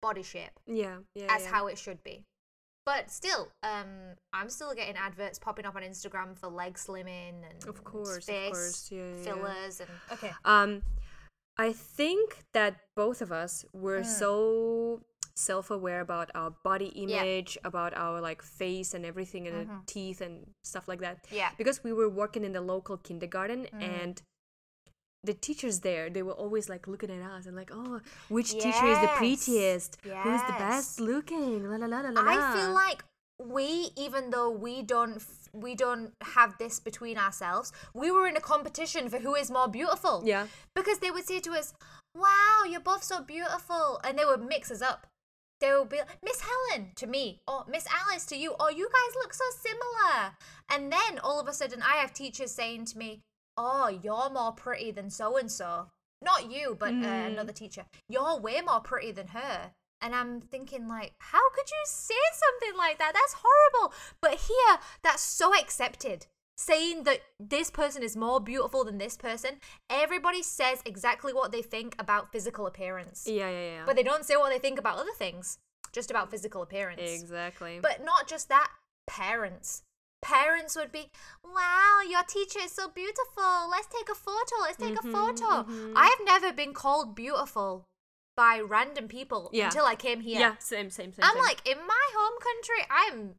body 0.00 0.22
shape 0.22 0.58
Yeah. 0.66 0.98
Yeah. 1.14 1.26
as 1.34 1.42
yeah. 1.42 1.50
how 1.50 1.66
it 1.66 1.78
should 1.78 2.02
be. 2.02 2.24
But 2.86 3.10
still, 3.10 3.50
um, 3.62 4.16
I'm 4.32 4.50
still 4.50 4.74
getting 4.74 4.96
adverts 4.96 5.38
popping 5.38 5.64
up 5.64 5.74
on 5.76 5.82
Instagram 5.82 6.36
for 6.38 6.48
leg 6.48 6.74
slimming 6.74 7.42
and 7.48 7.64
Of 7.66 7.82
course, 7.82 8.18
of 8.18 8.24
face 8.24 8.52
course, 8.52 8.90
yeah, 8.92 8.98
yeah, 9.08 9.16
yeah. 9.16 9.24
fillers 9.24 9.80
and 9.80 9.90
okay. 10.12 10.32
Um, 10.44 10.82
I 11.56 11.72
think 11.72 12.44
that 12.52 12.80
both 12.96 13.22
of 13.22 13.32
us 13.32 13.64
were 13.72 14.00
Mm. 14.00 14.06
so 14.06 15.00
self-aware 15.36 16.00
about 16.00 16.30
our 16.34 16.50
body 16.62 16.92
Yeah. 16.94 17.22
image, 17.22 17.58
about 17.64 17.92
our 17.94 18.20
like 18.20 18.42
face 18.42 18.94
and 18.94 19.04
everything, 19.04 19.46
and 19.48 19.68
Mhm. 19.68 19.86
teeth 19.86 20.20
and 20.20 20.52
stuff 20.64 20.86
like 20.88 21.00
that. 21.00 21.26
Yeah. 21.30 21.50
Because 21.58 21.82
we 21.84 21.92
were 21.92 22.08
working 22.08 22.44
in 22.44 22.52
the 22.52 22.60
local 22.60 22.96
kindergarten 22.96 23.66
Mm. 23.72 23.82
and. 23.82 24.22
The 25.26 25.32
teachers 25.32 25.80
there, 25.80 26.10
they 26.10 26.22
were 26.22 26.34
always 26.34 26.68
like 26.68 26.86
looking 26.86 27.10
at 27.10 27.22
us 27.22 27.46
and 27.46 27.56
like, 27.56 27.70
oh, 27.72 28.02
which 28.28 28.50
teacher 28.52 28.84
is 28.94 28.98
the 28.98 29.08
Yes. 29.08 29.16
prettiest? 29.16 29.96
Who's 30.02 30.42
the 30.42 30.52
best 30.58 31.00
looking? 31.00 31.64
La 31.70 31.76
la 31.76 31.86
la 31.86 32.00
la 32.02 32.10
la. 32.10 32.20
I 32.28 32.52
feel 32.54 32.72
like 32.74 33.04
we, 33.40 33.90
even 33.96 34.28
though 34.28 34.50
we 34.50 34.82
don't, 34.82 35.16
f- 35.16 35.48
we 35.54 35.74
don't 35.74 36.12
have 36.20 36.58
this 36.58 36.78
between 36.78 37.16
ourselves, 37.16 37.72
we 37.94 38.10
were 38.10 38.26
in 38.28 38.36
a 38.36 38.40
competition 38.40 39.08
for 39.08 39.18
who 39.18 39.34
is 39.34 39.50
more 39.50 39.66
beautiful. 39.66 40.20
yeah, 40.26 40.46
Because 40.74 40.98
they 40.98 41.10
would 41.10 41.26
say 41.26 41.40
to 41.40 41.52
us, 41.52 41.72
"Wow, 42.14 42.64
you're 42.68 42.80
both 42.92 43.02
so 43.02 43.22
beautiful," 43.22 43.98
and 44.04 44.18
they 44.18 44.26
would 44.26 44.42
mix 44.42 44.70
us 44.70 44.82
up. 44.82 45.06
They 45.64 45.72
would 45.72 45.88
be 45.88 46.00
Miss 46.22 46.42
Helen 46.42 46.90
to 46.96 47.06
me, 47.06 47.40
or 47.48 47.64
Miss 47.66 47.86
Alice 47.90 48.26
to 48.26 48.36
you, 48.36 48.50
or 48.60 48.70
you 48.70 48.86
guys 48.86 49.14
look 49.22 49.32
so 49.32 49.44
similar. 49.62 50.36
And 50.68 50.92
then 50.92 51.18
all 51.20 51.40
of 51.40 51.48
a 51.48 51.54
sudden, 51.54 51.80
I 51.80 51.96
have 51.96 52.12
teachers 52.12 52.50
saying 52.52 52.84
to 52.86 52.98
me, 52.98 53.22
"Oh, 53.56 53.88
you're 53.88 54.28
more 54.28 54.52
pretty 54.52 54.90
than 54.90 55.08
so 55.08 55.38
and 55.38 55.50
so." 55.50 55.86
Not 56.20 56.50
you, 56.50 56.76
but 56.78 56.90
uh, 56.92 56.96
Mm. 56.96 57.26
another 57.28 57.52
teacher. 57.52 57.86
You're 58.10 58.38
way 58.38 58.60
more 58.60 58.80
pretty 58.80 59.12
than 59.12 59.28
her. 59.28 59.72
And 60.02 60.14
I'm 60.14 60.42
thinking, 60.42 60.86
like, 60.86 61.14
how 61.18 61.48
could 61.54 61.70
you 61.70 61.82
say 61.86 62.24
something 62.34 62.76
like 62.76 62.98
that? 62.98 63.14
That's 63.14 63.36
horrible. 63.42 63.94
But 64.20 64.34
here, 64.34 64.78
that's 65.02 65.22
so 65.22 65.54
accepted. 65.58 66.26
Saying 66.56 67.02
that 67.04 67.20
this 67.40 67.70
person 67.70 68.02
is 68.02 68.16
more 68.16 68.40
beautiful 68.40 68.84
than 68.84 68.98
this 68.98 69.16
person, 69.16 69.58
everybody 69.90 70.42
says 70.42 70.80
exactly 70.86 71.32
what 71.32 71.50
they 71.50 71.62
think 71.62 71.96
about 71.98 72.30
physical 72.30 72.66
appearance. 72.66 73.26
yeah, 73.26 73.50
yeah, 73.50 73.70
yeah. 73.72 73.82
But 73.86 73.96
they 73.96 74.04
don't 74.04 74.24
say 74.24 74.36
what 74.36 74.50
they 74.50 74.60
think 74.60 74.78
about 74.78 74.98
other 74.98 75.12
things, 75.18 75.58
just 75.92 76.10
about 76.10 76.30
physical 76.30 76.62
appearance. 76.62 77.00
exactly. 77.02 77.80
But 77.82 78.04
not 78.04 78.28
just 78.28 78.48
that, 78.50 78.70
parents. 79.08 79.82
Parents 80.22 80.74
would 80.76 80.92
be, 80.92 81.10
wow, 81.44 82.00
your 82.08 82.22
teacher 82.22 82.60
is 82.62 82.70
so 82.72 82.88
beautiful. 82.88 83.68
Let's 83.68 83.88
take 83.88 84.08
a 84.08 84.14
photo. 84.14 84.54
Let's 84.62 84.78
take 84.78 84.94
Mhm, 84.94 85.08
a 85.10 85.12
photo. 85.12 85.70
mhm. 85.70 85.92
I've 85.96 86.24
never 86.24 86.52
been 86.52 86.72
called 86.72 87.14
beautiful 87.16 87.88
by 88.36 88.58
random 88.60 89.06
people 89.08 89.50
Yeah. 89.52 89.66
until 89.66 89.84
I 89.84 89.96
came 89.96 90.20
here. 90.20 90.40
yeah, 90.40 90.56
same, 90.58 90.88
same, 90.88 91.12
same. 91.12 91.24
I'm 91.24 91.34
same. 91.34 91.42
like, 91.42 91.66
in 91.68 91.78
my 91.86 92.06
home 92.16 92.38
country, 92.40 92.86
I'm 92.90 93.34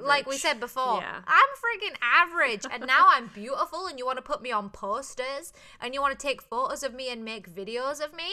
like 0.00 0.26
we 0.26 0.36
said 0.38 0.60
before, 0.60 1.00
Yeah. 1.00 1.20
I'm 1.26 1.48
freaking 1.58 1.96
average. 2.02 2.64
and 2.70 2.86
now 2.86 3.06
I'm 3.08 3.28
beautiful, 3.34 3.86
and 3.86 3.98
you 3.98 4.06
want 4.06 4.18
to 4.18 4.22
put 4.22 4.42
me 4.42 4.52
on 4.52 4.70
posters, 4.70 5.52
and 5.80 5.94
you 5.94 6.00
want 6.00 6.18
to 6.18 6.26
take 6.26 6.42
photos 6.42 6.82
of 6.82 6.94
me 6.94 7.08
and 7.10 7.24
make 7.24 7.52
videos 7.52 8.04
of 8.04 8.14
me? 8.14 8.30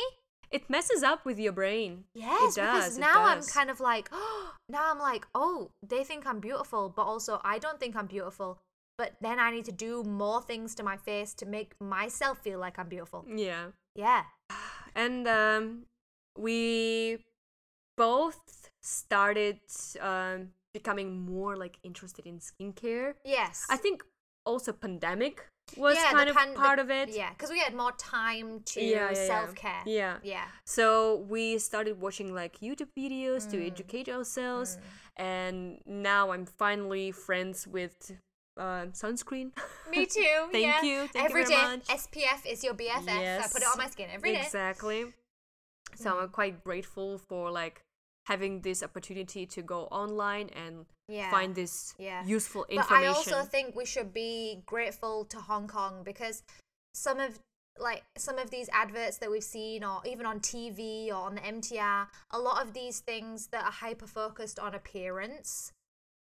it 0.50 0.70
messes 0.70 1.04
up 1.04 1.26
with 1.26 1.38
your 1.38 1.52
brain. 1.52 2.06
Yes, 2.14 2.56
it 2.58 2.62
does, 2.62 2.76
because 2.86 2.98
now 2.98 3.26
I'm 3.26 3.42
kind 3.44 3.70
of 3.70 3.80
like, 3.80 4.10
oh, 4.12 4.54
now 4.70 4.90
I'm 4.92 5.00
like, 5.00 5.28
oh, 5.36 5.72
they 5.86 6.04
think 6.04 6.26
I'm 6.26 6.40
beautiful, 6.40 6.90
but 6.96 7.04
also 7.04 7.42
I 7.44 7.60
don't 7.60 7.80
think 7.80 7.96
I'm 7.96 8.08
beautiful. 8.08 8.60
But 8.98 9.14
then 9.22 9.40
I 9.40 9.52
need 9.52 9.66
to 9.66 9.72
do 9.72 10.04
more 10.04 10.42
things 10.42 10.74
to 10.76 10.84
my 10.84 10.98
face 10.98 11.34
to 11.36 11.46
make 11.46 11.74
myself 11.80 12.40
feel 12.40 12.60
like 12.60 12.80
I'm 12.80 12.88
beautiful. 12.90 13.26
Yeah. 13.28 13.68
Yeah. 13.96 14.24
and 14.96 15.28
um, 15.28 15.84
we 16.38 17.20
both 17.98 18.70
started 18.82 19.60
um, 20.00 20.50
becoming 20.80 21.10
more 21.34 21.54
like 21.64 21.76
interested 21.90 22.26
in 22.32 22.36
skincare. 22.50 23.10
Yes. 23.38 23.66
I 23.76 23.78
think 23.84 24.04
also 24.46 24.72
pandemic 24.72 25.36
was 25.76 25.96
Yeah, 25.98 26.12
kind 26.18 26.30
of 26.30 26.36
pan- 26.36 26.54
the- 26.54 26.60
part 26.68 26.80
of 26.80 26.90
it. 27.00 27.08
Yeah, 27.22 27.32
because 27.34 27.52
we 27.56 27.60
had 27.60 27.74
more 27.84 27.92
time 28.16 28.48
to 28.72 28.78
Yeah, 28.82 28.90
yeah, 29.12 29.12
yeah. 29.20 29.28
self 29.34 29.50
care. 29.64 29.84
Yeah. 29.86 30.16
Yeah. 30.24 30.48
So 30.66 30.88
we 31.34 31.44
started 31.70 32.00
watching 32.06 32.30
like 32.42 32.54
YouTube 32.66 32.92
videos 33.04 33.42
to 33.52 33.58
Mm. 33.58 33.68
educate 33.72 34.08
ourselves, 34.16 34.78
and 35.18 35.58
now 35.86 36.24
I'm 36.34 36.46
finally 36.46 37.12
friends 37.12 37.58
with 37.78 37.96
uh, 38.66 38.86
sunscreen. 39.02 39.48
Me 39.94 40.02
too. 40.18 40.36
Thank 40.56 40.66
yeah. 40.66 40.82
you, 40.90 40.98
thank 41.14 41.16
you 41.16 41.30
Every 41.30 41.44
very 41.44 41.56
day, 41.56 41.64
much. 41.72 41.86
SPF 42.04 42.42
is 42.54 42.64
your 42.66 42.74
BFF. 42.74 43.06
Yes, 43.28 43.46
I 43.46 43.48
put 43.54 43.62
it 43.62 43.68
on 43.74 43.78
my 43.78 43.88
skin 43.96 44.10
every 44.18 44.32
day. 44.34 44.42
Exactly. 44.42 45.14
So 45.96 46.08
Mm. 46.12 46.22
I'm 46.24 46.30
quite 46.40 46.56
grateful 46.64 47.10
for 47.30 47.44
like 47.62 47.78
having 48.28 48.62
this 48.62 48.84
opportunity 48.84 49.46
to 49.46 49.62
go 49.62 49.86
online 49.86 50.50
and 50.50 50.86
Yeah. 51.08 51.32
find 51.32 51.56
this 51.56 51.96
Yeah. 51.98 52.26
useful 52.26 52.66
But 52.70 52.92
I 52.92 53.08
also 53.08 53.44
think 53.44 53.74
we 53.76 53.86
should 53.86 54.12
be 54.14 54.64
grateful 54.66 55.24
to 55.26 55.40
Hong 55.40 55.68
Kong 55.68 56.04
because 56.04 56.44
some 56.94 57.20
of 57.20 57.40
like 57.80 58.04
some 58.18 58.40
of 58.40 58.50
these 58.50 58.70
adverts 58.74 59.20
that 59.20 59.30
we've 59.30 59.44
seen 59.44 59.84
or 59.84 60.02
even 60.06 60.26
on 60.26 60.40
TV 60.40 61.10
or 61.10 61.22
on 61.28 61.36
the 61.36 61.42
MTR, 61.42 62.08
a 62.32 62.40
lot 62.40 62.62
of 62.66 62.74
these 62.74 63.00
things 63.00 63.48
that 63.48 63.64
are 63.64 63.72
hyper 63.72 64.08
focused 64.08 64.60
on 64.60 64.74
appearance, 64.74 65.72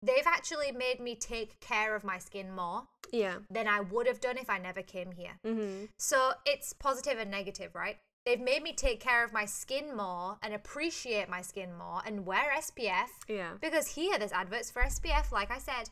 they've 0.02 0.26
actually 0.26 0.72
made 0.72 1.00
me 1.00 1.16
take 1.16 1.60
care 1.60 1.96
of 1.96 2.04
my 2.04 2.18
skin 2.18 2.54
more 2.54 2.88
yeah. 3.12 3.38
than 3.50 3.68
I 3.68 3.80
would 3.82 4.08
have 4.08 4.20
done 4.20 4.38
if 4.38 4.50
I 4.50 4.58
never 4.58 4.82
came 4.82 5.12
here. 5.12 5.40
Mm-hmm. 5.46 5.86
So 6.00 6.34
it's 6.46 6.74
positive 6.74 7.18
and 7.20 7.32
negative, 7.32 7.76
right? 7.76 7.98
They've 8.28 8.42
made 8.42 8.62
me 8.62 8.74
take 8.74 9.00
care 9.00 9.24
of 9.24 9.32
my 9.32 9.46
skin 9.46 9.96
more 9.96 10.38
and 10.44 10.54
appreciate 10.54 11.30
my 11.30 11.42
skin 11.42 11.70
more 11.78 12.02
and 12.06 12.26
wear 12.26 12.52
SPF 12.58 13.08
Yeah. 13.30 13.52
because 13.62 13.88
here 13.96 14.18
there's 14.20 14.34
adverts 14.34 14.70
for 14.70 14.82
SPF, 14.82 15.32
like 15.32 15.50
I 15.50 15.60
said. 15.60 15.90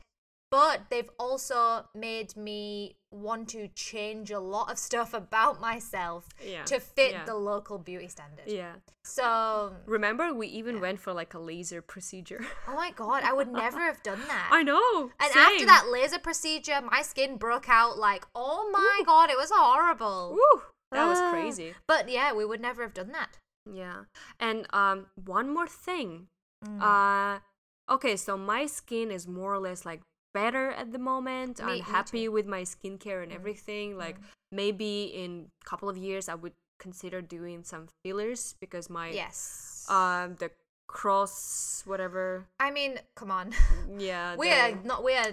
But 0.52 0.82
they've 0.90 1.10
also 1.18 1.86
made 1.96 2.36
me 2.36 2.98
want 3.10 3.48
to 3.50 3.70
change 3.70 4.32
a 4.32 4.40
lot 4.40 4.70
of 4.70 4.78
stuff 4.90 5.14
about 5.14 5.62
myself 5.62 6.28
Yeah. 6.46 6.66
to 6.66 6.82
fit 6.82 7.14
yeah. 7.14 7.24
the 7.24 7.36
local 7.36 7.78
beauty 7.78 8.10
standard. 8.10 8.48
Yeah. 8.48 8.74
So, 9.06 9.74
Remember, 9.86 10.34
we 10.34 10.48
even 10.48 10.82
went 10.82 11.00
for 11.00 11.14
like 11.14 11.36
a 11.36 11.40
laser 11.40 11.82
procedure. 11.82 12.46
oh 12.68 12.76
my 12.76 12.92
god, 12.92 13.24
I 13.24 13.32
would 13.32 13.48
never 13.50 13.80
have 13.80 14.04
done 14.04 14.20
that. 14.28 14.50
I 14.52 14.62
know. 14.62 15.10
and 15.22 15.32
same. 15.32 15.42
after 15.42 15.66
that 15.68 15.88
laser 15.90 16.20
procedure, 16.20 16.82
my 16.82 17.02
skin 17.02 17.38
broke 17.38 17.70
out 17.70 17.98
like, 17.98 18.26
oh 18.36 18.70
my 18.74 19.04
god, 19.06 19.30
it 19.30 19.38
was 19.38 19.52
horrible. 19.54 20.34
Woo, 20.34 20.62
that 20.92 21.06
was 21.08 21.20
Ah. 21.20 21.32
crazy. 21.32 21.74
But 21.88 22.10
yeah, 22.10 22.34
we 22.34 22.46
would 22.46 22.62
never 22.62 22.82
have 22.84 22.94
done 22.94 23.12
that. 23.12 23.38
Yeah. 23.72 24.06
And 24.40 24.68
um, 24.74 25.08
one 25.26 25.50
more 25.54 25.68
thing. 25.68 26.28
Mm. 26.64 26.82
Uh, 26.82 27.40
okay, 27.92 28.16
so 28.16 28.38
my 28.38 28.66
skin 28.66 29.12
is 29.12 29.28
more 29.28 29.54
or 29.54 29.60
less 29.60 29.86
like 29.86 30.02
better 30.34 30.70
at 30.72 30.92
the 30.92 31.00
moment. 31.00 31.60
Me- 31.60 31.80
I'm 31.80 31.82
happy 31.82 32.28
with 32.30 32.46
my 32.46 32.62
skincare 32.62 33.24
and 33.24 33.32
Mm. 33.32 33.36
everything. 33.36 33.98
Like 33.98 34.18
maybe 34.52 35.06
in 35.06 35.50
a 35.64 35.66
couple 35.70 35.90
of 35.90 35.98
years, 35.98 36.30
I 36.30 36.36
would 36.36 36.54
consider 36.80 37.22
doing 37.22 37.64
some 37.64 37.88
fillers 38.04 38.54
because 38.60 38.90
my 38.90 39.10
yes. 39.10 39.86
um 39.90 40.36
the 40.36 40.52
cross 40.88 41.84
whatever. 41.86 42.46
I 42.60 42.70
mean, 42.72 43.00
come 43.16 43.32
on. 43.32 43.54
Yeah, 43.98 44.36
we 44.42 44.52
are 44.52 44.76
not. 44.84 45.04
We 45.04 45.16
are. 45.16 45.32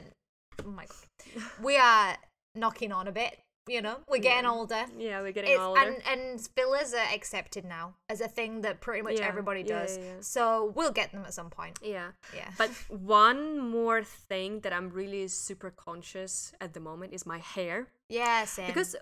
Oh 0.64 0.70
my 0.70 0.86
god. 0.86 1.42
We 1.62 1.76
are 1.76 2.16
knocking 2.54 2.92
on 2.92 3.08
a 3.08 3.12
bit. 3.12 3.38
You 3.68 3.80
know, 3.80 3.98
we're 4.08 4.18
getting 4.18 4.42
Yeah. 4.44 4.50
older. 4.50 4.84
Yeah, 4.98 5.20
we're 5.22 5.30
getting 5.32 5.52
It's, 5.52 5.60
older. 5.60 5.80
and 5.80 6.02
and 6.04 6.40
fillers 6.56 6.92
are 6.94 7.14
accepted 7.14 7.64
now 7.64 7.94
as 8.08 8.20
a 8.20 8.26
thing 8.26 8.62
that 8.62 8.80
pretty 8.80 9.02
much 9.02 9.20
Yeah, 9.20 9.28
everybody 9.28 9.62
does. 9.62 9.98
yeah. 9.98 10.14
So 10.20 10.72
we'll 10.74 10.90
get 10.90 11.12
them 11.12 11.24
at 11.24 11.32
some 11.32 11.48
point. 11.48 11.78
yeah. 11.80 12.10
Yeah. 12.34 12.50
But 12.58 12.70
one 12.90 13.58
more 13.60 14.02
thing 14.02 14.60
that 14.60 14.72
I'm 14.72 14.90
really 14.90 15.28
super 15.28 15.70
conscious 15.70 16.52
at 16.60 16.74
the 16.74 16.80
moment 16.80 17.12
is 17.14 17.24
my 17.24 17.38
hair. 17.38 17.86
yeah, 18.08 18.44
same. 18.46 18.66
Because 18.66 18.96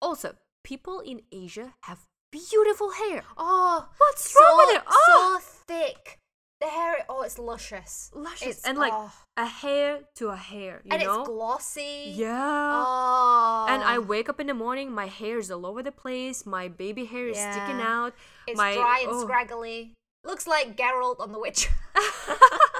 also, 0.00 0.36
people 0.62 1.00
in 1.00 1.22
Asia 1.32 1.74
have 1.82 2.06
beautiful 2.30 2.92
hair. 2.92 3.24
oh, 3.36 3.88
What's 3.98 4.30
so, 4.30 4.40
wrong 4.40 4.56
with 4.68 4.76
it? 4.76 4.82
Oh, 4.88 5.40
so 5.40 5.46
thick. 5.66 6.20
The 6.62 6.68
hair. 6.68 7.04
Oh, 7.08 7.22
it's 7.22 7.40
luscious. 7.40 8.12
luscious. 8.14 8.48
It's, 8.58 8.64
and 8.64 8.78
like 8.78 8.92
oh, 8.94 9.12
a 9.36 9.46
hair 9.46 9.98
to 10.14 10.28
a 10.28 10.36
hair, 10.36 10.80
you 10.84 10.92
and 10.92 11.02
know? 11.02 11.20
it's 11.20 11.28
glossy. 11.28 12.12
yeah. 12.14 12.84
Oh. 12.86 13.66
And 13.68 13.82
I 13.82 13.98
wake 13.98 14.28
up 14.28 14.38
in 14.38 14.46
the 14.46 14.54
morning, 14.54 14.92
my 14.92 15.06
hair 15.06 15.38
is 15.38 15.50
all 15.50 15.66
over 15.66 15.82
the 15.82 15.90
place, 15.90 16.46
my 16.46 16.68
baby 16.68 17.04
hair 17.04 17.26
is 17.26 17.36
sticking 17.36 17.80
out. 17.80 18.14
It's 18.46 18.56
my, 18.56 18.74
dry 18.74 19.00
and 19.02 19.10
oh. 19.10 19.22
scraggly. 19.22 19.94
Looks 20.24 20.46
like 20.46 20.76
Geralt 20.76 21.18
on 21.18 21.32
The 21.32 21.40
Witcher. 21.40 21.72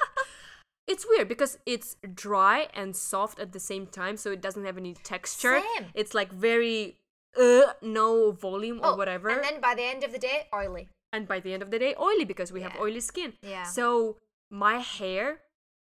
It's 0.88 1.06
weird 1.08 1.28
because 1.28 1.58
it's 1.64 1.96
dry 2.12 2.68
and 2.74 2.94
soft 2.94 3.38
at 3.38 3.52
the 3.52 3.60
same 3.60 3.86
time, 3.86 4.16
so 4.16 4.30
it 4.32 4.42
doesn't 4.42 4.64
have 4.64 4.76
any 4.76 4.94
texture. 4.94 5.60
Same. 5.76 5.86
It's 5.94 6.12
like 6.12 6.32
very 6.32 6.98
uh, 7.40 7.72
no 7.80 8.32
volume 8.32 8.80
or 8.80 8.88
Oh, 8.88 8.96
whatever. 8.96 9.28
And 9.30 9.42
then 9.42 9.60
by 9.60 9.74
the 9.74 9.84
end 9.84 10.02
of 10.04 10.12
the 10.12 10.18
day, 10.18 10.48
oily. 10.52 10.88
And 11.12 11.28
by 11.28 11.38
the 11.40 11.52
end 11.52 11.62
of 11.62 11.70
the 11.70 11.78
day 11.78 11.94
oily 12.00 12.24
because 12.24 12.52
we 12.52 12.62
have 12.62 12.74
oily 12.80 13.00
skin 13.00 13.32
Yeah. 13.42 13.64
so 13.64 14.16
my 14.50 14.78
hair 14.78 15.40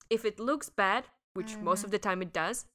if 0.09 0.25
it 0.25 0.39
looks 0.39 0.69
bad 0.69 1.05
which 1.33 1.57
most 1.57 1.79
Mm-hmm. 1.79 1.85
of 1.85 1.91
the 1.91 1.99
time 1.99 2.21
it 2.21 2.31
does 2.33 2.65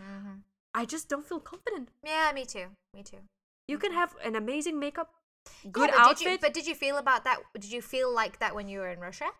i 0.74 0.84
just 0.84 1.08
don't 1.08 1.26
feel 1.26 1.40
confident 1.40 1.88
Yeah, 2.04 2.30
me 2.34 2.44
too. 2.44 2.66
Me 2.94 3.02
too. 3.02 3.18
you 3.68 3.78
can 3.78 3.92
have 3.92 4.14
an 4.24 4.34
amazing 4.36 4.78
makeup 4.78 5.10
Yeah, 5.64 5.70
good 5.72 5.90
but 5.90 5.98
outfit 6.00 6.18
Did 6.18 6.32
you, 6.32 6.38
but 6.46 6.52
did 6.54 6.66
you 6.66 6.74
feel 6.74 6.96
about 6.98 7.24
that? 7.24 7.38
Did 7.54 7.72
you 7.72 7.82
feel 7.82 8.12
like 8.14 8.38
that 8.40 8.54
when 8.54 8.68
you 8.68 8.78
were 8.80 8.90
in 8.90 9.00
Russia? 9.00 9.30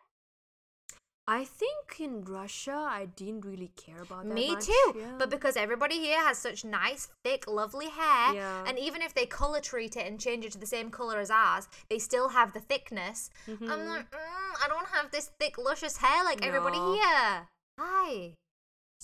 I 1.38 1.44
think 1.44 2.00
in 2.06 2.14
russia 2.24 2.74
i 3.00 3.02
didn't 3.20 3.44
really 3.50 3.70
care 3.84 4.02
about 4.02 4.24
that 4.26 4.34
Me 4.34 4.48
much, 4.52 4.66
too. 4.66 4.86
yeah. 4.98 5.14
But 5.20 5.30
because 5.30 5.56
everybody 5.56 5.98
here 6.06 6.18
has 6.28 6.36
such 6.38 6.64
nice, 6.64 7.02
thick, 7.24 7.46
lovely 7.60 7.88
hair, 8.00 8.34
Yeah. 8.34 8.64
and 8.68 8.76
even 8.86 9.00
if 9.06 9.12
they 9.14 9.26
color 9.26 9.60
treat 9.60 9.96
it 10.00 10.06
and 10.08 10.18
change 10.26 10.44
it 10.46 10.52
to 10.56 10.58
the 10.64 10.66
same 10.76 10.90
color 10.90 11.18
as 11.24 11.30
ours, 11.30 11.64
they 11.90 11.98
still 11.98 12.28
have 12.38 12.52
the 12.52 12.60
thickness. 12.70 13.30
Mm-hmm. 13.48 13.70
I'm 13.70 13.82
like, 13.94 14.10
mm, 14.10 14.50
I 14.64 14.66
don't 14.72 14.88
have 14.96 15.10
this 15.10 15.30
thick, 15.40 15.54
luscious 15.58 15.96
hair 16.04 16.24
like 16.24 16.44
everybody 16.44 16.78
here. 16.96 17.48
Hi. 17.78 18.34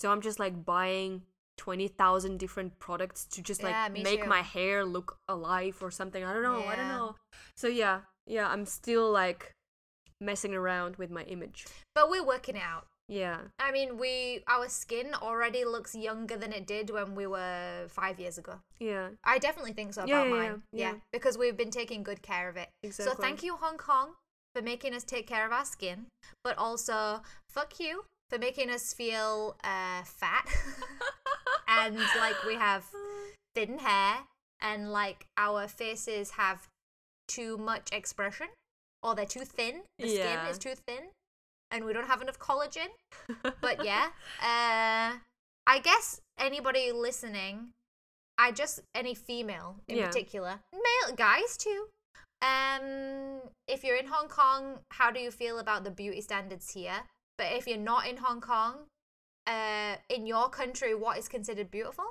so 0.00 0.10
i'm 0.12 0.20
just 0.20 0.38
like 0.44 0.56
buying 0.66 1.22
20000 1.58 2.38
different 2.38 2.78
products 2.78 3.24
to 3.34 3.42
just 3.42 3.62
like 3.62 3.72
Yeah, 3.72 3.88
make 4.10 4.22
too. 4.22 4.28
my 4.28 4.42
hair 4.42 4.84
look 4.84 5.16
alive 5.28 5.76
or 5.80 5.90
something 5.90 6.22
i 6.24 6.32
don't 6.34 6.42
know 6.42 6.62
i 6.72 6.76
don't 6.76 6.88
know 6.88 7.14
so 7.56 7.66
yeah 7.68 8.00
yeah 8.26 8.46
i'm 8.52 8.66
still 8.66 9.10
like 9.10 9.52
messing 10.20 10.54
around 10.54 10.96
with 10.96 11.10
my 11.10 11.22
image 11.24 11.66
But 11.94 12.08
we're 12.10 12.24
working 12.24 12.58
out. 12.58 12.86
yeah 13.08 13.38
I 13.58 13.70
mean, 13.72 13.98
we 13.98 14.42
our 14.48 14.68
skin 14.68 15.14
already 15.14 15.64
looks 15.64 15.94
younger 15.94 16.36
than 16.36 16.52
it 16.52 16.66
did 16.66 16.90
when 16.90 17.14
we 17.14 17.26
were 17.26 17.86
five 17.88 18.18
years 18.18 18.38
ago. 18.38 18.54
yeah 18.80 19.08
I 19.24 19.38
definitely 19.38 19.72
think 19.74 19.94
so 19.94 20.04
Yeah, 20.06 20.22
about 20.22 20.28
yeah, 20.28 20.34
mine. 20.36 20.62
yeah, 20.72 20.90
yeah. 20.92 20.94
because 21.12 21.36
we've 21.38 21.56
been 21.56 21.70
taking 21.70 22.02
good 22.02 22.22
care 22.22 22.48
of 22.48 22.56
it. 22.56 22.68
Exactly. 22.82 23.14
So 23.14 23.20
thank 23.22 23.42
you, 23.42 23.56
Hong 23.56 23.76
Kong, 23.78 24.14
for 24.54 24.62
making 24.62 24.94
us 24.94 25.04
take 25.04 25.26
care 25.26 25.44
of 25.46 25.52
our 25.52 25.64
skin, 25.64 26.06
but 26.42 26.56
also 26.58 27.22
fuck 27.48 27.78
you 27.78 28.04
for 28.30 28.38
making 28.38 28.70
us 28.70 28.92
feel 28.92 29.56
uh, 29.62 30.02
fat 30.04 30.46
and 31.68 31.96
like 32.18 32.42
we 32.46 32.54
have 32.54 32.84
thin 33.54 33.78
hair 33.78 34.24
and 34.60 34.90
like 34.90 35.26
our 35.36 35.68
faces 35.68 36.30
have 36.32 36.66
too 37.28 37.56
much 37.56 37.88
expression 37.92 38.48
or 39.06 39.14
they're 39.14 39.24
too 39.24 39.44
thin. 39.44 39.82
The 39.98 40.08
skin 40.08 40.38
is 40.50 40.58
too 40.58 40.74
thin 40.74 41.04
and 41.70 41.84
we 41.84 41.92
don't 41.92 42.06
have 42.06 42.20
enough 42.20 42.38
collagen. 42.38 42.88
But 43.60 43.84
yeah, 43.90 44.08
uh, 44.40 45.18
I 45.66 45.78
guess 45.82 46.20
anybody 46.38 46.90
listening, 46.92 47.68
I 48.36 48.50
just 48.50 48.80
any 48.94 49.14
female 49.14 49.76
in 49.88 49.98
Yeah. 49.98 50.06
particular, 50.08 50.60
male 50.72 51.14
guys 51.16 51.56
too. 51.56 51.86
Um, 52.42 53.40
if 53.66 53.82
you're 53.84 53.96
in 53.96 54.06
Hong 54.08 54.28
Kong, 54.28 54.80
how 54.90 55.10
do 55.10 55.20
you 55.20 55.30
feel 55.30 55.58
about 55.58 55.84
the 55.84 55.90
beauty 55.90 56.20
standards 56.20 56.70
here? 56.70 57.04
But 57.38 57.52
if 57.52 57.66
you're 57.66 57.78
not 57.78 58.06
in 58.06 58.18
Hong 58.18 58.40
Kong, 58.40 58.86
uh, 59.46 59.96
in 60.08 60.26
your 60.26 60.48
country, 60.50 60.94
what 60.94 61.16
is 61.18 61.28
considered 61.28 61.70
beautiful? 61.70 62.04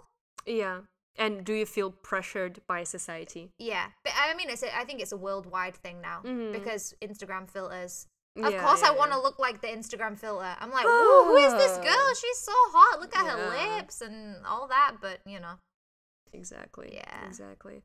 Yeah. 0.45 0.81
And 1.17 1.45
do 1.45 1.53
you 1.53 1.65
feel 1.65 1.91
pressured 1.91 2.59
by 2.67 2.83
society? 2.83 3.51
Yeah, 3.57 3.87
but 4.03 4.13
I 4.17 4.33
mean, 4.35 4.49
it's 4.49 4.63
a, 4.63 4.75
I 4.77 4.83
think 4.83 4.99
it's 5.01 5.11
a 5.13 5.17
worldwide 5.17 5.75
thing 5.75 6.01
now 6.01 6.21
Mhm. 6.25 6.51
because 6.53 6.93
Instagram 7.01 7.49
filters. 7.49 8.07
Of 8.37 8.51
Yeah, 8.51 8.61
course, 8.61 8.81
yeah, 8.81 8.89
I 8.89 8.91
want 8.91 9.11
to 9.11 9.17
yeah. 9.17 9.23
look 9.23 9.39
like 9.39 9.61
the 9.61 9.67
Instagram 9.67 10.19
filter. 10.19 10.57
I'm 10.59 10.69
like, 10.71 10.83
who 10.85 11.37
is 11.37 11.53
this 11.53 11.77
girl? 11.77 12.13
She's 12.19 12.39
so 12.39 12.51
hot. 12.75 12.99
Look 12.99 13.15
at 13.15 13.25
her 13.25 13.77
lips 13.77 14.01
and 14.01 14.45
all 14.45 14.67
that. 14.67 14.97
But 15.01 15.19
you 15.25 15.39
know, 15.39 15.55
Exactly. 16.33 16.89
Yeah. 16.95 17.25
Exactly. 17.27 17.81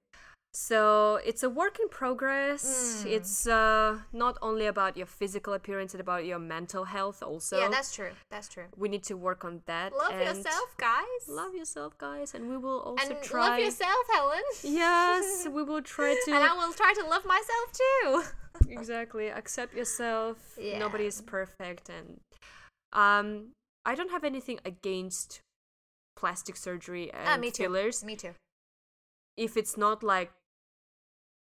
So 0.53 1.21
it's 1.25 1.43
a 1.45 1.49
work 1.51 1.79
in 1.81 1.89
progress. 1.89 3.05
Mm. 3.05 3.11
It's 3.13 3.47
uh, 3.47 3.99
not 4.13 4.37
only 4.43 4.67
about 4.67 4.97
your 4.97 5.07
physical 5.07 5.53
appearance, 5.55 5.95
it's 5.95 6.01
about 6.01 6.25
your 6.27 6.41
mental 6.41 6.85
health 6.85 7.23
also. 7.23 7.59
yeah, 7.61 7.69
that's 7.69 7.95
true. 7.95 8.11
That's 8.31 8.49
true. 8.49 8.65
we 8.77 8.89
need 8.89 9.05
to 9.05 9.15
work 9.17 9.45
on 9.45 9.63
that. 9.67 9.93
Love 9.93 10.13
yourself, 10.21 10.75
guys. 10.77 11.23
Love 11.29 11.55
yourself, 11.55 11.97
guys, 11.99 12.35
and 12.35 12.49
we 12.51 12.57
will 12.57 12.81
also 12.81 13.15
and 13.15 13.23
try. 13.23 13.51
love 13.51 13.59
yourself, 13.61 14.05
Helen. 14.13 14.43
Yes, 14.65 15.47
we 15.53 15.63
will 15.63 15.83
try 15.83 16.17
to. 16.25 16.33
and 16.35 16.43
I 16.45 16.53
will 16.55 16.73
try 16.73 16.93
to 17.01 17.07
love 17.07 17.25
myself 17.25 17.73
too. 17.73 18.23
exactly 18.69 19.29
accept 19.29 19.73
yourself 19.75 20.37
Yeah. 20.61 20.79
nobody 20.79 21.07
is 21.07 21.23
perfect 21.23 21.89
and 21.89 22.19
um 22.93 23.53
i 23.87 23.95
don't 23.95 24.11
have 24.11 24.25
anything 24.25 24.59
against 24.65 25.41
plastic 26.17 26.57
surgery 26.57 27.11
and 27.13 27.29
Ah, 27.29 27.37
me 27.37 27.51
too. 27.53 27.63
fillers 27.63 28.05
Me 28.05 28.17
too. 28.17 28.35
if 29.37 29.57
it's 29.57 29.77
not 29.77 30.03
like 30.03 30.33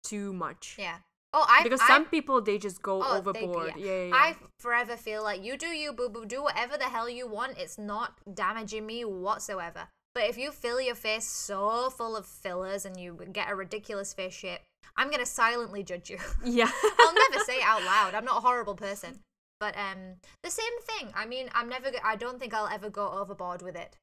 too 0.04 0.34
much 0.34 0.76
Yeah. 0.78 0.97
Oh, 1.32 1.45
I 1.47 1.62
because 1.62 1.82
I, 1.82 1.88
some 1.88 2.06
people 2.06 2.41
they 2.41 2.58
just 2.58 2.82
go 2.82 3.04
Oh, 3.04 3.14
they 3.14 3.20
overboard 3.20 3.74
yeah. 3.78 3.86
yeah, 3.86 3.91
yeah, 3.91 4.08
yeah. 4.08 4.16
I 4.16 4.36
forever 4.60 4.97
feel 4.97 5.24
like 5.24 5.43
you 5.43 5.58
do 5.58 5.68
you, 5.68 5.93
boo 5.93 6.10
boo. 6.10 6.26
Do 6.26 6.41
whatever 6.41 6.76
the 6.76 6.86
hell 6.86 7.08
you 7.08 7.28
want. 7.28 7.60
It's 7.60 7.78
not 7.78 8.18
damaging 8.34 8.86
me 8.88 9.06
whatsoever. 9.06 9.89
But 10.16 10.24
if 10.24 10.39
you 10.39 10.52
fill 10.52 10.82
your 10.82 10.95
face 10.95 11.26
so 11.28 11.91
full 11.91 12.16
of 12.16 12.26
fillers 12.26 12.84
and 12.84 13.00
you 13.00 13.20
get 13.32 13.47
a 13.50 13.56
ridiculous 13.56 14.12
face 14.12 14.34
shape, 14.34 14.62
I'm 14.97 15.12
gonna 15.12 15.26
silently 15.26 15.84
judge 15.84 16.10
you. 16.10 16.18
yeah 16.43 16.72
I'll 17.00 17.14
never 17.14 17.43
say 17.45 17.58
it 17.58 17.64
out 17.64 17.84
loud. 17.84 18.16
I'm 18.16 18.26
not 18.26 18.38
a 18.38 18.41
horrible 18.41 18.76
person. 18.76 19.20
But 19.60 19.76
um, 19.78 20.16
the 20.41 20.50
same 20.50 20.82
thing. 20.82 21.12
I 21.14 21.26
mean, 21.26 21.50
I'm 21.54 21.70
never. 21.70 21.91
go- 21.91 21.97
I 22.04 22.16
don't 22.16 22.39
think 22.39 22.54
I'll 22.56 22.68
ever 22.74 22.89
go 22.89 23.08
overboard 23.12 23.62
with 23.62 23.76
it. 23.76 23.97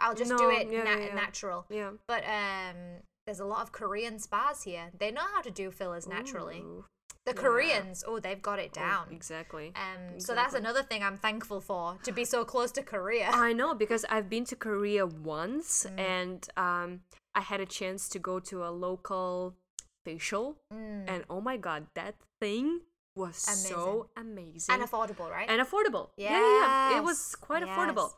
I'll 0.00 0.14
just 0.14 0.36
do 0.36 0.50
it 0.50 0.68
yeah, 0.70 0.82
na- 0.82 0.96
yeah. 0.96 1.14
natural. 1.14 1.64
yeah 1.70 1.90
But 2.08 2.24
um, 2.24 2.76
there's 3.26 3.40
a 3.40 3.44
lot 3.44 3.62
of 3.62 3.72
Korean 3.72 4.18
spas 4.18 4.62
here. 4.64 4.90
They 4.98 5.10
know 5.10 5.22
how 5.34 5.42
to 5.42 5.50
do 5.50 5.70
fillers 5.70 6.06
naturally. 6.06 6.58
Ooh. 6.60 6.84
The 7.24 7.32
yeah. 7.36 7.40
Koreans, 7.40 8.02
oh, 8.06 8.18
they've 8.18 8.42
got 8.42 8.58
it 8.58 8.72
Oh, 8.76 8.80
down. 8.80 9.06
exactly 9.12 9.72
Um, 9.76 10.18
so 10.18 10.34
that's 10.34 10.54
another 10.54 10.82
thing 10.82 11.04
I'm 11.04 11.16
thankful 11.16 11.60
for 11.60 11.96
to 12.02 12.10
be 12.10 12.24
so 12.24 12.44
close 12.44 12.72
to 12.72 12.82
Korea. 12.82 13.30
I 13.32 13.52
know 13.52 13.74
because 13.74 14.04
I've 14.10 14.28
been 14.28 14.44
to 14.46 14.56
Korea 14.56 15.06
once 15.06 15.86
Mm. 15.88 15.98
and 16.00 16.48
um 16.56 17.00
I 17.34 17.40
had 17.42 17.60
a 17.60 17.66
chance 17.66 18.08
to 18.08 18.18
go 18.18 18.40
to 18.40 18.64
a 18.64 18.70
local 18.70 19.54
facial 20.04 20.56
Mm. 20.72 21.04
and 21.06 21.24
oh 21.30 21.40
my 21.40 21.56
god 21.56 21.86
that 21.94 22.16
thing 22.40 22.80
was 23.14 23.36
so 23.36 24.08
amazing 24.16 24.74
and 24.74 24.82
affordable, 24.82 25.30
right? 25.30 25.48
and 25.48 25.62
affordable 25.62 26.08
yeah, 26.16 26.32
yeah, 26.32 26.90
yeah. 26.90 26.98
it 26.98 27.04
was 27.04 27.18
Yes, 27.18 27.36
quite 27.36 27.62
affordable 27.62 28.10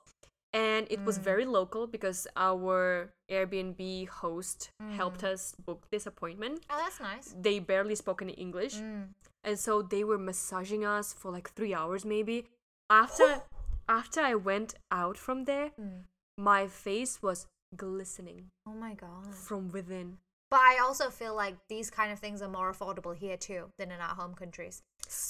and 0.54 0.86
it 0.88 1.00
was 1.04 1.18
Mm. 1.18 1.22
very 1.30 1.44
local 1.58 1.86
because 1.86 2.26
our 2.36 3.10
airbnb 3.28 3.80
host 4.20 4.70
helped 5.00 5.22
Mm. 5.22 5.32
us 5.32 5.42
book 5.66 5.80
this 5.90 6.06
appointment 6.06 6.64
oh, 6.70 6.78
that's 6.82 7.00
nice. 7.00 7.34
they 7.46 7.58
barely 7.58 7.96
spoke 7.96 8.22
any 8.22 8.34
english 8.46 8.74
Mm. 8.76 9.08
and 9.42 9.58
so 9.58 9.82
they 9.82 10.04
were 10.04 10.18
massaging 10.30 10.84
us 10.84 11.12
for 11.12 11.30
like 11.36 11.48
three 11.56 11.74
hours 11.74 12.04
maybe 12.04 12.36
after 13.02 13.42
after 13.88 14.20
i 14.32 14.34
went 14.50 14.74
out 15.02 15.16
from 15.26 15.44
there 15.50 15.70
Mm. 15.78 16.04
my 16.38 16.62
face 16.68 17.20
was 17.26 17.46
glistening 17.76 18.50
Oh 18.66 18.76
my 18.86 18.94
god. 18.94 19.34
from 19.34 19.70
within 19.78 20.18
But 20.50 20.60
I 20.60 20.78
also 20.86 21.10
feel 21.10 21.34
like 21.34 21.56
these 21.68 21.90
kind 21.90 22.12
of 22.12 22.18
things 22.20 22.40
are 22.40 22.48
more 22.58 22.70
affordable 22.72 23.14
here 23.16 23.36
too 23.36 23.62
than 23.78 23.90
in 23.90 24.00
our 24.00 24.14
home 24.14 24.34
countries. 24.42 24.82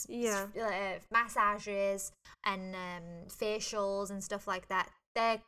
Yeah. 0.06 0.48
uh, 0.54 0.98
massages 1.10 2.12
and 2.44 2.74
um, 2.74 3.04
facials 3.28 4.10
and 4.10 4.22
stuff 4.22 4.46
like 4.46 4.66
that. 4.68 4.86
They're 5.14 5.40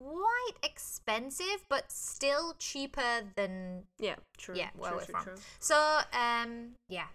quite 0.00 0.56
expensive, 0.62 1.64
but 1.68 1.90
still 1.92 2.54
cheaper 2.58 3.22
than 3.36 3.84
yeah 3.98 4.16
true 4.38 4.54
yeah 4.56 4.70
where 4.76 4.90
true, 4.90 4.98
we're 4.98 5.04
true, 5.04 5.14
from. 5.14 5.24
true. 5.24 5.34
So 5.58 6.00
um 6.12 6.72
yeah, 6.88 7.06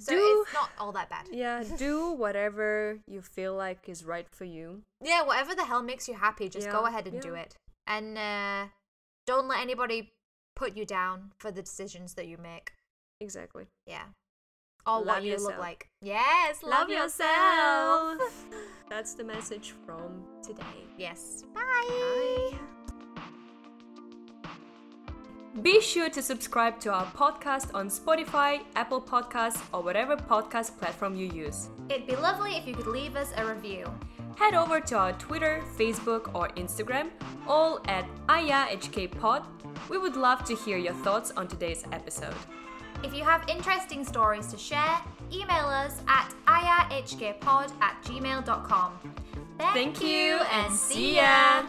So 0.00 0.14
Do- 0.14 0.44
it's 0.44 0.54
not 0.54 0.70
all 0.78 0.92
that 0.92 1.10
bad. 1.10 1.26
Yeah, 1.30 1.62
do 1.76 2.10
whatever 2.12 2.98
you 3.06 3.20
feel 3.20 3.54
like 3.54 3.88
is 3.88 4.04
right 4.04 4.26
for 4.30 4.44
you. 4.44 4.82
Yeah, 5.02 5.22
whatever 5.22 5.54
the 5.54 5.64
hell 5.66 5.82
makes 5.82 6.08
you 6.08 6.14
happy, 6.14 6.48
just 6.48 6.70
go 6.70 6.86
ahead 6.86 7.06
and 7.06 7.20
do 7.20 7.34
it. 7.34 7.54
And 7.86 8.16
uh, 8.16 8.66
don't 9.26 9.46
let 9.48 9.60
anybody 9.60 10.12
put 10.56 10.76
you 10.76 10.86
down 10.86 11.32
for 11.38 11.50
the 11.50 11.62
decisions 11.62 12.14
that 12.14 12.26
you 12.26 12.38
make. 12.38 12.72
Exactly. 13.20 13.66
Yeah. 13.86 14.04
Or 14.86 14.98
Love 14.98 15.06
what 15.06 15.24
you 15.24 15.36
look 15.36 15.58
like. 15.58 15.88
Yes, 16.02 16.62
love, 16.62 16.88
yourself. 16.88 18.18
That's 18.88 19.14
the 19.14 19.24
message 19.24 19.74
from 19.86 20.24
today. 20.42 20.62
yes. 20.98 21.44
Bye. 21.54 22.58
Be 25.62 25.80
sure 25.80 26.08
to 26.08 26.22
subscribe 26.22 26.78
to 26.80 26.92
our 26.92 27.04
podcast 27.06 27.74
on 27.74 27.88
Spotify, 27.88 28.60
Apple 28.76 29.00
Podcasts, 29.00 29.60
or 29.74 29.82
whatever 29.82 30.16
podcast 30.16 30.78
platform 30.78 31.14
you 31.16 31.26
use. 31.26 31.68
It'd 31.88 32.06
be 32.06 32.16
lovely 32.16 32.56
if 32.56 32.66
you 32.66 32.74
could 32.74 32.86
leave 32.86 33.16
us 33.16 33.32
a 33.36 33.44
review. 33.44 33.84
Head 34.36 34.54
over 34.54 34.80
to 34.80 34.96
our 34.96 35.12
Twitter, 35.14 35.62
Facebook, 35.76 36.34
or 36.34 36.48
Instagram, 36.50 37.10
all 37.46 37.80
at 37.86 38.06
AyaHKPod. 38.28 39.44
We 39.90 39.98
would 39.98 40.16
love 40.16 40.44
to 40.44 40.54
hear 40.54 40.78
your 40.78 40.94
thoughts 40.94 41.32
on 41.36 41.48
today's 41.48 41.84
episode. 41.92 42.34
If 43.02 43.14
you 43.14 43.24
have 43.24 43.48
interesting 43.48 44.04
stories 44.04 44.46
to 44.48 44.58
share, 44.58 45.00
email 45.32 45.66
us 45.66 46.02
at 46.06 46.34
irhgearpod 46.46 47.72
at 47.80 48.02
gmail.com. 48.04 48.98
Thank, 49.58 49.74
Thank 49.74 50.02
you 50.02 50.38
and 50.52 50.74
see 50.74 51.16
ya! 51.16 51.64